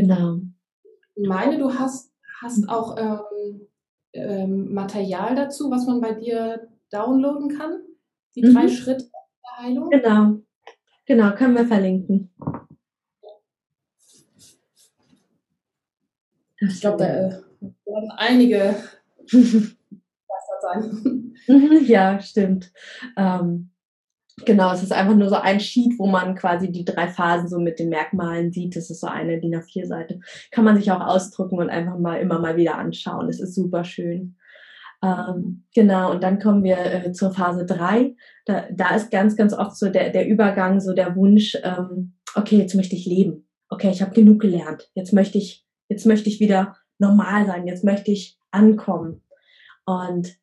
Genau. 0.00 0.40
Ich 1.14 1.28
meine, 1.28 1.58
du 1.58 1.74
hast, 1.74 2.12
hast 2.40 2.68
auch 2.68 2.96
ähm, 2.98 3.68
ähm, 4.12 4.72
Material 4.72 5.34
dazu, 5.34 5.70
was 5.70 5.86
man 5.86 6.00
bei 6.00 6.12
dir 6.12 6.68
downloaden 6.90 7.56
kann. 7.56 7.82
Die 8.34 8.42
drei 8.42 8.64
mhm. 8.64 8.68
Schritte 8.68 9.10
der 9.10 9.64
Heilung. 9.64 9.90
Genau. 9.90 10.38
Genau, 11.06 11.34
können 11.34 11.56
wir 11.56 11.66
verlinken. 11.66 12.30
Ich 16.60 16.80
glaube, 16.80 16.98
da 16.98 17.06
äh, 17.06 17.30
werden 17.86 18.10
einige 18.16 18.74
besser 19.30 19.76
sein. 20.60 21.34
ja, 21.86 22.20
stimmt. 22.20 22.72
Ähm, 23.16 23.70
Genau, 24.44 24.72
es 24.72 24.82
ist 24.82 24.92
einfach 24.92 25.14
nur 25.14 25.28
so 25.28 25.36
ein 25.36 25.60
Sheet, 25.60 25.98
wo 25.98 26.06
man 26.06 26.34
quasi 26.34 26.70
die 26.70 26.84
drei 26.84 27.08
Phasen 27.08 27.48
so 27.48 27.58
mit 27.58 27.78
den 27.78 27.88
Merkmalen 27.88 28.52
sieht. 28.52 28.76
Das 28.76 28.90
ist 28.90 29.00
so 29.00 29.06
eine 29.06 29.40
DIN 29.40 29.54
A4-Seite. 29.54 30.20
Kann 30.50 30.64
man 30.64 30.76
sich 30.76 30.90
auch 30.90 31.00
ausdrucken 31.00 31.58
und 31.58 31.70
einfach 31.70 31.98
mal 31.98 32.16
immer 32.16 32.38
mal 32.38 32.56
wieder 32.56 32.76
anschauen. 32.76 33.26
Das 33.26 33.40
ist 33.40 33.54
super 33.54 33.84
schön. 33.84 34.36
Ähm, 35.02 35.64
genau, 35.74 36.10
und 36.10 36.22
dann 36.22 36.38
kommen 36.38 36.64
wir 36.64 36.78
äh, 36.78 37.12
zur 37.12 37.32
Phase 37.32 37.64
drei. 37.64 38.16
Da, 38.46 38.66
da 38.72 38.96
ist 38.96 39.10
ganz, 39.10 39.36
ganz 39.36 39.52
oft 39.52 39.76
so 39.76 39.88
der, 39.88 40.10
der 40.10 40.26
Übergang, 40.26 40.80
so 40.80 40.92
der 40.92 41.14
Wunsch, 41.14 41.56
ähm, 41.62 42.14
okay, 42.34 42.58
jetzt 42.58 42.74
möchte 42.74 42.96
ich 42.96 43.06
leben. 43.06 43.48
Okay, 43.68 43.90
ich 43.90 44.02
habe 44.02 44.14
genug 44.14 44.40
gelernt. 44.40 44.90
Jetzt 44.94 45.12
möchte 45.12 45.38
ich, 45.38 45.64
jetzt 45.88 46.06
möchte 46.06 46.28
ich 46.28 46.40
wieder 46.40 46.76
normal 46.98 47.46
sein. 47.46 47.66
Jetzt 47.66 47.84
möchte 47.84 48.10
ich 48.10 48.38
ankommen. 48.50 49.22
Und 49.84 50.36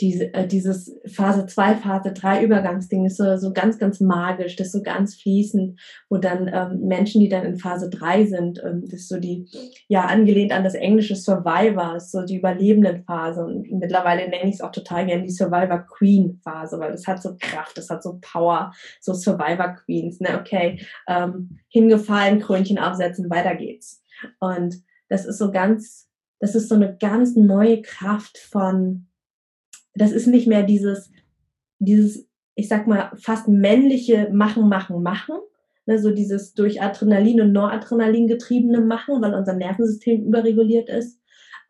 diese, 0.00 0.32
äh, 0.32 0.46
dieses 0.46 0.98
Phase 1.06 1.46
2, 1.46 1.76
Phase 1.76 2.12
3 2.12 2.42
Übergangsding 2.42 3.06
ist 3.06 3.18
so, 3.18 3.36
so 3.36 3.52
ganz, 3.52 3.78
ganz 3.78 4.00
magisch, 4.00 4.56
das 4.56 4.68
ist 4.68 4.72
so 4.72 4.82
ganz 4.82 5.16
fließend, 5.16 5.78
wo 6.08 6.16
dann 6.16 6.48
ähm, 6.52 6.86
Menschen, 6.86 7.20
die 7.20 7.28
dann 7.28 7.44
in 7.44 7.58
Phase 7.58 7.90
3 7.90 8.26
sind, 8.26 8.62
ähm, 8.64 8.82
das 8.84 9.00
ist 9.00 9.08
so 9.08 9.18
die, 9.18 9.46
ja, 9.88 10.06
angelehnt 10.06 10.52
an 10.52 10.64
das 10.64 10.74
englische 10.74 11.16
Survivor, 11.16 12.00
so 12.00 12.22
die 12.22 12.38
überlebenden 12.38 13.04
Phase 13.04 13.44
und 13.44 13.70
mittlerweile 13.70 14.28
nenne 14.28 14.48
ich 14.48 14.56
es 14.56 14.60
auch 14.60 14.72
total 14.72 15.06
gerne 15.06 15.24
die 15.24 15.30
Survivor 15.30 15.86
Queen 15.86 16.40
Phase, 16.42 16.78
weil 16.78 16.92
das 16.92 17.06
hat 17.06 17.22
so 17.22 17.36
Kraft, 17.38 17.76
das 17.76 17.90
hat 17.90 18.02
so 18.02 18.18
Power, 18.20 18.72
so 19.00 19.12
Survivor 19.12 19.76
Queens, 19.84 20.20
ne, 20.20 20.38
okay, 20.40 20.80
ähm, 21.08 21.58
hingefallen, 21.68 22.40
Krönchen 22.40 22.78
aufsetzen, 22.78 23.30
weiter 23.30 23.54
geht's. 23.54 24.02
Und 24.38 24.82
das 25.08 25.26
ist 25.26 25.38
so 25.38 25.50
ganz, 25.50 26.08
das 26.38 26.54
ist 26.54 26.68
so 26.68 26.74
eine 26.74 26.96
ganz 26.96 27.36
neue 27.36 27.82
Kraft 27.82 28.38
von 28.38 29.06
das 29.94 30.12
ist 30.12 30.26
nicht 30.26 30.46
mehr 30.46 30.62
dieses, 30.62 31.10
dieses, 31.78 32.26
ich 32.54 32.68
sag 32.68 32.86
mal, 32.86 33.10
fast 33.16 33.48
männliche 33.48 34.30
Machen, 34.32 34.68
Machen, 34.68 35.02
Machen. 35.02 35.36
Ne, 35.86 35.98
so 35.98 36.10
dieses 36.10 36.54
durch 36.54 36.82
Adrenalin 36.82 37.40
und 37.40 37.52
Noradrenalin 37.52 38.26
getriebene 38.26 38.80
Machen, 38.80 39.22
weil 39.22 39.34
unser 39.34 39.54
Nervensystem 39.54 40.24
überreguliert 40.24 40.88
ist, 40.88 41.19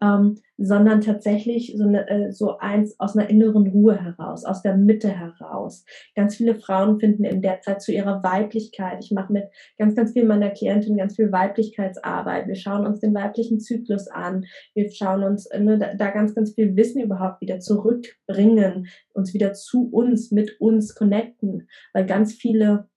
ähm, 0.03 0.39
sondern 0.57 1.01
tatsächlich 1.01 1.75
so, 1.77 1.85
eine, 1.85 2.09
äh, 2.09 2.33
so 2.33 2.59
eins 2.59 2.99
aus 2.99 3.17
einer 3.17 3.29
inneren 3.29 3.67
Ruhe 3.67 4.03
heraus, 4.03 4.45
aus 4.45 4.63
der 4.63 4.77
Mitte 4.77 5.09
heraus. 5.09 5.85
Ganz 6.15 6.37
viele 6.37 6.55
Frauen 6.55 6.99
finden 7.01 7.25
in 7.25 7.43
der 7.43 7.61
Zeit 7.61 7.83
zu 7.83 7.93
ihrer 7.93 8.23
Weiblichkeit. 8.23 9.05
Ich 9.05 9.11
mache 9.11 9.33
mit 9.33 9.45
ganz, 9.79 9.95
ganz 9.95 10.13
viel 10.13 10.25
meiner 10.25 10.51
Klientin 10.51 10.97
ganz 10.97 11.17
viel 11.17 11.33
Weiblichkeitsarbeit. 11.33 12.47
Wir 12.47 12.57
schauen 12.57 12.87
uns 12.87 13.01
den 13.01 13.15
weiblichen 13.15 13.61
Zyklus 13.61 14.09
an. 14.09 14.45
Wir 14.75 14.91
schauen 14.91 15.23
uns 15.23 15.47
äh, 15.47 15.61
ne, 15.61 15.79
da, 15.79 15.95
da 15.95 16.11
ganz, 16.11 16.35
ganz 16.35 16.55
viel 16.55 16.77
Wissen 16.77 17.03
überhaupt 17.03 17.41
wieder 17.41 17.61
zurückbringen, 17.61 18.89
uns 19.15 19.35
wieder 19.35 19.53
zu 19.53 19.89
uns, 19.91 20.31
mit 20.31 20.61
uns 20.61 20.95
connecten, 20.95 21.69
weil 21.93 22.07
ganz 22.07 22.35
viele 22.35 22.89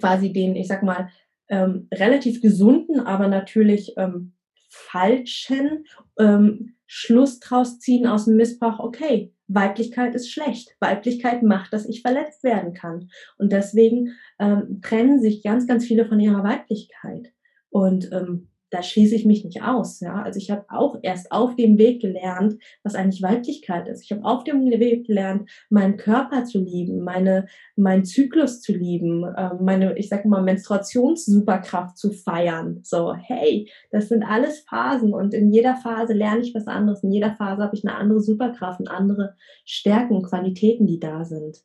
quasi 0.00 0.32
den, 0.32 0.54
ich 0.56 0.68
sag 0.68 0.82
mal, 0.82 1.08
ähm, 1.48 1.88
relativ 1.92 2.40
gesunden, 2.40 3.00
aber 3.00 3.28
natürlich 3.28 3.94
ähm, 3.96 4.32
falschen 4.72 5.84
ähm, 6.18 6.76
Schluss 6.86 7.40
draus 7.40 7.78
ziehen 7.78 8.06
aus 8.06 8.24
dem 8.24 8.36
Missbrauch, 8.36 8.78
okay, 8.78 9.34
Weiblichkeit 9.48 10.14
ist 10.14 10.30
schlecht. 10.30 10.76
Weiblichkeit 10.80 11.42
macht, 11.42 11.72
dass 11.72 11.88
ich 11.88 12.02
verletzt 12.02 12.42
werden 12.42 12.72
kann. 12.72 13.10
Und 13.38 13.52
deswegen 13.52 14.14
ähm, 14.38 14.80
trennen 14.82 15.20
sich 15.20 15.42
ganz, 15.42 15.66
ganz 15.66 15.84
viele 15.84 16.06
von 16.06 16.20
ihrer 16.20 16.42
Weiblichkeit. 16.42 17.32
Und 17.70 18.10
ähm, 18.12 18.48
da 18.72 18.82
schließe 18.82 19.14
ich 19.14 19.26
mich 19.26 19.44
nicht 19.44 19.62
aus. 19.62 20.00
Ja? 20.00 20.22
Also 20.22 20.38
ich 20.38 20.50
habe 20.50 20.64
auch 20.68 20.96
erst 21.02 21.30
auf 21.30 21.54
dem 21.56 21.76
Weg 21.76 22.00
gelernt, 22.00 22.56
was 22.82 22.94
eigentlich 22.94 23.22
Weiblichkeit 23.22 23.86
ist. 23.86 24.02
Ich 24.02 24.12
habe 24.12 24.24
auf 24.24 24.44
dem 24.44 24.64
Weg 24.64 25.06
gelernt, 25.06 25.50
meinen 25.68 25.98
Körper 25.98 26.44
zu 26.44 26.58
lieben, 26.58 27.04
meine, 27.04 27.46
meinen 27.76 28.04
Zyklus 28.04 28.62
zu 28.62 28.72
lieben, 28.72 29.24
äh, 29.24 29.50
meine, 29.60 29.96
ich 29.98 30.08
sage 30.08 30.26
mal, 30.26 30.42
Menstruationssuperkraft 30.42 31.98
zu 31.98 32.12
feiern. 32.12 32.80
So, 32.82 33.14
hey, 33.14 33.70
das 33.90 34.08
sind 34.08 34.24
alles 34.24 34.60
Phasen 34.60 35.12
und 35.12 35.34
in 35.34 35.52
jeder 35.52 35.76
Phase 35.76 36.14
lerne 36.14 36.40
ich 36.40 36.54
was 36.54 36.66
anderes. 36.66 37.02
In 37.02 37.12
jeder 37.12 37.34
Phase 37.34 37.62
habe 37.62 37.76
ich 37.76 37.86
eine 37.86 37.96
andere 37.96 38.20
Superkraft, 38.20 38.80
und 38.80 38.88
andere 38.88 39.36
Stärken, 39.66 40.22
Qualitäten, 40.22 40.86
die 40.86 40.98
da 40.98 41.24
sind. 41.24 41.58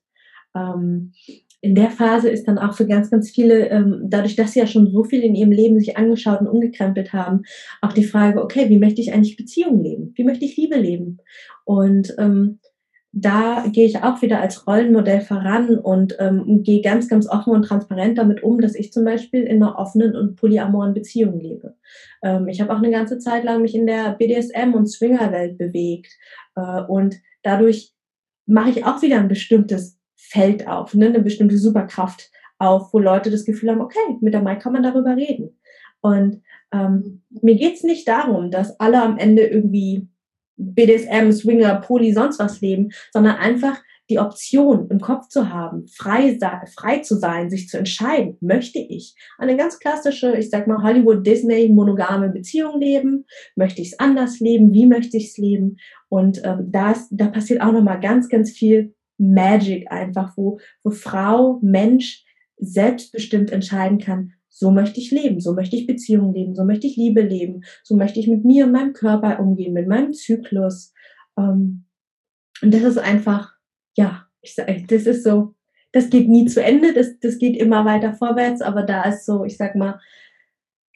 Ähm, 0.54 1.13
in 1.62 1.76
der 1.76 1.89
Phase 1.89 2.30
ist 2.30 2.48
dann 2.48 2.58
auch 2.58 2.74
für 2.74 2.86
ganz, 2.86 3.10
ganz 3.10 3.32
viele, 3.32 3.70
ähm, 3.70 4.02
dadurch, 4.04 4.36
dass 4.36 4.54
sie 4.54 4.60
ja 4.60 4.67
schon 4.67 4.91
so 4.91 5.04
viel 5.04 5.22
in 5.22 5.36
ihrem 5.36 5.52
Leben 5.52 5.80
sich 5.80 5.98
angeschaut 5.98 6.41
und 6.41 6.48
umgekrempelt 6.48 7.13
haben, 7.13 7.43
auch 7.82 7.93
die 7.93 8.04
Frage, 8.04 8.41
okay, 8.43 8.70
wie 8.70 8.78
möchte 8.78 9.02
ich 9.02 9.12
eigentlich 9.12 9.38
Beziehungen 9.38 9.84
leben? 9.84 10.13
Wie 10.15 10.24
möchte 10.24 10.46
ich 10.46 10.56
Liebe 10.56 10.78
leben? 10.78 11.17
Und 11.65 12.15
ähm, 12.20 12.60
da 13.12 13.65
gehe 13.72 13.86
ich 13.86 14.04
auch 14.04 14.22
wieder 14.22 14.39
als 14.39 14.67
Rollenmodell 14.67 15.22
voran 15.22 15.80
und 15.80 16.15
ähm, 16.20 16.62
gehe 16.62 16.82
ganz, 16.82 17.10
ganz 17.10 17.28
offen 17.28 17.54
und 17.54 17.63
transparent 17.63 18.17
damit 18.17 18.43
um, 18.43 18.62
dass 18.62 18.76
ich 18.76 18.93
zum 18.93 19.06
Beispiel 19.06 19.43
in 19.43 19.63
einer 19.63 19.80
offenen 19.80 20.15
und 20.15 20.36
polyamoren 20.36 20.93
Beziehung 20.93 21.39
lebe. 21.39 21.76
Ähm, 22.22 22.48
ich 22.48 22.62
habe 22.62 22.72
auch 22.72 22.78
eine 22.78 22.91
ganze 22.91 23.17
Zeit 23.17 23.43
lang 23.43 23.63
mich 23.63 23.74
in 23.74 23.88
der 23.88 24.15
BDSM- 24.17 24.74
und 24.74 24.86
Swingerwelt 24.86 25.58
bewegt 25.58 26.13
äh, 26.56 26.82
und 26.84 27.15
dadurch 27.41 27.93
mache 28.46 28.70
ich 28.70 28.86
auch 28.86 29.02
wieder 29.02 29.20
ein 29.20 29.28
bestimmtes 29.28 29.96
Feld 30.17 30.67
auf, 30.67 30.93
ne, 30.93 31.08
eine 31.08 31.21
bestimmte 31.21 31.58
Superkraft 31.58 32.30
auf, 32.60 32.93
wo 32.93 32.99
Leute 32.99 33.32
das 33.32 33.45
Gefühl 33.45 33.69
haben, 33.69 33.82
okay, 33.82 34.17
mit 34.19 34.34
der 34.34 34.41
Mai 34.41 34.56
kann 34.56 34.73
man 34.73 34.84
darüber 34.84 35.15
reden. 35.15 35.58
Und 36.01 36.41
ähm, 36.73 37.21
mir 37.41 37.56
geht's 37.56 37.84
nicht 37.84 38.08
darum, 38.08 38.51
dass 38.51 38.80
alle 38.80 39.01
am 39.01 39.17
Ende 39.17 39.43
irgendwie 39.43 40.08
BDSM, 40.58 41.32
Swinger, 41.32 41.75
Poly, 41.82 42.13
sonst 42.13 42.39
was 42.39 42.62
leben, 42.62 42.89
sondern 43.13 43.36
einfach 43.36 43.80
die 44.10 44.19
Option 44.19 44.88
im 44.89 44.99
Kopf 44.99 45.27
zu 45.27 45.49
haben, 45.49 45.86
frei, 45.88 46.38
frei 46.73 46.99
zu 46.99 47.15
sein, 47.15 47.49
sich 47.49 47.67
zu 47.67 47.77
entscheiden, 47.77 48.38
möchte 48.39 48.80
ich 48.80 49.15
eine 49.38 49.58
ganz 49.58 49.80
klassische, 49.80 50.36
ich 50.38 50.49
sag 50.49 50.65
mal, 50.65 50.82
Hollywood-Disney 50.82 51.69
monogame 51.69 52.30
Beziehung 52.30 52.80
leben, 52.80 53.25
möchte 53.56 53.81
ich 53.81 53.92
es 53.92 54.00
anders 54.00 54.39
leben, 54.39 54.73
wie 54.73 54.85
möchte 54.85 55.17
ich 55.17 55.31
es 55.31 55.37
leben? 55.37 55.77
Und 56.10 56.42
ähm, 56.46 56.71
da, 56.71 56.96
da 57.12 57.27
passiert 57.27 57.62
auch 57.62 57.73
nochmal 57.73 58.00
ganz, 58.00 58.29
ganz 58.29 58.52
viel 58.52 58.96
Magic 59.18 59.92
einfach, 59.92 60.36
wo, 60.38 60.60
wo 60.84 60.92
Frau, 60.92 61.60
Mensch 61.62 62.26
selbstbestimmt 62.58 63.52
entscheiden 63.52 64.00
kann, 64.00 64.34
so 64.50 64.72
möchte 64.72 65.00
ich 65.00 65.12
leben, 65.12 65.40
so 65.40 65.54
möchte 65.54 65.76
ich 65.76 65.86
Beziehungen 65.86 66.34
leben, 66.34 66.56
so 66.56 66.65
möchte 66.65 66.88
ich 66.88 66.98
Liebe 66.98 67.22
leben, 67.22 67.62
so 67.84 67.96
möchte 67.96 68.20
ich 68.20 68.28
mit 68.28 68.44
mir 68.44 68.65
und 68.65 68.72
meinem 68.72 68.94
Körper 68.94 69.40
umgehen, 69.40 69.74
mit 69.74 69.88
meinem 69.88 70.13
Zyklus. 70.13 70.94
Ähm, 71.38 71.86
und 72.62 72.74
das 72.74 72.82
ist 72.82 72.98
einfach, 72.98 73.54
ja, 73.96 74.26
ich 74.42 74.56
sag, 74.56 74.68
das 74.88 75.06
ist 75.06 75.24
so, 75.24 75.54
das 75.92 76.10
geht 76.10 76.28
nie 76.28 76.46
zu 76.46 76.63
Ende, 76.63 76.94
das, 76.94 77.20
das 77.20 77.38
geht 77.38 77.56
immer 77.56 77.86
weiter 77.86 78.13
vorwärts, 78.13 78.62
aber 78.62 78.84
da 78.84 79.04
ist 79.04 79.26
so, 79.26 79.46
ich 79.46 79.58
sag 79.58 79.76
mal, 79.76 80.00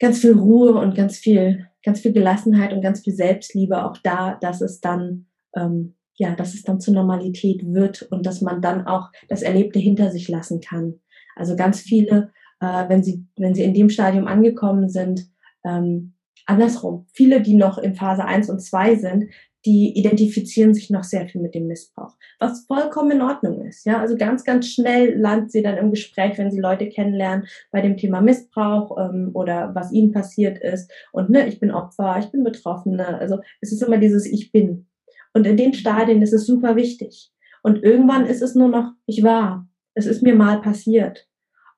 ganz 0.00 0.20
viel 0.20 0.32
Ruhe 0.32 0.74
und 0.74 0.96
ganz 0.96 1.18
viel, 1.18 1.68
ganz 1.84 2.00
viel 2.00 2.12
Gelassenheit 2.12 2.72
und 2.72 2.82
ganz 2.82 3.00
viel 3.00 3.14
Selbstliebe 3.14 3.84
auch 3.84 3.96
da, 3.98 4.36
dass 4.40 4.60
es 4.60 4.80
dann, 4.80 5.26
ähm, 5.54 5.94
ja, 6.16 6.34
dass 6.34 6.54
es 6.54 6.62
dann 6.62 6.80
zur 6.80 6.94
Normalität 6.94 7.62
wird 7.64 8.02
und 8.02 8.26
dass 8.26 8.40
man 8.40 8.60
dann 8.60 8.86
auch 8.86 9.10
das 9.28 9.42
Erlebte 9.42 9.78
hinter 9.78 10.10
sich 10.10 10.28
lassen 10.28 10.60
kann. 10.60 11.00
Also 11.36 11.56
ganz 11.56 11.80
viele, 11.80 12.32
äh, 12.60 12.88
wenn 12.88 13.02
sie, 13.02 13.26
wenn 13.36 13.54
sie 13.54 13.62
in 13.62 13.74
dem 13.74 13.88
Stadium 13.88 14.26
angekommen 14.26 14.88
sind, 14.88 15.28
ähm, 15.64 16.14
andersrum. 16.46 17.06
Viele, 17.12 17.40
die 17.40 17.54
noch 17.54 17.78
in 17.78 17.94
Phase 17.94 18.24
1 18.24 18.50
und 18.50 18.60
2 18.60 18.96
sind, 18.96 19.24
die 19.64 19.96
identifizieren 19.96 20.74
sich 20.74 20.90
noch 20.90 21.04
sehr 21.04 21.28
viel 21.28 21.40
mit 21.40 21.54
dem 21.54 21.68
Missbrauch, 21.68 22.16
was 22.40 22.66
vollkommen 22.66 23.12
in 23.12 23.22
Ordnung 23.22 23.64
ist. 23.64 23.86
Ja, 23.86 24.00
also 24.00 24.16
ganz, 24.16 24.44
ganz 24.44 24.66
schnell 24.66 25.16
landet 25.16 25.52
sie 25.52 25.62
dann 25.62 25.76
im 25.76 25.90
Gespräch, 25.90 26.36
wenn 26.38 26.50
sie 26.50 26.60
Leute 26.60 26.88
kennenlernen, 26.88 27.46
bei 27.70 27.80
dem 27.80 27.96
Thema 27.96 28.20
Missbrauch 28.20 28.96
ähm, 28.98 29.30
oder 29.34 29.72
was 29.74 29.92
ihnen 29.92 30.10
passiert 30.10 30.58
ist. 30.58 30.90
Und 31.12 31.30
ne, 31.30 31.46
ich 31.46 31.60
bin 31.60 31.70
Opfer, 31.70 32.16
ich 32.18 32.30
bin 32.30 32.42
Betroffene. 32.42 33.18
Also 33.18 33.38
es 33.60 33.72
ist 33.72 33.82
immer 33.82 33.98
dieses 33.98 34.26
Ich 34.26 34.50
bin. 34.50 34.86
Und 35.34 35.46
in 35.46 35.56
den 35.56 35.74
Stadien 35.74 36.22
ist 36.22 36.32
es 36.32 36.46
super 36.46 36.76
wichtig. 36.76 37.32
Und 37.62 37.82
irgendwann 37.82 38.26
ist 38.26 38.42
es 38.42 38.54
nur 38.54 38.68
noch, 38.68 38.92
ich 39.06 39.22
war. 39.22 39.68
Es 39.94 40.06
ist 40.06 40.22
mir 40.22 40.34
mal 40.34 40.60
passiert. 40.60 41.28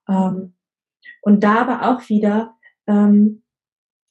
Ähm, 0.08 0.54
und 1.22 1.42
da 1.42 1.56
aber 1.56 1.90
auch 1.90 2.08
wieder, 2.08 2.54
ähm, 2.86 3.42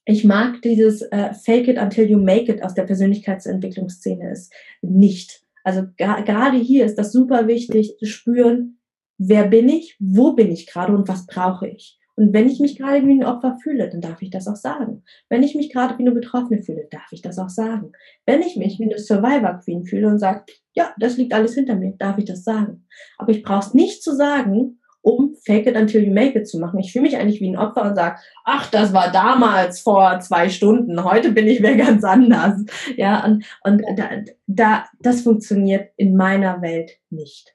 ich 0.06 0.24
mag 0.24 0.62
dieses 0.62 1.02
äh, 1.02 1.34
Fake 1.34 1.68
it 1.68 1.78
until 1.78 2.10
you 2.10 2.20
make 2.20 2.52
it 2.52 2.64
aus 2.64 2.74
der 2.74 2.84
Persönlichkeitsentwicklungsszene 2.84 4.32
ist 4.32 4.54
nicht. 4.82 5.44
Also 5.64 5.84
gerade 5.96 6.58
hier 6.58 6.86
ist 6.86 6.96
das 6.96 7.14
super 7.14 7.48
wichtig 7.48 7.96
zu 7.98 8.06
spüren, 8.06 8.80
wer 9.18 9.48
bin 9.48 9.70
ich, 9.70 9.96
wo 10.00 10.34
bin 10.34 10.52
ich 10.52 10.68
gerade 10.68 10.94
und 10.94 11.08
was 11.08 11.26
brauche 11.26 11.68
ich. 11.68 12.00
Und 12.16 12.34
wenn 12.34 12.48
ich 12.48 12.60
mich 12.60 12.78
gerade 12.78 13.06
wie 13.08 13.12
ein 13.12 13.26
Opfer 13.26 13.58
fühle, 13.62 13.90
dann 13.90 14.02
darf 14.02 14.22
ich 14.22 14.30
das 14.30 14.48
auch 14.48 14.56
sagen. 14.56 15.04
Wenn 15.30 15.42
ich 15.42 15.56
mich 15.56 15.72
gerade 15.72 15.98
wie 15.98 16.04
eine 16.04 16.12
Betroffene 16.12 16.62
fühle, 16.62 16.88
darf 16.92 17.12
ich 17.12 17.22
das 17.22 17.40
auch 17.40 17.50
sagen. 17.50 17.92
Wenn 18.26 18.42
ich 18.42 18.56
mich 18.56 18.80
wie 18.80 18.84
eine 18.84 19.00
Survivor 19.00 19.60
Queen 19.64 19.84
fühle 19.84 20.08
und 20.08 20.20
sage, 20.20 20.44
ja, 20.74 20.94
das 21.00 21.18
liegt 21.18 21.34
alles 21.34 21.56
hinter 21.56 21.76
mir, 21.76 21.94
darf 21.98 22.18
ich 22.18 22.26
das 22.26 22.44
sagen. 22.44 22.86
Aber 23.18 23.32
ich 23.32 23.42
brauche 23.42 23.68
es 23.68 23.74
nicht 23.74 24.04
zu 24.04 24.16
sagen, 24.16 24.80
um 25.02 25.36
Fake 25.46 25.68
it 25.68 25.76
until 25.76 26.02
you 26.02 26.14
make 26.14 26.38
it 26.40 26.48
zu 26.48 26.60
machen. 26.60 26.80
Ich 26.80 26.92
fühle 26.92 27.04
mich 27.04 27.18
eigentlich 27.18 27.42
wie 27.42 27.50
ein 27.50 27.58
Opfer 27.58 27.84
und 27.84 27.96
sage, 27.96 28.20
ach, 28.46 28.70
das 28.72 28.94
war 28.94 29.12
damals 29.12 29.82
vor 29.82 30.20
zwei 30.22 30.50
Stunden, 30.50 31.04
heute 31.04 31.32
bin 31.32 31.48
ich 31.48 31.62
wer 31.62 31.76
ganz 31.76 32.04
anders. 32.04 32.64
Ja, 32.96 33.26
und, 33.26 33.44
und 33.64 33.84
da, 33.98 34.10
da, 34.48 34.86
das 35.02 35.22
funktioniert 35.22 35.92
in 35.98 36.16
meiner 36.16 36.62
Welt 36.62 36.92
nicht. 37.10 37.54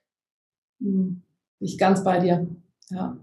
Hm, 0.81 1.23
ich 1.59 1.79
ganz 1.79 2.05
bei 2.05 2.19
dir. 2.19 2.47
Ja. 2.91 3.17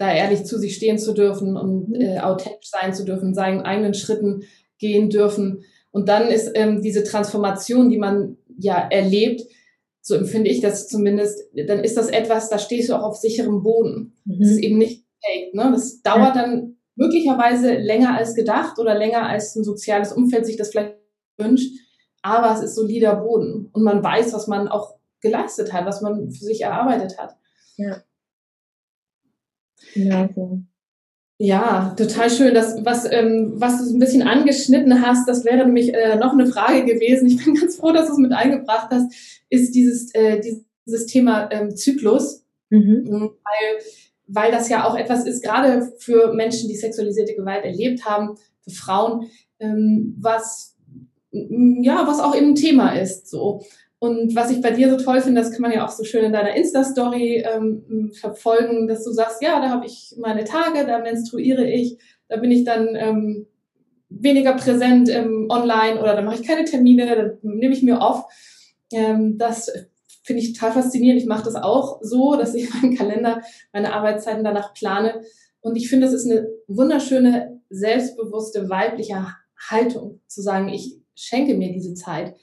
Da 0.00 0.14
ehrlich 0.14 0.44
zu 0.44 0.58
sich 0.58 0.76
stehen 0.76 0.98
zu 0.98 1.12
dürfen 1.12 1.58
und 1.58 1.90
mhm. 1.90 2.00
äh, 2.00 2.20
authentisch 2.20 2.70
sein 2.70 2.94
zu 2.94 3.04
dürfen, 3.04 3.34
seinen 3.34 3.60
eigenen 3.60 3.92
Schritten 3.92 4.44
gehen 4.78 5.10
dürfen. 5.10 5.62
Und 5.90 6.08
dann 6.08 6.28
ist 6.28 6.52
ähm, 6.54 6.80
diese 6.80 7.04
Transformation, 7.04 7.90
die 7.90 7.98
man 7.98 8.38
ja 8.58 8.78
erlebt, 8.78 9.42
so 10.00 10.14
empfinde 10.14 10.48
ich 10.48 10.62
das 10.62 10.88
zumindest, 10.88 11.50
dann 11.66 11.84
ist 11.84 11.98
das 11.98 12.08
etwas, 12.08 12.48
da 12.48 12.58
stehst 12.58 12.88
du 12.88 12.94
auch 12.94 13.02
auf 13.02 13.16
sicherem 13.16 13.62
Boden. 13.62 14.16
Mhm. 14.24 14.40
Das 14.40 14.48
ist 14.52 14.62
eben 14.62 14.78
nicht 14.78 15.04
fake. 15.22 15.52
Ne? 15.52 15.68
Das 15.70 16.00
dauert 16.00 16.34
ja. 16.34 16.42
dann 16.46 16.78
möglicherweise 16.94 17.74
länger 17.74 18.16
als 18.16 18.34
gedacht 18.34 18.78
oder 18.78 18.94
länger 18.94 19.26
als 19.26 19.54
ein 19.54 19.64
soziales 19.64 20.14
Umfeld 20.14 20.46
sich 20.46 20.56
das 20.56 20.70
vielleicht 20.70 20.96
wünscht. 21.36 21.78
Aber 22.22 22.54
es 22.54 22.62
ist 22.62 22.74
solider 22.74 23.16
Boden 23.16 23.68
und 23.70 23.82
man 23.82 24.02
weiß, 24.02 24.32
was 24.32 24.46
man 24.46 24.66
auch 24.66 24.94
geleistet 25.20 25.74
hat, 25.74 25.84
was 25.84 26.00
man 26.00 26.30
für 26.30 26.44
sich 26.46 26.62
erarbeitet 26.62 27.18
hat. 27.18 27.36
Ja. 27.76 28.02
Genau 29.94 30.28
so. 30.34 30.60
Ja, 31.38 31.94
total 31.96 32.30
schön. 32.30 32.52
Das, 32.52 32.84
was, 32.84 33.10
ähm, 33.10 33.52
was 33.54 33.78
du 33.78 33.84
so 33.84 33.96
ein 33.96 33.98
bisschen 33.98 34.22
angeschnitten 34.22 35.00
hast, 35.00 35.26
das 35.26 35.44
wäre 35.44 35.64
nämlich 35.64 35.94
äh, 35.94 36.16
noch 36.16 36.34
eine 36.34 36.46
Frage 36.46 36.84
gewesen. 36.84 37.28
Ich 37.28 37.42
bin 37.42 37.54
ganz 37.60 37.76
froh, 37.76 37.92
dass 37.92 38.08
du 38.08 38.12
es 38.12 38.18
mit 38.18 38.32
eingebracht 38.32 38.88
hast, 38.90 39.42
ist 39.48 39.74
dieses, 39.74 40.14
äh, 40.14 40.40
dieses 40.40 41.06
Thema 41.06 41.50
ähm, 41.50 41.74
Zyklus. 41.74 42.44
Mhm. 42.68 43.04
mhm. 43.08 43.30
Weil, 43.42 43.82
weil 44.26 44.52
das 44.52 44.68
ja 44.68 44.86
auch 44.86 44.96
etwas 44.96 45.26
ist, 45.26 45.42
gerade 45.42 45.90
für 45.98 46.34
Menschen, 46.34 46.68
die 46.68 46.76
sexualisierte 46.76 47.34
Gewalt 47.34 47.64
erlebt 47.64 48.04
haben, 48.04 48.36
für 48.62 48.70
Frauen, 48.70 49.26
ähm, 49.58 50.16
was 50.20 50.76
ja, 51.32 52.06
was 52.06 52.20
auch 52.20 52.34
eben 52.34 52.50
ein 52.50 52.54
Thema 52.54 52.90
ist. 52.98 53.28
So. 53.28 53.64
Und 54.00 54.34
was 54.34 54.50
ich 54.50 54.62
bei 54.62 54.70
dir 54.70 54.88
so 54.90 54.96
toll 54.96 55.20
finde, 55.20 55.42
das 55.42 55.52
kann 55.52 55.60
man 55.60 55.72
ja 55.72 55.84
auch 55.84 55.90
so 55.90 56.04
schön 56.04 56.24
in 56.24 56.32
deiner 56.32 56.56
Insta-Story 56.56 57.44
ähm, 57.46 58.10
verfolgen, 58.18 58.88
dass 58.88 59.04
du 59.04 59.12
sagst, 59.12 59.42
ja, 59.42 59.60
da 59.60 59.68
habe 59.68 59.84
ich 59.84 60.14
meine 60.18 60.44
Tage, 60.44 60.86
da 60.86 61.00
menstruiere 61.00 61.70
ich, 61.70 61.98
da 62.26 62.38
bin 62.38 62.50
ich 62.50 62.64
dann 62.64 62.96
ähm, 62.96 63.46
weniger 64.08 64.54
präsent 64.54 65.10
ähm, 65.10 65.48
online 65.50 66.00
oder 66.00 66.16
da 66.16 66.22
mache 66.22 66.40
ich 66.40 66.48
keine 66.48 66.64
Termine, 66.64 67.14
dann 67.14 67.38
nehme 67.42 67.74
ich 67.74 67.82
mir 67.82 68.00
auf. 68.00 68.24
Ähm, 68.90 69.36
das 69.36 69.70
finde 70.22 70.40
ich 70.40 70.54
total 70.54 70.72
faszinierend. 70.72 71.20
Ich 71.20 71.28
mache 71.28 71.44
das 71.44 71.56
auch 71.56 71.98
so, 72.00 72.36
dass 72.36 72.54
ich 72.54 72.72
meinen 72.82 72.96
Kalender, 72.96 73.42
meine 73.70 73.92
Arbeitszeiten 73.92 74.44
danach 74.44 74.72
plane. 74.72 75.20
Und 75.60 75.76
ich 75.76 75.90
finde, 75.90 76.06
das 76.06 76.14
ist 76.14 76.24
eine 76.24 76.48
wunderschöne, 76.68 77.60
selbstbewusste, 77.68 78.70
weibliche 78.70 79.26
Haltung, 79.68 80.22
zu 80.26 80.40
sagen, 80.40 80.70
ich 80.70 80.96
schenke 81.14 81.54
mir 81.54 81.70
diese 81.70 81.92
Zeit 81.92 82.34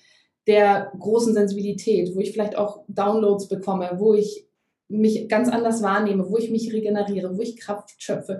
der 0.47 0.91
großen 0.97 1.33
Sensibilität, 1.33 2.15
wo 2.15 2.19
ich 2.19 2.31
vielleicht 2.31 2.55
auch 2.55 2.83
Downloads 2.87 3.49
bekomme, 3.49 3.91
wo 3.97 4.13
ich 4.13 4.47
mich 4.87 5.27
ganz 5.27 5.49
anders 5.49 5.83
wahrnehme, 5.83 6.29
wo 6.29 6.37
ich 6.37 6.49
mich 6.49 6.71
regeneriere, 6.71 7.37
wo 7.37 7.41
ich 7.41 7.57
Kraft 7.57 8.01
schöpfe, 8.01 8.39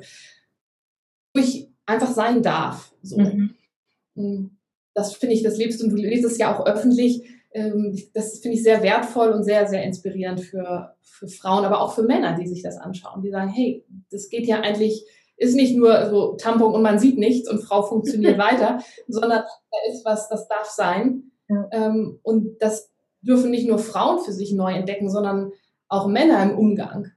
wo 1.34 1.42
ich 1.42 1.70
einfach 1.86 2.12
sein 2.12 2.42
darf. 2.42 2.94
So. 3.04 3.18
Mhm. 3.18 4.58
Das 4.94 5.14
finde 5.16 5.36
ich, 5.36 5.44
das 5.44 5.58
lebst 5.58 5.82
du 5.82 5.86
und 5.86 5.92
du 5.92 5.98
lebst 5.98 6.26
es 6.26 6.38
ja 6.38 6.56
auch 6.56 6.66
öffentlich. 6.66 7.24
Ähm, 7.52 7.98
das 8.14 8.40
finde 8.40 8.58
ich 8.58 8.64
sehr 8.64 8.82
wertvoll 8.82 9.30
und 9.30 9.44
sehr, 9.44 9.68
sehr 9.68 9.84
inspirierend 9.84 10.42
für, 10.42 10.96
für 11.02 11.28
Frauen, 11.28 11.66
aber 11.66 11.82
auch 11.82 11.94
für 11.94 12.04
Männer, 12.04 12.38
die 12.40 12.48
sich 12.48 12.64
das 12.64 12.78
anschauen, 12.78 13.22
die 13.22 13.30
sagen, 13.30 13.50
hey, 13.50 13.86
das 14.10 14.30
geht 14.30 14.48
ja 14.48 14.62
eigentlich, 14.62 15.06
ist 15.36 15.56
nicht 15.56 15.76
nur 15.76 16.10
so 16.10 16.34
Tampon 16.34 16.74
und 16.74 16.82
man 16.82 17.00
sieht 17.00 17.18
nichts 17.18 17.50
und 17.50 17.60
Frau 17.60 17.84
funktioniert 17.84 18.38
weiter, 18.40 18.80
sondern 19.08 19.44
da 19.44 19.78
ist 19.92 20.04
was, 20.06 20.30
das 20.30 20.48
darf 20.48 20.70
sein. 20.70 21.32
Ja. 21.50 21.68
Ähm, 21.72 22.20
und 22.24 22.62
das 22.62 22.92
dürfen 23.22 23.52
nicht 23.52 23.68
nur 23.68 23.80
Frauen 23.80 24.24
für 24.24 24.34
sich 24.34 24.54
neu 24.54 24.74
entdecken, 24.74 25.10
sondern 25.10 25.52
auch 25.88 26.08
Männer 26.08 26.44
im 26.44 26.58
Umgang. 26.58 27.12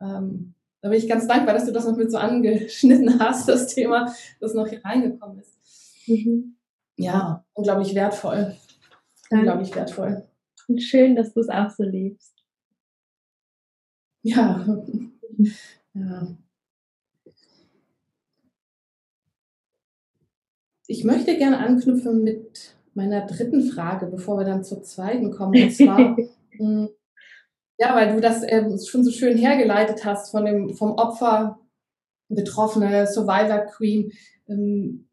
Ähm, 0.00 0.54
da 0.80 0.90
bin 0.90 0.98
ich 0.98 1.08
ganz 1.08 1.26
dankbar, 1.26 1.54
dass 1.54 1.66
du 1.66 1.72
das 1.72 1.86
noch 1.86 1.96
mit 1.96 2.10
so 2.10 2.18
angeschnitten 2.18 3.18
hast, 3.20 3.48
das 3.48 3.74
Thema, 3.74 4.12
das 4.40 4.54
noch 4.54 4.68
hier 4.68 4.84
reingekommen 4.84 5.40
ist. 5.40 5.58
Mhm. 6.06 6.56
Ja, 6.96 7.44
unglaublich 7.52 7.94
wertvoll. 7.94 8.56
Danke. 9.28 9.46
Unglaublich 9.46 9.74
wertvoll. 9.74 10.28
Und 10.68 10.80
schön, 10.80 11.16
dass 11.16 11.32
du 11.32 11.40
es 11.40 11.48
auch 11.48 11.70
so 11.70 11.82
liebst. 11.82 12.34
Ja. 14.22 14.66
ja. 15.94 16.36
Ich 20.88 21.02
möchte 21.02 21.36
gerne 21.36 21.58
anknüpfen 21.58 22.22
mit 22.22 22.75
meiner 22.96 23.26
dritten 23.26 23.62
Frage, 23.70 24.06
bevor 24.06 24.38
wir 24.38 24.44
dann 24.44 24.64
zur 24.64 24.82
zweiten 24.82 25.30
kommen. 25.30 25.62
Und 25.62 25.70
zwar, 25.70 26.16
hm, 26.50 26.88
ja, 27.78 27.94
weil 27.94 28.14
du 28.14 28.20
das 28.20 28.42
äh, 28.42 28.64
schon 28.84 29.04
so 29.04 29.10
schön 29.10 29.36
hergeleitet 29.36 30.04
hast 30.04 30.30
von 30.30 30.44
dem, 30.44 30.74
vom 30.74 30.92
Opfer, 30.92 31.60
Betroffene, 32.28 33.06
Survivor 33.06 33.66
Queen. 33.66 34.12
Ähm, 34.48 35.08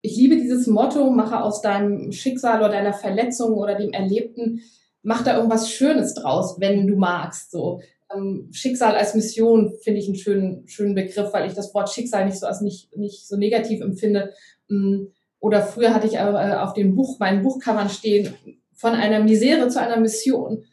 ich 0.00 0.16
liebe 0.16 0.36
dieses 0.36 0.68
Motto, 0.68 1.10
mache 1.10 1.42
aus 1.42 1.60
deinem 1.60 2.12
Schicksal 2.12 2.60
oder 2.60 2.70
deiner 2.70 2.92
Verletzung 2.92 3.54
oder 3.54 3.74
dem 3.74 3.92
Erlebten, 3.92 4.62
mach 5.02 5.24
da 5.24 5.36
irgendwas 5.36 5.70
Schönes 5.70 6.14
draus, 6.14 6.60
wenn 6.60 6.86
du 6.86 6.96
magst. 6.96 7.50
So. 7.50 7.80
Ähm, 8.14 8.48
Schicksal 8.52 8.94
als 8.94 9.16
Mission 9.16 9.74
finde 9.82 9.98
ich 9.98 10.06
einen 10.06 10.16
schönen, 10.16 10.68
schönen 10.68 10.94
Begriff, 10.94 11.32
weil 11.32 11.48
ich 11.48 11.54
das 11.54 11.74
Wort 11.74 11.90
Schicksal 11.90 12.24
nicht 12.26 12.38
so 12.38 12.46
als 12.46 12.60
nicht, 12.60 12.96
nicht 12.96 13.26
so 13.26 13.36
negativ 13.36 13.80
empfinde. 13.80 14.32
Ähm, 14.70 15.12
oder 15.40 15.62
früher 15.62 15.94
hatte 15.94 16.06
ich 16.06 16.14
äh, 16.14 16.18
auf 16.18 16.72
dem 16.72 16.94
Buch, 16.94 17.18
meinen 17.18 17.42
Buchcovern 17.42 17.88
stehen, 17.88 18.34
von 18.74 18.92
einer 18.92 19.20
Misere 19.20 19.68
zu 19.68 19.80
einer 19.80 19.98
Mission. 19.98 20.64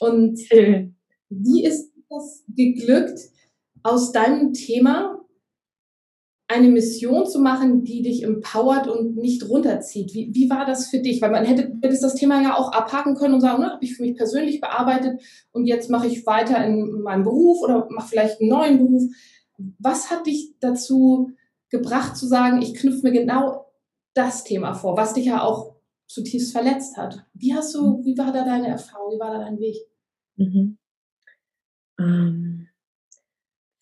Und 0.00 0.38
wie 1.28 1.64
ist 1.64 1.92
das 2.08 2.44
geglückt, 2.48 3.18
aus 3.82 4.12
deinem 4.12 4.52
Thema 4.52 5.22
eine 6.52 6.68
Mission 6.68 7.26
zu 7.26 7.40
machen, 7.40 7.82
die 7.82 8.02
dich 8.02 8.22
empowert 8.22 8.86
und 8.86 9.16
nicht 9.16 9.48
runterzieht. 9.48 10.12
Wie, 10.12 10.30
wie 10.34 10.50
war 10.50 10.66
das 10.66 10.88
für 10.88 10.98
dich? 10.98 11.22
Weil 11.22 11.30
man 11.30 11.44
hätte, 11.44 11.72
hätte 11.82 11.98
das 12.00 12.14
Thema 12.14 12.42
ja 12.42 12.56
auch 12.56 12.72
abhaken 12.72 13.14
können 13.14 13.34
und 13.34 13.40
sagen, 13.40 13.62
ne, 13.62 13.70
habe 13.70 13.84
ich 13.84 13.96
für 13.96 14.02
mich 14.02 14.16
persönlich 14.16 14.60
bearbeitet 14.60 15.20
und 15.52 15.66
jetzt 15.66 15.88
mache 15.88 16.06
ich 16.06 16.26
weiter 16.26 16.64
in 16.64 17.02
meinem 17.02 17.24
Beruf 17.24 17.62
oder 17.62 17.88
mache 17.90 18.08
vielleicht 18.08 18.40
einen 18.40 18.50
neuen 18.50 18.78
Beruf. 18.78 19.02
Was 19.78 20.10
hat 20.10 20.26
dich 20.26 20.54
dazu 20.60 21.30
gebracht 21.70 22.16
zu 22.16 22.26
sagen, 22.26 22.60
ich 22.60 22.74
knüpfe 22.74 23.02
mir 23.02 23.12
genau 23.12 23.71
das 24.14 24.44
Thema 24.44 24.74
vor, 24.74 24.96
was 24.96 25.14
dich 25.14 25.26
ja 25.26 25.42
auch 25.42 25.76
zutiefst 26.06 26.52
verletzt 26.52 26.96
hat. 26.96 27.24
Wie 27.32 27.54
hast 27.54 27.74
du, 27.74 27.98
mhm. 27.98 28.04
wie 28.04 28.18
war 28.18 28.32
da 28.32 28.44
deine 28.44 28.68
Erfahrung, 28.68 29.14
wie 29.14 29.20
war 29.20 29.32
da 29.32 29.44
dein 29.44 29.58
Weg? 29.58 29.76
Mhm. 30.36 30.78
Ähm, 31.98 32.68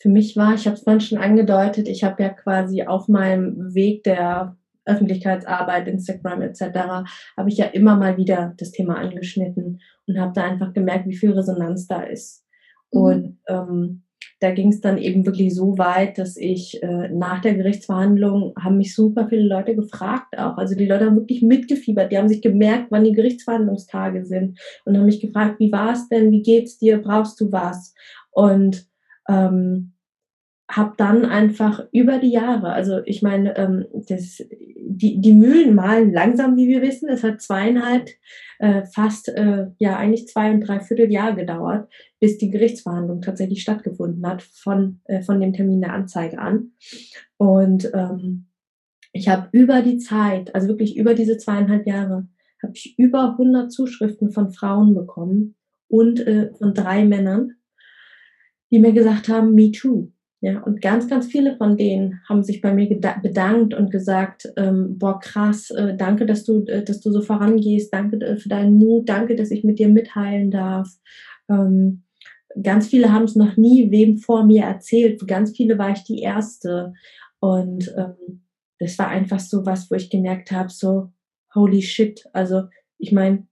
für 0.01 0.09
mich 0.09 0.37
war, 0.37 0.55
ich 0.55 0.67
habe 0.67 0.77
es 0.77 0.83
vorhin 0.83 1.01
schon 1.01 1.19
angedeutet, 1.19 1.89
ich 1.89 2.05
habe 2.05 2.23
ja 2.23 2.31
quasi 2.31 2.85
auf 2.85 3.09
meinem 3.09 3.75
Weg 3.75 4.05
der 4.05 4.57
Öffentlichkeitsarbeit, 4.87 5.89
Instagram 5.89 6.43
etc., 6.43 6.63
habe 7.37 7.49
ich 7.49 7.59
ja 7.59 7.67
immer 7.67 7.97
mal 7.97 8.17
wieder 8.17 8.55
das 8.57 8.71
Thema 8.71 8.97
angeschnitten 8.97 9.81
und 10.07 10.19
habe 10.19 10.33
da 10.35 10.45
einfach 10.45 10.73
gemerkt, 10.73 11.07
wie 11.07 11.17
viel 11.17 11.33
Resonanz 11.33 11.87
da 11.87 12.03
ist. 12.03 12.45
Mhm. 12.93 13.01
Und 13.01 13.39
ähm, 13.49 14.03
da 14.41 14.51
ging 14.51 14.69
es 14.69 14.81
dann 14.81 14.99
eben 14.99 15.27
wirklich 15.27 15.55
so 15.55 15.77
weit, 15.77 16.19
dass 16.19 16.37
ich 16.37 16.83
äh, 16.83 17.09
nach 17.11 17.43
der 17.43 17.55
Gerichtsverhandlung 17.55 18.55
haben 18.59 18.79
mich 18.79 18.95
super 18.95 19.29
viele 19.29 19.47
Leute 19.47 19.75
gefragt 19.77 20.39
auch. 20.39 20.57
Also 20.57 20.75
die 20.75 20.87
Leute 20.87 21.07
haben 21.07 21.17
wirklich 21.17 21.43
mitgefiebert. 21.43 22.11
Die 22.11 22.19
haben 22.19 22.29
sich 22.29 22.41
gemerkt, 22.41 22.87
wann 22.91 23.05
die 23.05 23.13
Gerichtsverhandlungstage 23.13 24.25
sind 24.25 24.59
und 24.85 24.97
haben 24.97 25.07
mich 25.07 25.21
gefragt, 25.21 25.57
wie 25.59 25.73
war 25.73 25.93
es 25.93 26.09
denn, 26.09 26.31
wie 26.33 26.43
geht's 26.43 26.79
dir, 26.79 26.99
brauchst 26.99 27.41
du 27.41 27.53
was? 27.53 27.95
Und 28.31 28.87
ähm, 29.29 29.93
habe 30.71 30.95
dann 30.97 31.25
einfach 31.25 31.85
über 31.91 32.19
die 32.19 32.31
Jahre, 32.31 32.73
also 32.73 33.01
ich 33.05 33.23
meine, 33.23 33.57
ähm, 33.57 33.87
das, 33.93 34.41
die, 34.77 35.21
die 35.21 35.33
Mühlen 35.33 35.75
malen 35.75 36.13
langsam, 36.13 36.57
wie 36.57 36.69
wir 36.69 36.81
wissen. 36.81 37.09
Es 37.09 37.25
hat 37.25 37.41
zweieinhalb, 37.41 38.09
äh, 38.61 38.85
fast, 38.85 39.29
äh, 39.29 39.67
ja, 39.79 39.97
eigentlich 39.97 40.29
zwei 40.29 40.53
und 40.53 40.61
dreiviertel 40.61 41.11
Jahr 41.11 41.35
gedauert, 41.35 41.91
bis 42.21 42.39
die 42.39 42.51
Gerichtsverhandlung 42.51 43.21
tatsächlich 43.21 43.63
stattgefunden 43.63 44.25
hat, 44.27 44.43
von, 44.43 45.01
äh, 45.05 45.23
von 45.23 45.41
dem 45.41 45.53
Termin 45.53 45.81
der 45.81 45.93
Anzeige 45.93 46.39
an. 46.39 46.73
Und 47.37 47.91
ähm, 47.93 48.47
ich 49.13 49.29
habe 49.29 49.49
über 49.51 49.83
die 49.83 49.99
Zeit, 49.99 50.55
also 50.55 50.69
wirklich 50.69 50.97
über 50.97 51.15
diese 51.15 51.37
zweieinhalb 51.37 51.87
Jahre, 51.87 52.29
habe 52.63 52.75
ich 52.75 52.97
über 52.97 53.33
100 53.33 53.73
Zuschriften 53.73 54.31
von 54.31 54.53
Frauen 54.53 54.95
bekommen 54.95 55.57
und 55.89 56.21
äh, 56.21 56.53
von 56.55 56.75
drei 56.75 57.05
Männern, 57.05 57.55
die 58.71 58.79
mir 58.79 58.93
gesagt 58.93 59.29
haben, 59.29 59.55
me 59.55 59.73
too 59.73 60.13
ja, 60.43 60.63
und 60.63 60.81
ganz, 60.81 61.07
ganz 61.07 61.27
viele 61.27 61.57
von 61.57 61.77
denen 61.77 62.21
haben 62.27 62.43
sich 62.43 62.63
bei 62.63 62.73
mir 62.73 62.89
bedankt 62.89 63.75
und 63.75 63.91
gesagt, 63.91 64.51
ähm, 64.57 64.97
boah, 64.99 65.21
krass, 65.21 65.71
äh, 65.71 65.95
danke, 65.97 66.25
dass 66.25 66.45
du, 66.45 66.65
äh, 66.65 66.83
dass 66.83 67.01
du 67.01 67.13
so 67.13 67.21
vorangehst, 67.21 67.93
danke 67.93 68.17
äh, 68.25 68.37
für 68.39 68.49
deinen 68.49 68.79
Mut, 68.79 69.09
danke, 69.09 69.37
dass 69.37 69.51
ich 69.51 69.65
mit 69.65 69.79
dir 69.79 69.89
mitheilen 69.89 70.51
darf. 70.51 70.89
Ähm, 71.51 72.05
ganz 72.63 72.87
viele 72.87 73.13
haben 73.13 73.25
es 73.25 73.37
noch 73.37 73.59
nie 73.59 73.91
wem 73.91 74.17
vor 74.17 74.45
mir 74.45 74.65
erzählt. 74.65 75.21
Für 75.21 75.27
ganz 75.27 75.55
viele 75.55 75.77
war 75.77 75.91
ich 75.91 76.05
die 76.05 76.21
Erste. 76.21 76.95
Und 77.39 77.95
ähm, 77.99 78.43
das 78.79 78.99
war 78.99 79.09
einfach 79.09 79.41
so 79.41 79.67
was, 79.67 79.91
wo 79.91 79.95
ich 79.95 80.09
gemerkt 80.09 80.53
habe, 80.53 80.71
so, 80.71 81.13
holy 81.55 81.83
shit. 81.83 82.25
Also 82.33 82.63
ich 82.97 83.13
meine, 83.13 83.47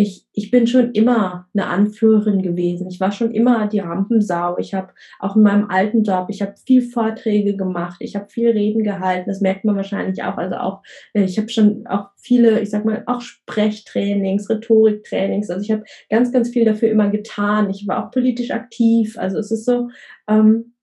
ich, 0.00 0.28
ich 0.32 0.52
bin 0.52 0.68
schon 0.68 0.92
immer 0.92 1.48
eine 1.52 1.66
Anführerin 1.66 2.40
gewesen. 2.40 2.86
Ich 2.88 3.00
war 3.00 3.10
schon 3.10 3.32
immer 3.32 3.66
die 3.66 3.80
Rampensau. 3.80 4.56
Ich 4.58 4.72
habe 4.72 4.92
auch 5.18 5.34
in 5.34 5.42
meinem 5.42 5.68
alten 5.70 6.04
Job, 6.04 6.28
ich 6.30 6.40
habe 6.40 6.54
viel 6.64 6.82
Vorträge 6.82 7.56
gemacht, 7.56 7.96
ich 7.98 8.14
habe 8.14 8.28
viel 8.28 8.50
Reden 8.50 8.84
gehalten. 8.84 9.28
Das 9.28 9.40
merkt 9.40 9.64
man 9.64 9.74
wahrscheinlich 9.74 10.22
auch. 10.22 10.36
Also 10.36 10.54
auch, 10.54 10.82
äh, 11.14 11.24
ich 11.24 11.36
habe 11.36 11.48
schon 11.48 11.84
auch 11.88 12.10
viele, 12.16 12.60
ich 12.60 12.70
sag 12.70 12.84
mal, 12.84 13.02
auch 13.06 13.20
Sprechtrainings, 13.20 14.48
Rhetoriktrainings. 14.48 15.50
Also 15.50 15.64
ich 15.64 15.72
habe 15.72 15.82
ganz, 16.08 16.30
ganz 16.30 16.50
viel 16.50 16.64
dafür 16.64 16.90
immer 16.90 17.10
getan. 17.10 17.68
Ich 17.68 17.88
war 17.88 18.06
auch 18.06 18.12
politisch 18.12 18.52
aktiv. 18.52 19.18
Also 19.18 19.38
es 19.38 19.50
ist 19.50 19.64
so, 19.64 19.88
ähm, 20.28 20.74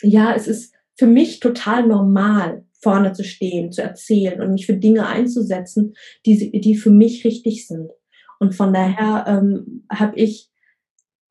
ja, 0.00 0.32
es 0.34 0.48
ist 0.48 0.74
für 0.96 1.06
mich 1.06 1.40
total 1.40 1.86
normal, 1.86 2.64
vorne 2.80 3.12
zu 3.12 3.24
stehen, 3.24 3.72
zu 3.72 3.82
erzählen 3.82 4.40
und 4.40 4.52
mich 4.52 4.64
für 4.64 4.76
Dinge 4.76 5.06
einzusetzen, 5.06 5.92
die, 6.24 6.62
die 6.62 6.76
für 6.76 6.90
mich 6.90 7.26
richtig 7.26 7.66
sind. 7.66 7.90
Und 8.38 8.54
von 8.54 8.72
daher 8.72 9.24
ähm, 9.26 9.84
habe 9.90 10.16
ich, 10.16 10.50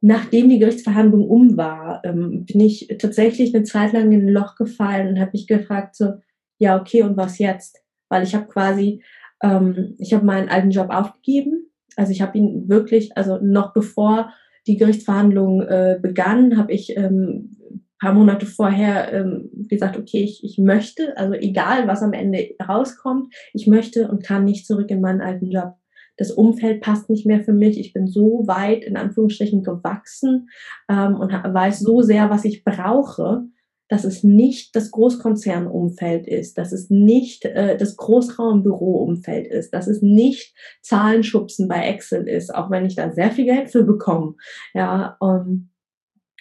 nachdem 0.01 0.49
die 0.49 0.59
Gerichtsverhandlung 0.59 1.27
um 1.27 1.57
war, 1.57 2.01
ähm, 2.03 2.45
bin 2.45 2.61
ich 2.61 2.87
tatsächlich 2.99 3.55
eine 3.55 3.63
Zeit 3.63 3.93
lang 3.93 4.11
in 4.11 4.27
ein 4.27 4.33
Loch 4.33 4.55
gefallen 4.55 5.07
und 5.09 5.19
habe 5.19 5.31
mich 5.33 5.47
gefragt, 5.47 5.95
so, 5.95 6.13
ja, 6.59 6.79
okay, 6.79 7.03
und 7.03 7.17
was 7.17 7.39
jetzt? 7.39 7.81
Weil 8.09 8.23
ich 8.23 8.35
habe 8.35 8.47
quasi, 8.47 9.03
ähm, 9.41 9.95
ich 9.99 10.13
habe 10.13 10.25
meinen 10.25 10.49
alten 10.49 10.71
Job 10.71 10.89
aufgegeben. 10.89 11.71
Also 11.95 12.11
ich 12.11 12.21
habe 12.21 12.37
ihn 12.37 12.67
wirklich, 12.67 13.15
also 13.17 13.39
noch 13.41 13.73
bevor 13.73 14.31
die 14.67 14.77
Gerichtsverhandlung 14.77 15.61
äh, 15.61 15.97
begann, 16.01 16.57
habe 16.57 16.73
ich 16.73 16.95
ähm, 16.97 17.57
paar 17.99 18.13
Monate 18.13 18.45
vorher 18.45 19.11
ähm, 19.13 19.49
gesagt, 19.67 19.97
okay, 19.97 20.21
ich, 20.23 20.43
ich 20.43 20.57
möchte, 20.57 21.17
also 21.17 21.33
egal 21.33 21.87
was 21.87 22.03
am 22.03 22.13
Ende 22.13 22.49
rauskommt, 22.65 23.33
ich 23.53 23.67
möchte 23.67 24.07
und 24.07 24.23
kann 24.23 24.45
nicht 24.45 24.67
zurück 24.67 24.89
in 24.91 25.01
meinen 25.01 25.21
alten 25.21 25.49
Job 25.49 25.75
das 26.17 26.31
Umfeld 26.31 26.81
passt 26.81 27.09
nicht 27.09 27.25
mehr 27.25 27.41
für 27.41 27.53
mich, 27.53 27.79
ich 27.79 27.93
bin 27.93 28.07
so 28.07 28.43
weit 28.47 28.83
in 28.83 28.97
Anführungsstrichen 28.97 29.63
gewachsen 29.63 30.49
ähm, 30.89 31.15
und 31.15 31.31
weiß 31.31 31.79
so 31.79 32.01
sehr, 32.01 32.29
was 32.29 32.43
ich 32.43 32.63
brauche, 32.63 33.45
dass 33.89 34.03
es 34.03 34.23
nicht 34.23 34.75
das 34.75 34.91
Großkonzernumfeld 34.91 36.27
ist, 36.27 36.57
dass 36.57 36.71
es 36.73 36.89
nicht 36.89 37.45
äh, 37.45 37.77
das 37.77 37.95
Großraumbüroumfeld 37.95 39.47
ist, 39.47 39.73
dass 39.73 39.87
es 39.87 40.01
nicht 40.01 40.53
Zahlenschubsen 40.81 41.67
bei 41.67 41.87
Excel 41.87 42.27
ist, 42.27 42.53
auch 42.53 42.69
wenn 42.69 42.85
ich 42.85 42.95
da 42.95 43.11
sehr 43.11 43.31
viel 43.31 43.45
Geld 43.45 43.69
für 43.69 43.83
bekomme. 43.83 44.35
Ja, 44.73 45.15
um, 45.19 45.69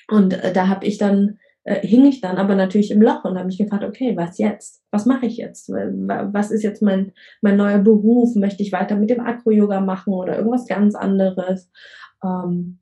und 0.08 0.32
äh, 0.32 0.52
da 0.52 0.68
habe 0.68 0.86
ich 0.86 0.98
dann 0.98 1.38
äh, 1.66 1.84
hing 1.84 2.04
ich 2.06 2.20
dann 2.20 2.36
aber 2.36 2.54
natürlich 2.54 2.92
im 2.92 3.02
Loch 3.02 3.24
und 3.24 3.36
habe 3.36 3.46
mich 3.46 3.58
gefragt, 3.58 3.82
okay, 3.82 4.16
was 4.16 4.38
jetzt? 4.38 4.84
Was 4.92 5.04
mache 5.04 5.26
ich 5.26 5.36
jetzt? 5.36 5.68
Was 5.68 6.52
ist 6.52 6.62
jetzt 6.62 6.80
mein, 6.80 7.12
mein 7.42 7.56
neuer 7.56 7.78
Beruf? 7.78 8.36
Möchte 8.36 8.62
ich 8.62 8.70
weiter 8.70 8.96
mit 8.96 9.10
dem 9.10 9.18
Akro-Yoga 9.18 9.80
machen 9.80 10.14
oder 10.14 10.36
irgendwas 10.38 10.68
ganz 10.68 10.94
anderes? 10.94 11.68
Ähm, 12.24 12.78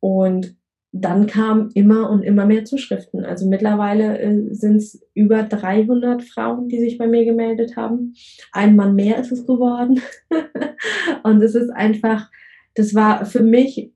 und 0.00 0.56
dann 0.92 1.26
kamen 1.26 1.70
immer 1.72 2.10
und 2.10 2.22
immer 2.22 2.44
mehr 2.44 2.66
Zuschriften. 2.66 3.24
Also 3.24 3.48
mittlerweile 3.48 4.18
äh, 4.18 4.54
sind 4.54 4.76
es 4.76 5.00
über 5.14 5.42
300 5.42 6.22
Frauen, 6.22 6.68
die 6.68 6.80
sich 6.80 6.98
bei 6.98 7.06
mir 7.06 7.24
gemeldet 7.24 7.76
haben. 7.76 8.12
Ein 8.52 8.76
Mann 8.76 8.94
mehr 8.94 9.18
ist 9.18 9.32
es 9.32 9.46
geworden. 9.46 10.02
und 11.22 11.42
es 11.42 11.54
ist 11.54 11.70
einfach, 11.70 12.30
das 12.74 12.94
war 12.94 13.24
für 13.24 13.42
mich, 13.42 13.90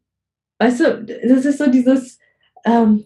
weißt 0.58 0.80
du, 0.80 1.04
das 1.04 1.44
ist 1.44 1.58
so 1.58 1.70
dieses, 1.70 2.18
ähm, 2.64 3.04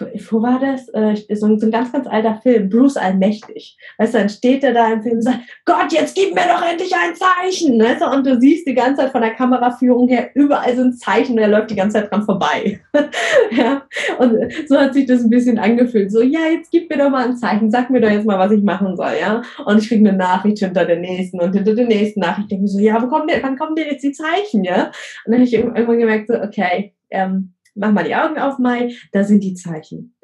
wo 0.00 0.42
war 0.42 0.58
das? 0.60 0.88
Äh, 0.88 1.34
so, 1.34 1.46
ein, 1.46 1.58
so 1.58 1.66
ein 1.66 1.72
ganz, 1.72 1.92
ganz 1.92 2.06
alter 2.06 2.40
Film, 2.42 2.68
Bruce 2.68 2.96
Allmächtig. 2.96 3.76
Weißt 3.98 4.14
du, 4.14 4.18
dann 4.18 4.28
steht 4.28 4.64
er 4.64 4.72
da 4.72 4.92
im 4.92 5.02
Film 5.02 5.16
und 5.16 5.22
sagt, 5.22 5.40
Gott, 5.64 5.92
jetzt 5.92 6.14
gib 6.14 6.34
mir 6.34 6.42
doch 6.42 6.62
endlich 6.62 6.92
ein 6.94 7.14
Zeichen. 7.14 7.80
Weißt 7.80 8.00
du? 8.00 8.06
Und 8.06 8.26
du 8.26 8.40
siehst 8.40 8.66
die 8.66 8.74
ganze 8.74 9.02
Zeit 9.02 9.12
von 9.12 9.22
der 9.22 9.34
Kameraführung 9.34 10.08
her 10.08 10.30
überall 10.34 10.74
so 10.74 10.82
ein 10.82 10.92
Zeichen 10.94 11.32
und 11.32 11.38
er 11.38 11.48
läuft 11.48 11.70
die 11.70 11.76
ganze 11.76 11.98
Zeit 11.98 12.10
dran 12.10 12.24
vorbei. 12.24 12.80
ja? 13.50 13.82
Und 14.18 14.52
so 14.68 14.78
hat 14.78 14.94
sich 14.94 15.06
das 15.06 15.22
ein 15.22 15.30
bisschen 15.30 15.58
angefühlt. 15.58 16.10
So, 16.10 16.22
ja, 16.22 16.40
jetzt 16.52 16.70
gib 16.70 16.88
mir 16.90 16.98
doch 16.98 17.10
mal 17.10 17.26
ein 17.26 17.36
Zeichen, 17.36 17.70
sag 17.70 17.90
mir 17.90 18.00
doch 18.00 18.10
jetzt 18.10 18.26
mal, 18.26 18.38
was 18.38 18.52
ich 18.52 18.62
machen 18.62 18.96
soll. 18.96 19.12
ja. 19.20 19.42
Und 19.64 19.78
ich 19.78 19.88
kriege 19.88 20.08
eine 20.08 20.16
Nachricht 20.16 20.58
hinter 20.60 20.84
der 20.84 20.98
nächsten 20.98 21.40
und 21.40 21.54
hinter 21.54 21.74
der 21.74 21.86
nächsten 21.86 22.20
Nachricht. 22.20 22.44
Ich 22.44 22.48
denke 22.48 22.62
mir 22.62 22.68
so, 22.68 22.78
ja, 22.78 23.02
wo 23.02 23.08
kommt 23.08 23.30
der, 23.30 23.42
wann 23.42 23.58
kommen 23.58 23.76
denn 23.76 23.88
jetzt 23.90 24.02
die 24.02 24.12
Zeichen? 24.12 24.64
ja? 24.64 24.86
Und 25.24 25.32
dann 25.32 25.34
habe 25.34 25.44
ich 25.44 25.54
irgendwann 25.54 25.98
gemerkt, 25.98 26.28
so, 26.28 26.34
okay, 26.34 26.94
ähm, 27.10 27.52
mach 27.74 27.92
mal 27.92 28.04
die 28.04 28.14
Augen 28.14 28.38
auf, 28.38 28.58
Mai, 28.58 28.94
da 29.12 29.24
sind 29.24 29.42
die 29.42 29.54
Zeichen. 29.54 30.16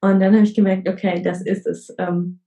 Und 0.00 0.20
dann 0.20 0.34
habe 0.34 0.44
ich 0.44 0.54
gemerkt, 0.54 0.88
okay, 0.88 1.22
das 1.22 1.42
ist 1.42 1.66
es. 1.66 1.94
Ähm, 1.98 2.40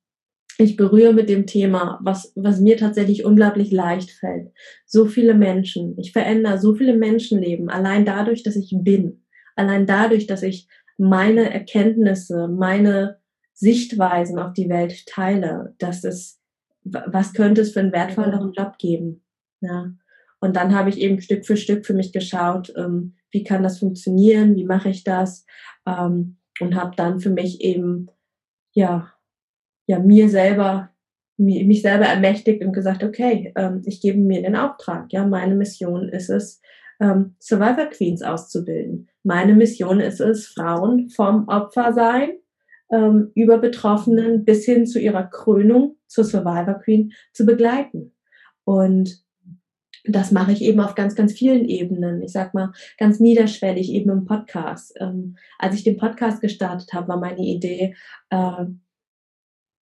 ich 0.57 0.76
berühre 0.76 1.14
mit 1.14 1.30
dem 1.30 1.45
Thema, 1.45 1.99
was, 2.03 2.34
was 2.36 2.60
mir 2.60 2.76
tatsächlich 2.76 3.24
unglaublich 3.24 3.72
leicht 3.72 4.12
fällt. 4.12 4.51
So 4.86 5.05
viele 5.05 5.34
Menschen. 5.34 5.97
Ich 5.97 6.12
verändere 6.12 6.60
so 6.60 6.76
viele 6.76 6.97
Menschenleben 6.97 7.70
allein 7.70 8.03
dadurch, 8.03 8.43
dass 8.43 8.57
ich 8.57 8.76
bin. 8.78 9.24
Allein 9.55 9.86
dadurch, 9.86 10.28
dass 10.28 10.43
ich 10.43 10.68
meine 10.97 11.51
Erkenntnisse, 11.51 12.49
meine 12.49 13.20
Sichtweisen 13.53 14.38
auf 14.38 14.53
die 14.53 14.70
Welt 14.70 15.05
teile. 15.05 15.76
Das 15.80 16.03
ist, 16.03 16.41
was 16.84 17.34
könnte 17.34 17.62
es 17.62 17.72
für 17.72 17.80
einen 17.80 17.93
wertvolleren 17.93 18.51
Job 18.51 18.78
geben? 18.78 19.24
Ja. 19.62 19.93
Und 20.40 20.56
dann 20.56 20.74
habe 20.76 20.90
ich 20.90 21.00
eben 21.00 21.22
Stück 21.22 21.46
für 21.46 21.58
Stück 21.58 21.86
für 21.86 21.94
mich 21.94 22.14
geschaut, 22.14 22.74
ähm, 22.78 23.16
wie 23.32 23.44
kann 23.44 23.64
das 23.64 23.80
funktionieren, 23.80 24.56
wie 24.56 24.66
mache 24.66 24.90
ich 24.90 25.04
das 25.04 25.46
ähm, 25.86 26.38
und 26.60 26.76
habe 26.76 26.96
dann 26.96 27.20
für 27.20 27.30
mich 27.30 27.62
eben 27.62 28.08
ja 28.74 29.14
ja 29.86 30.00
mir 30.00 30.30
selber 30.30 30.92
mich 31.38 31.82
selber 31.82 32.06
ermächtigt 32.06 32.64
und 32.64 32.74
gesagt, 32.74 33.02
okay, 33.02 33.54
ähm, 33.56 33.82
ich 33.86 34.02
gebe 34.02 34.18
mir 34.18 34.42
den 34.42 34.58
Auftrag. 34.58 35.14
Ja, 35.14 35.26
meine 35.26 35.56
Mission 35.56 36.10
ist 36.10 36.30
es, 36.30 36.62
ähm, 37.00 37.36
Survivor 37.40 37.86
Queens 37.86 38.22
auszubilden. 38.22 39.08
Meine 39.24 39.54
Mission 39.54 40.02
ist 40.02 40.20
es, 40.20 40.48
Frauen 40.48 41.10
vom 41.10 41.48
Opfersein 41.48 42.32
ähm, 42.92 43.32
über 43.36 43.58
Betroffenen 43.58 44.44
bis 44.44 44.66
hin 44.66 44.86
zu 44.86 45.00
ihrer 45.00 45.24
Krönung 45.24 45.96
zur 46.08 46.26
Survivor 46.26 46.76
Queen 46.84 47.14
zu 47.32 47.46
begleiten. 47.46 48.14
Und 48.66 49.24
das 50.12 50.32
mache 50.32 50.51
ich 50.51 50.62
eben 50.62 50.80
auf 50.80 50.95
ganz, 50.95 51.16
ganz 51.16 51.34
vielen 51.34 51.66
Ebenen. 51.66 52.22
Ich 52.22 52.32
sag 52.32 52.53
mal, 52.53 52.72
ganz 52.97 53.20
niederschwellig 53.20 53.91
eben 53.91 54.10
im 54.10 54.26
Podcast. 54.26 54.93
Ähm, 54.99 55.38
als 55.57 55.76
ich 55.76 55.84
den 55.84 55.97
Podcast 55.97 56.41
gestartet 56.41 56.93
habe, 56.93 57.07
war 57.07 57.18
meine 57.18 57.41
Idee, 57.41 57.95
äh, 58.30 58.66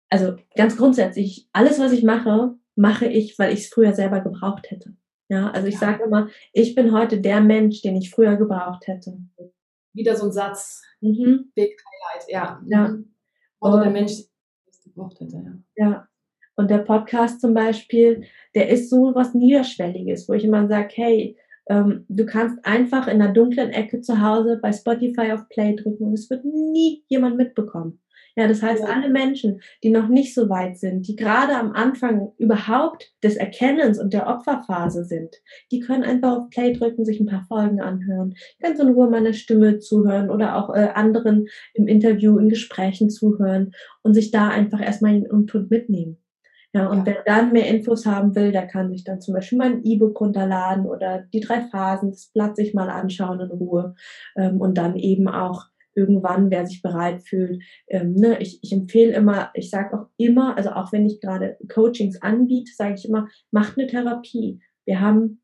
also 0.10 0.36
ganz 0.56 0.78
grundsätzlich, 0.78 1.50
alles, 1.52 1.80
was 1.80 1.92
ich 1.92 2.04
mache, 2.04 2.56
mache 2.76 3.08
ich, 3.08 3.38
weil 3.40 3.54
ich 3.54 3.62
es 3.62 3.70
früher 3.70 3.94
selber 3.94 4.22
gebraucht 4.22 4.70
hätte. 4.70 4.96
Ja, 5.28 5.50
also 5.52 5.68
ich 5.68 5.74
ja. 5.76 5.80
sage 5.80 6.04
immer, 6.04 6.30
ich 6.54 6.76
bin 6.76 6.94
heute 6.94 7.20
der 7.20 7.42
Mensch, 7.42 7.82
den 7.82 7.96
ich 7.96 8.12
früher 8.12 8.36
gebraucht 8.36 8.88
hätte. 8.88 9.18
wieder 9.94 10.16
so 10.16 10.26
ein 10.26 10.32
Satz. 10.32 10.84
Mhm. 11.02 11.52
Big 11.56 11.76
Highlight, 11.82 12.30
ja. 12.30 12.62
ja. 12.68 12.88
Mhm. 12.90 13.16
Oder 13.60 13.84
der 13.84 13.92
Mensch, 13.92 14.12
das 14.68 14.84
gebraucht 14.84 15.20
hätte, 15.20 15.38
ja. 15.38 15.86
Ja. 15.86 16.08
Und 16.56 16.72
der 16.72 16.80
Podcast 16.80 17.42
zum 17.42 17.54
Beispiel, 17.54 18.24
der 18.54 18.70
ist 18.70 18.90
so 18.90 19.14
was 19.14 19.34
Niederschwelliges, 19.34 20.30
wo 20.30 20.34
ich 20.34 20.46
immer 20.46 20.68
sage, 20.68 20.90
hey, 20.94 21.38
ähm, 21.68 22.06
du 22.08 22.26
kannst 22.26 22.64
einfach 22.66 23.08
in 23.08 23.22
einer 23.22 23.34
dunklen 23.34 23.72
Ecke 23.72 24.02
zu 24.02 24.22
Hause 24.22 24.60
bei 24.62 24.72
Spotify 24.72 25.32
auf 25.32 25.50
Play 25.50 25.76
drücken 25.76 26.06
und 26.06 26.14
es 26.14 26.30
wird 26.30 26.46
nie 26.46 27.04
jemand 27.08 27.38
mitbekommen. 27.38 28.00
Ja, 28.38 28.50
das 28.50 28.62
heißt, 28.62 28.84
alle 28.84 29.10
Menschen, 29.10 29.62
die 29.82 29.90
noch 29.90 30.10
nicht 30.10 30.34
so 30.34 30.50
weit 30.50 30.78
sind, 30.78 31.08
die 31.08 31.16
gerade 31.16 31.56
am 31.56 31.72
Anfang 31.72 32.34
überhaupt 32.38 33.14
des 33.24 33.38
Erkennens 33.38 33.98
und 33.98 34.12
der 34.12 34.28
Opferphase 34.28 35.06
sind, 35.06 35.38
die 35.72 35.80
können 35.80 36.04
einfach 36.04 36.40
auf 36.40 36.50
Play 36.50 36.74
drücken, 36.74 37.06
sich 37.06 37.22
ein 37.22 37.28
paar 37.28 37.46
Folgen 37.48 37.80
anhören, 37.80 38.36
ganz 38.60 38.78
in 38.80 38.90
Ruhe 38.90 39.10
meiner 39.10 39.32
Stimme 39.32 39.80
zuhören 39.80 40.30
oder 40.30 40.58
auch 40.58 40.76
äh, 40.76 40.90
anderen 40.94 41.48
im 41.74 41.88
Interview, 41.88 42.38
in 42.38 42.50
Gesprächen 42.50 43.10
zuhören 43.10 43.72
und 44.04 44.14
sich 44.14 44.32
da 44.32 44.50
einfach 44.50 44.82
erstmal 44.82 45.14
den 45.14 45.26
Input 45.26 45.72
mitnehmen. 45.72 46.18
Ja, 46.76 46.88
und 46.90 47.00
ja. 47.00 47.06
wer 47.06 47.24
dann 47.24 47.54
mehr 47.54 47.70
Infos 47.70 48.06
haben 48.06 48.36
will, 48.36 48.52
der 48.52 48.68
kann 48.68 48.92
sich 48.92 49.06
dann 49.06 49.22
zum 49.22 49.34
Beispiel 49.34 49.58
mal 49.58 49.72
ein 49.72 49.86
E-Book 49.86 50.20
runterladen 50.20 50.86
oder 50.86 51.20
die 51.32 51.40
drei 51.40 51.62
Phasen, 51.62 52.12
das 52.12 52.32
Blatt 52.34 52.58
sich 52.58 52.74
mal 52.74 52.90
anschauen 52.90 53.40
in 53.40 53.50
Ruhe 53.50 53.96
ähm, 54.36 54.60
und 54.60 54.78
dann 54.78 54.98
eben 54.98 55.30
auch 55.30 55.68
irgendwann, 55.94 56.52
wer 56.52 56.68
sich 56.68 56.82
bereit 56.82 57.22
fühlt. 57.22 57.64
Ähm, 57.88 58.16
ne, 58.16 58.42
ich, 58.42 58.60
ich 58.62 58.74
empfehle 58.74 59.14
immer, 59.14 59.52
ich 59.54 59.70
sage 59.70 59.98
auch 59.98 60.08
immer, 60.18 60.58
also 60.58 60.72
auch 60.72 60.92
wenn 60.92 61.06
ich 61.06 61.22
gerade 61.22 61.58
Coachings 61.74 62.22
anbiete, 62.22 62.74
sage 62.76 62.96
ich 62.96 63.08
immer, 63.08 63.30
macht 63.52 63.78
eine 63.78 63.88
Therapie. 63.88 64.60
Wir 64.84 65.00
haben, 65.00 65.42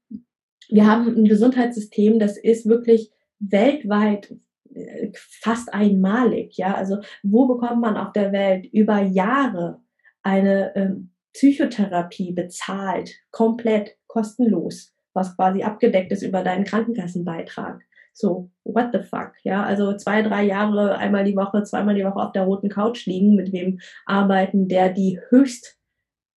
wir 0.67 0.86
haben 0.86 1.15
ein 1.15 1.23
Gesundheitssystem, 1.23 2.19
das 2.19 2.38
ist 2.38 2.67
wirklich 2.67 3.09
weltweit 3.39 4.36
äh, 4.73 5.11
fast 5.15 5.73
einmalig. 5.73 6.57
Ja, 6.57 6.75
also 6.75 6.97
wo 7.23 7.47
bekommt 7.47 7.79
man 7.79 7.95
auf 7.95 8.11
der 8.11 8.34
Welt 8.34 8.65
über 8.65 9.01
Jahre 9.01 9.79
eine 10.23 10.75
ähm, 10.75 11.11
Psychotherapie 11.34 12.34
bezahlt, 12.34 13.11
komplett 13.32 13.97
kostenlos, 14.07 14.93
was 15.13 15.36
quasi 15.36 15.63
abgedeckt 15.63 16.11
ist 16.11 16.23
über 16.23 16.43
deinen 16.43 16.65
Krankenkassenbeitrag? 16.65 17.82
So, 18.13 18.51
what 18.63 18.89
the 18.91 18.99
fuck? 18.99 19.32
Ja, 19.43 19.63
also 19.63 19.95
zwei, 19.95 20.21
drei 20.21 20.43
Jahre, 20.43 20.97
einmal 20.97 21.23
die 21.23 21.36
Woche, 21.36 21.63
zweimal 21.63 21.95
die 21.95 22.03
Woche 22.03 22.19
auf 22.19 22.34
der 22.34 22.43
roten 22.43 22.69
Couch 22.69 23.05
liegen, 23.05 23.36
mit 23.36 23.53
wem 23.53 23.79
arbeiten, 24.05 24.67
der 24.67 24.89
die 24.89 25.19
höchst 25.29 25.77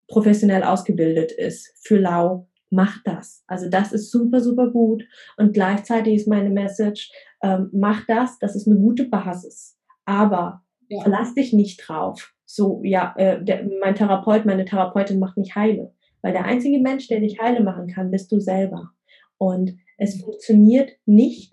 professionell 0.07 0.63
ausgebildet 0.63 1.33
ist 1.33 1.73
für 1.83 1.99
Lau, 1.99 2.49
macht 2.71 3.03
das. 3.05 3.43
Also 3.47 3.69
das 3.69 3.93
ist 3.93 4.11
super, 4.11 4.41
super 4.41 4.71
gut. 4.71 5.05
Und 5.37 5.53
gleichzeitig 5.53 6.15
ist 6.15 6.29
meine 6.29 6.51
Message, 6.51 7.11
ähm, 7.43 7.71
mach 7.73 8.05
das, 8.07 8.39
das 8.39 8.55
ist 8.55 8.67
eine 8.67 8.77
gute 8.77 9.05
Basis. 9.09 9.77
Aber 10.05 10.63
ja. 10.89 11.03
verlass 11.03 11.35
dich 11.35 11.53
nicht 11.53 11.83
drauf. 11.87 12.34
So, 12.47 12.81
ja, 12.85 13.15
äh, 13.17 13.43
der, 13.43 13.65
mein 13.81 13.95
Therapeut, 13.95 14.45
meine 14.45 14.65
Therapeutin 14.65 15.19
macht 15.19 15.37
mich 15.37 15.55
heile. 15.55 15.93
Weil 16.23 16.33
der 16.33 16.45
einzige 16.45 16.79
Mensch, 16.79 17.09
der 17.09 17.21
dich 17.21 17.39
heile 17.41 17.63
machen 17.63 17.87
kann, 17.87 18.11
bist 18.11 18.33
du 18.33 18.41
selber. 18.41 18.91
Und 19.39 19.77
es 19.99 20.21
funktioniert 20.21 20.91
nicht, 21.07 21.53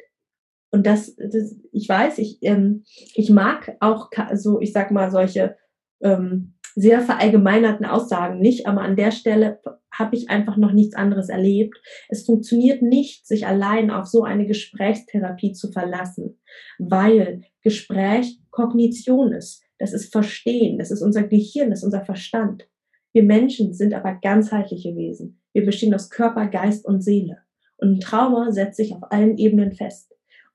und 0.72 0.88
das, 0.88 1.16
das 1.18 1.56
ich 1.74 1.88
weiß, 1.88 2.18
ich, 2.18 2.38
ähm, 2.42 2.84
ich 3.14 3.30
mag 3.30 3.76
auch 3.82 4.10
so, 4.34 4.62
ich 4.62 4.72
sag 4.72 4.92
mal, 4.92 5.12
solche 5.12 5.58
ähm, 6.02 6.54
sehr 6.76 7.02
verallgemeinerten 7.02 7.86
Aussagen 7.86 8.40
nicht, 8.40 8.66
aber 8.66 8.82
an 8.82 8.96
der 8.96 9.12
Stelle 9.12 9.60
habe 9.94 10.16
ich 10.16 10.30
einfach 10.30 10.56
noch 10.56 10.72
nichts 10.72 10.96
anderes 10.96 11.28
erlebt. 11.28 11.78
Es 12.08 12.26
funktioniert 12.26 12.82
nicht, 12.82 13.28
sich 13.28 13.46
allein 13.46 13.92
auf 13.92 14.06
so 14.06 14.24
eine 14.24 14.48
Gesprächstherapie 14.48 15.52
zu 15.52 15.72
verlassen, 15.72 16.40
weil 16.80 17.42
Gespräch 17.62 18.40
Kognition 18.52 19.34
ist. 19.34 19.64
Das 19.82 19.94
ist 19.94 20.12
Verstehen, 20.12 20.78
das 20.78 20.92
ist 20.92 21.02
unser 21.02 21.24
Gehirn, 21.24 21.72
das 21.72 21.80
ist 21.80 21.86
unser 21.86 22.06
Verstand. 22.06 22.70
Wir 23.14 23.24
Menschen 23.24 23.74
sind 23.74 23.96
aber 23.96 24.14
ganzheitliche 24.22 24.96
Wesen. 24.96 25.42
Wir 25.54 25.66
bestehen 25.66 25.94
aus 25.96 26.12
Körper, 26.12 26.46
Geist 26.46 26.86
und 26.86 27.02
Seele. 27.02 27.40
Und 27.78 27.96
ein 27.96 28.00
Trauma 28.00 28.52
setzt 28.52 28.78
sich 28.78 28.94
auf 28.94 29.12
allen 29.12 29.40
Ebenen 29.40 29.72
fest. 29.72 30.11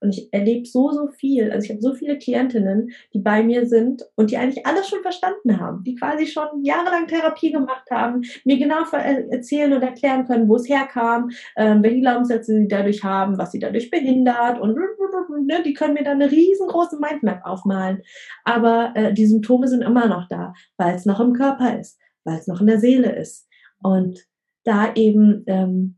Und 0.06 0.16
ich 0.16 0.32
erlebe 0.32 0.64
so, 0.66 0.92
so 0.92 1.08
viel. 1.08 1.50
Also 1.50 1.64
ich 1.64 1.70
habe 1.70 1.82
so 1.82 1.92
viele 1.92 2.16
Klientinnen, 2.16 2.92
die 3.12 3.18
bei 3.18 3.42
mir 3.42 3.66
sind 3.66 4.04
und 4.14 4.30
die 4.30 4.36
eigentlich 4.36 4.64
alles 4.64 4.88
schon 4.88 5.02
verstanden 5.02 5.58
haben, 5.58 5.82
die 5.82 5.96
quasi 5.96 6.28
schon 6.28 6.62
jahrelang 6.62 7.08
Therapie 7.08 7.50
gemacht 7.50 7.90
haben, 7.90 8.22
mir 8.44 8.56
genau 8.56 8.84
erzählen 8.92 9.72
und 9.72 9.82
erklären 9.82 10.24
können, 10.24 10.48
wo 10.48 10.54
es 10.54 10.68
herkam, 10.68 11.30
ähm, 11.56 11.82
welche 11.82 12.02
Glaubenssätze 12.02 12.56
sie 12.56 12.68
dadurch 12.68 13.02
haben, 13.02 13.36
was 13.36 13.50
sie 13.50 13.58
dadurch 13.58 13.90
behindert 13.90 14.60
und 14.60 14.76
ne, 14.76 15.62
die 15.64 15.74
können 15.74 15.94
mir 15.94 16.04
dann 16.04 16.22
eine 16.22 16.30
riesengroße 16.30 17.00
Mindmap 17.00 17.44
aufmalen. 17.44 18.02
Aber 18.44 18.92
äh, 18.94 19.12
die 19.12 19.26
Symptome 19.26 19.66
sind 19.66 19.82
immer 19.82 20.06
noch 20.06 20.28
da, 20.28 20.54
weil 20.76 20.94
es 20.94 21.04
noch 21.04 21.18
im 21.18 21.32
Körper 21.32 21.80
ist, 21.80 21.98
weil 22.22 22.38
es 22.38 22.46
noch 22.46 22.60
in 22.60 22.68
der 22.68 22.78
Seele 22.78 23.16
ist. 23.16 23.48
Und 23.82 24.24
da 24.62 24.94
eben 24.94 25.42
ähm, 25.48 25.96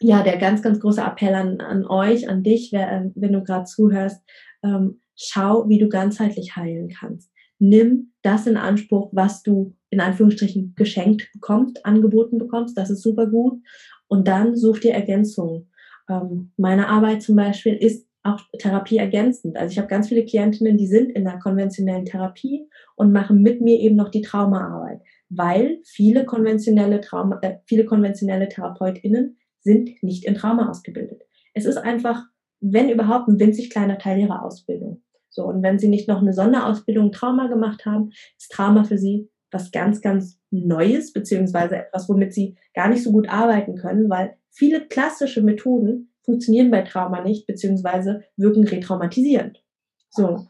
ja, 0.00 0.22
der 0.22 0.38
ganz, 0.38 0.62
ganz 0.62 0.80
große 0.80 1.00
Appell 1.00 1.34
an, 1.34 1.60
an 1.60 1.86
euch, 1.86 2.28
an 2.28 2.42
dich, 2.42 2.70
wer, 2.72 2.90
ähm, 2.90 3.12
wenn 3.14 3.32
du 3.32 3.42
gerade 3.42 3.64
zuhörst, 3.64 4.22
ähm, 4.62 5.00
schau, 5.16 5.68
wie 5.68 5.78
du 5.78 5.88
ganzheitlich 5.88 6.56
heilen 6.56 6.88
kannst. 6.88 7.30
Nimm 7.58 8.12
das 8.22 8.46
in 8.46 8.56
Anspruch, 8.56 9.10
was 9.12 9.42
du 9.42 9.74
in 9.90 10.00
Anführungsstrichen 10.00 10.74
geschenkt 10.76 11.30
bekommst, 11.32 11.84
angeboten 11.86 12.38
bekommst. 12.38 12.76
Das 12.76 12.90
ist 12.90 13.02
super 13.02 13.26
gut. 13.26 13.60
Und 14.08 14.26
dann 14.26 14.56
such 14.56 14.80
dir 14.80 14.92
Ergänzungen. 14.92 15.70
Ähm, 16.10 16.52
meine 16.56 16.88
Arbeit 16.88 17.22
zum 17.22 17.36
Beispiel 17.36 17.74
ist 17.74 18.06
auch 18.24 18.40
Therapie 18.58 18.96
ergänzend. 18.96 19.56
Also 19.56 19.72
ich 19.72 19.78
habe 19.78 19.88
ganz 19.88 20.08
viele 20.08 20.24
Klientinnen, 20.24 20.78
die 20.78 20.86
sind 20.86 21.12
in 21.12 21.24
der 21.24 21.38
konventionellen 21.38 22.06
Therapie 22.06 22.66
und 22.96 23.12
machen 23.12 23.42
mit 23.42 23.60
mir 23.60 23.78
eben 23.78 23.96
noch 23.96 24.08
die 24.08 24.22
Traumaarbeit, 24.22 25.00
weil 25.28 25.78
viele 25.84 26.24
konventionelle 26.24 27.00
Trauma, 27.00 27.38
äh, 27.42 27.56
viele 27.66 27.84
konventionelle 27.84 28.48
TherapeutInnen 28.48 29.36
sind 29.64 30.02
nicht 30.02 30.24
in 30.24 30.34
Trauma 30.34 30.70
ausgebildet. 30.70 31.22
Es 31.54 31.64
ist 31.64 31.78
einfach, 31.78 32.24
wenn 32.60 32.88
überhaupt, 32.88 33.28
ein 33.28 33.40
winzig 33.40 33.70
kleiner 33.70 33.98
Teil 33.98 34.20
ihrer 34.20 34.44
Ausbildung. 34.44 35.02
So, 35.30 35.44
und 35.44 35.62
wenn 35.62 35.78
sie 35.78 35.88
nicht 35.88 36.06
noch 36.06 36.20
eine 36.20 36.32
Sonderausbildung 36.32 37.10
Trauma 37.10 37.48
gemacht 37.48 37.84
haben, 37.86 38.10
ist 38.38 38.52
Trauma 38.52 38.84
für 38.84 38.98
sie 38.98 39.28
was 39.50 39.70
ganz, 39.70 40.00
ganz 40.00 40.38
Neues, 40.50 41.12
beziehungsweise 41.12 41.76
etwas, 41.76 42.08
womit 42.08 42.34
sie 42.34 42.56
gar 42.74 42.88
nicht 42.88 43.02
so 43.02 43.12
gut 43.12 43.28
arbeiten 43.28 43.76
können, 43.76 44.10
weil 44.10 44.36
viele 44.50 44.86
klassische 44.86 45.42
Methoden 45.42 46.12
funktionieren 46.22 46.70
bei 46.70 46.82
Trauma 46.82 47.22
nicht, 47.22 47.46
beziehungsweise 47.46 48.24
wirken 48.36 48.66
retraumatisierend. 48.66 49.62
So. 50.10 50.46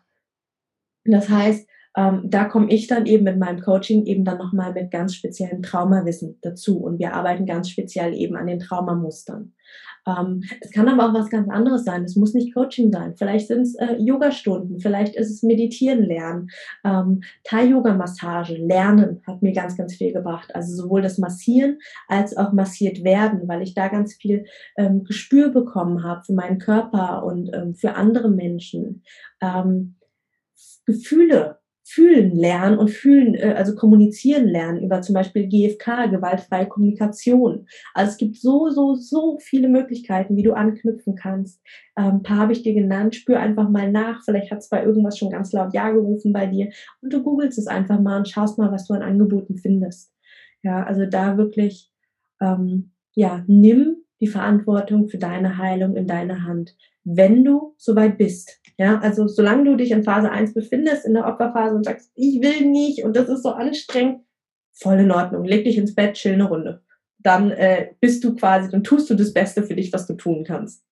Das 1.04 1.28
heißt, 1.28 1.68
ähm, 1.96 2.22
da 2.24 2.44
komme 2.44 2.70
ich 2.70 2.86
dann 2.86 3.06
eben 3.06 3.24
mit 3.24 3.38
meinem 3.38 3.60
Coaching 3.60 4.04
eben 4.06 4.24
dann 4.24 4.38
nochmal 4.38 4.72
mit 4.72 4.90
ganz 4.90 5.14
speziellem 5.14 5.62
Traumawissen 5.62 6.38
dazu 6.42 6.78
und 6.78 6.98
wir 6.98 7.14
arbeiten 7.14 7.46
ganz 7.46 7.68
speziell 7.68 8.14
eben 8.14 8.36
an 8.36 8.46
den 8.46 8.58
Traumamustern. 8.58 9.52
Ähm, 10.06 10.42
es 10.60 10.70
kann 10.70 10.88
aber 10.88 11.08
auch 11.08 11.14
was 11.14 11.30
ganz 11.30 11.48
anderes 11.48 11.84
sein. 11.84 12.04
Es 12.04 12.16
muss 12.16 12.34
nicht 12.34 12.54
Coaching 12.54 12.92
sein. 12.92 13.14
Vielleicht 13.16 13.48
sind 13.48 13.62
es 13.62 13.74
äh, 13.76 13.96
Yogastunden, 13.96 14.78
vielleicht 14.78 15.16
ist 15.16 15.30
es 15.30 15.42
Meditieren 15.42 16.02
lernen, 16.02 16.48
ähm, 16.84 17.22
Thai-Yoga-Massage 17.44 18.56
lernen 18.56 19.22
hat 19.26 19.40
mir 19.40 19.52
ganz, 19.52 19.76
ganz 19.76 19.94
viel 19.94 20.12
gebracht. 20.12 20.54
Also 20.54 20.74
sowohl 20.74 21.00
das 21.00 21.18
Massieren 21.18 21.78
als 22.08 22.36
auch 22.36 22.52
massiert 22.52 23.02
werden, 23.04 23.48
weil 23.48 23.62
ich 23.62 23.74
da 23.74 23.88
ganz 23.88 24.14
viel 24.14 24.44
ähm, 24.76 25.04
Gespür 25.04 25.48
bekommen 25.50 26.02
habe 26.02 26.22
für 26.24 26.34
meinen 26.34 26.58
Körper 26.58 27.24
und 27.24 27.50
ähm, 27.54 27.74
für 27.74 27.94
andere 27.94 28.30
Menschen. 28.30 29.02
Ähm, 29.40 29.96
Gefühle 30.86 31.58
fühlen 31.84 32.34
lernen 32.34 32.78
und 32.78 32.90
fühlen, 32.90 33.34
äh, 33.34 33.54
also 33.56 33.74
kommunizieren 33.74 34.46
lernen 34.46 34.82
über 34.82 35.02
zum 35.02 35.14
Beispiel 35.14 35.46
GFK, 35.46 36.06
gewaltfreie 36.06 36.66
Kommunikation. 36.66 37.66
Also 37.92 38.12
es 38.12 38.16
gibt 38.16 38.36
so, 38.36 38.70
so, 38.70 38.94
so 38.94 39.38
viele 39.40 39.68
Möglichkeiten, 39.68 40.34
wie 40.36 40.42
du 40.42 40.54
anknüpfen 40.54 41.14
kannst. 41.14 41.60
Ähm, 41.96 42.16
ein 42.16 42.22
paar 42.22 42.38
habe 42.38 42.52
ich 42.52 42.62
dir 42.62 42.72
genannt. 42.72 43.14
Spür 43.14 43.38
einfach 43.38 43.68
mal 43.68 43.92
nach. 43.92 44.22
Vielleicht 44.24 44.50
hat 44.50 44.60
es 44.60 44.70
bei 44.70 44.82
irgendwas 44.82 45.18
schon 45.18 45.30
ganz 45.30 45.52
laut 45.52 45.74
Ja 45.74 45.90
gerufen 45.90 46.32
bei 46.32 46.46
dir. 46.46 46.70
Und 47.02 47.12
du 47.12 47.22
googelst 47.22 47.58
es 47.58 47.66
einfach 47.66 48.00
mal 48.00 48.18
und 48.18 48.28
schaust 48.28 48.58
mal, 48.58 48.72
was 48.72 48.86
du 48.86 48.94
an 48.94 49.02
Angeboten 49.02 49.58
findest. 49.58 50.10
Ja, 50.62 50.82
also 50.84 51.04
da 51.04 51.36
wirklich, 51.36 51.92
ähm, 52.40 52.92
ja, 53.14 53.44
nimm 53.46 54.03
die 54.20 54.26
Verantwortung 54.26 55.08
für 55.08 55.18
deine 55.18 55.58
Heilung 55.58 55.96
in 55.96 56.06
deine 56.06 56.44
Hand, 56.44 56.76
wenn 57.04 57.44
du 57.44 57.74
soweit 57.76 58.18
bist. 58.18 58.60
Ja, 58.78 58.98
also 58.98 59.28
solange 59.28 59.64
du 59.64 59.76
dich 59.76 59.90
in 59.90 60.02
Phase 60.02 60.30
1 60.30 60.54
befindest, 60.54 61.06
in 61.06 61.14
der 61.14 61.26
Opferphase 61.26 61.76
und 61.76 61.84
sagst, 61.84 62.10
ich 62.14 62.42
will 62.42 62.66
nicht 62.66 63.04
und 63.04 63.16
das 63.16 63.28
ist 63.28 63.42
so 63.42 63.50
anstrengend, 63.50 64.22
voll 64.72 64.98
in 64.98 65.10
Ordnung. 65.10 65.44
Leg 65.44 65.64
dich 65.64 65.78
ins 65.78 65.94
Bett, 65.94 66.14
chill 66.14 66.32
eine 66.32 66.48
Runde. 66.48 66.82
Dann 67.18 67.50
äh, 67.52 67.90
bist 68.00 68.24
du 68.24 68.34
quasi, 68.34 68.70
dann 68.70 68.82
tust 68.82 69.08
du 69.08 69.14
das 69.14 69.32
Beste 69.32 69.62
für 69.62 69.76
dich, 69.76 69.92
was 69.92 70.06
du 70.06 70.14
tun 70.14 70.44
kannst. 70.44 70.84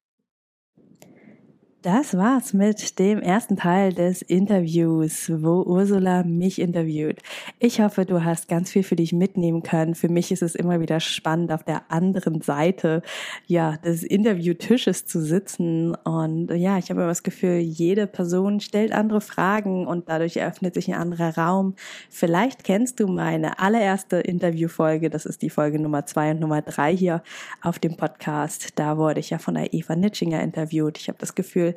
Das 1.83 2.17
war's 2.17 2.53
mit 2.53 3.01
dem 3.01 3.19
ersten 3.19 3.57
Teil 3.57 3.93
des 3.93 4.23
Interviews, 4.23 5.33
wo 5.35 5.63
Ursula 5.63 6.23
mich 6.23 6.61
interviewt. 6.61 7.19
Ich 7.59 7.81
hoffe, 7.81 8.07
du 8.07 8.23
hast 8.23 8.47
ganz 8.47 8.71
viel 8.71 8.85
für 8.85 8.95
dich 8.95 9.13
mitnehmen 9.13 9.65
können. 9.65 9.97
Für 9.97 10.09
mich 10.09 10.31
ist 10.31 10.43
es 10.43 10.55
immer 10.55 10.79
wieder 10.79 11.01
spannend, 11.01 11.51
auf 11.51 11.65
der 11.65 11.91
anderen 11.91 12.41
Seite, 12.41 13.03
ja, 13.49 13.79
des 13.79 14.05
Interviewtisches 14.05 15.07
zu 15.07 15.21
sitzen. 15.21 15.97
Und 16.05 16.53
ja, 16.53 16.79
ich 16.79 16.89
habe 16.89 17.01
immer 17.01 17.09
das 17.09 17.25
Gefühl, 17.25 17.57
jede 17.57 18.07
Person 18.07 18.61
stellt 18.61 18.93
andere 18.93 19.21
Fragen 19.21 19.89
und 19.89 20.09
dadurch 20.09 20.37
eröffnet 20.37 20.75
sich 20.75 20.87
ein 20.87 21.01
anderer 21.01 21.37
Raum. 21.37 21.75
Vielleicht 22.09 22.63
kennst 22.63 23.01
du 23.01 23.09
meine 23.09 23.59
allererste 23.59 24.19
Interviewfolge. 24.19 25.11
Das 25.11 25.27
ist 25.27 25.43
die 25.43 25.51
Folge 25.51 25.81
Nummer 25.81 26.07
zwei 26.07 26.31
und 26.31 26.39
Nummer 26.39 26.63
drei 26.63 26.97
hier 26.97 27.25
auf 27.61 27.81
dem 27.81 27.97
Podcast. 27.97 28.79
Da 28.79 28.99
wurde 28.99 29.19
ich 29.19 29.31
ja 29.31 29.39
von 29.39 29.55
der 29.55 29.75
Eva 29.75 29.97
Nitschinger 29.97 30.41
interviewt. 30.45 30.97
Ich 30.97 31.09
habe 31.09 31.19
das 31.19 31.35
Gefühl, 31.35 31.72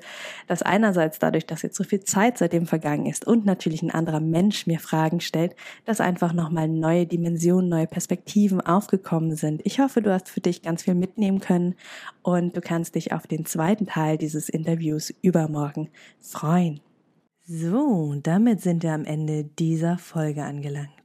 dass 0.48 0.62
einerseits 0.62 1.20
dadurch, 1.20 1.46
dass 1.46 1.62
jetzt 1.62 1.76
so 1.76 1.84
viel 1.84 2.02
Zeit 2.02 2.38
seitdem 2.38 2.66
vergangen 2.66 3.06
ist 3.06 3.26
und 3.26 3.46
natürlich 3.46 3.82
ein 3.82 3.91
anderer 3.91 4.20
Mensch 4.20 4.68
mir 4.68 4.80
Fragen 4.80 5.22
stellt, 5.22 5.56
dass 5.86 6.02
einfach 6.02 6.34
nochmal 6.34 6.68
neue 6.68 7.06
Dimensionen, 7.06 7.70
neue 7.70 7.88
Perspektiven 7.88 8.62
aufgekommen 8.62 9.36
sind. 9.36 9.62
Ich 9.66 9.80
hoffe, 9.80 10.02
du 10.02 10.12
hast 10.12 10.30
für 10.30 10.41
dich 10.41 10.62
ganz 10.62 10.84
viel 10.84 10.96
mitnehmen 10.96 11.39
können 11.39 11.76
und 12.22 12.56
du 12.56 12.62
kannst 12.62 12.96
dich 12.96 13.14
auf 13.14 13.28
den 13.28 13.46
zweiten 13.46 13.86
Teil 13.86 14.18
dieses 14.18 14.50
Interviews 14.50 15.14
übermorgen 15.22 15.89
freuen. 16.20 16.82
So, 17.48 18.16
damit 18.24 18.62
sind 18.62 18.82
wir 18.82 18.93
am 18.93 19.06
Ende 19.06 19.43
dieser 19.43 20.00
Folge 20.00 20.43
angelangt. 20.43 21.05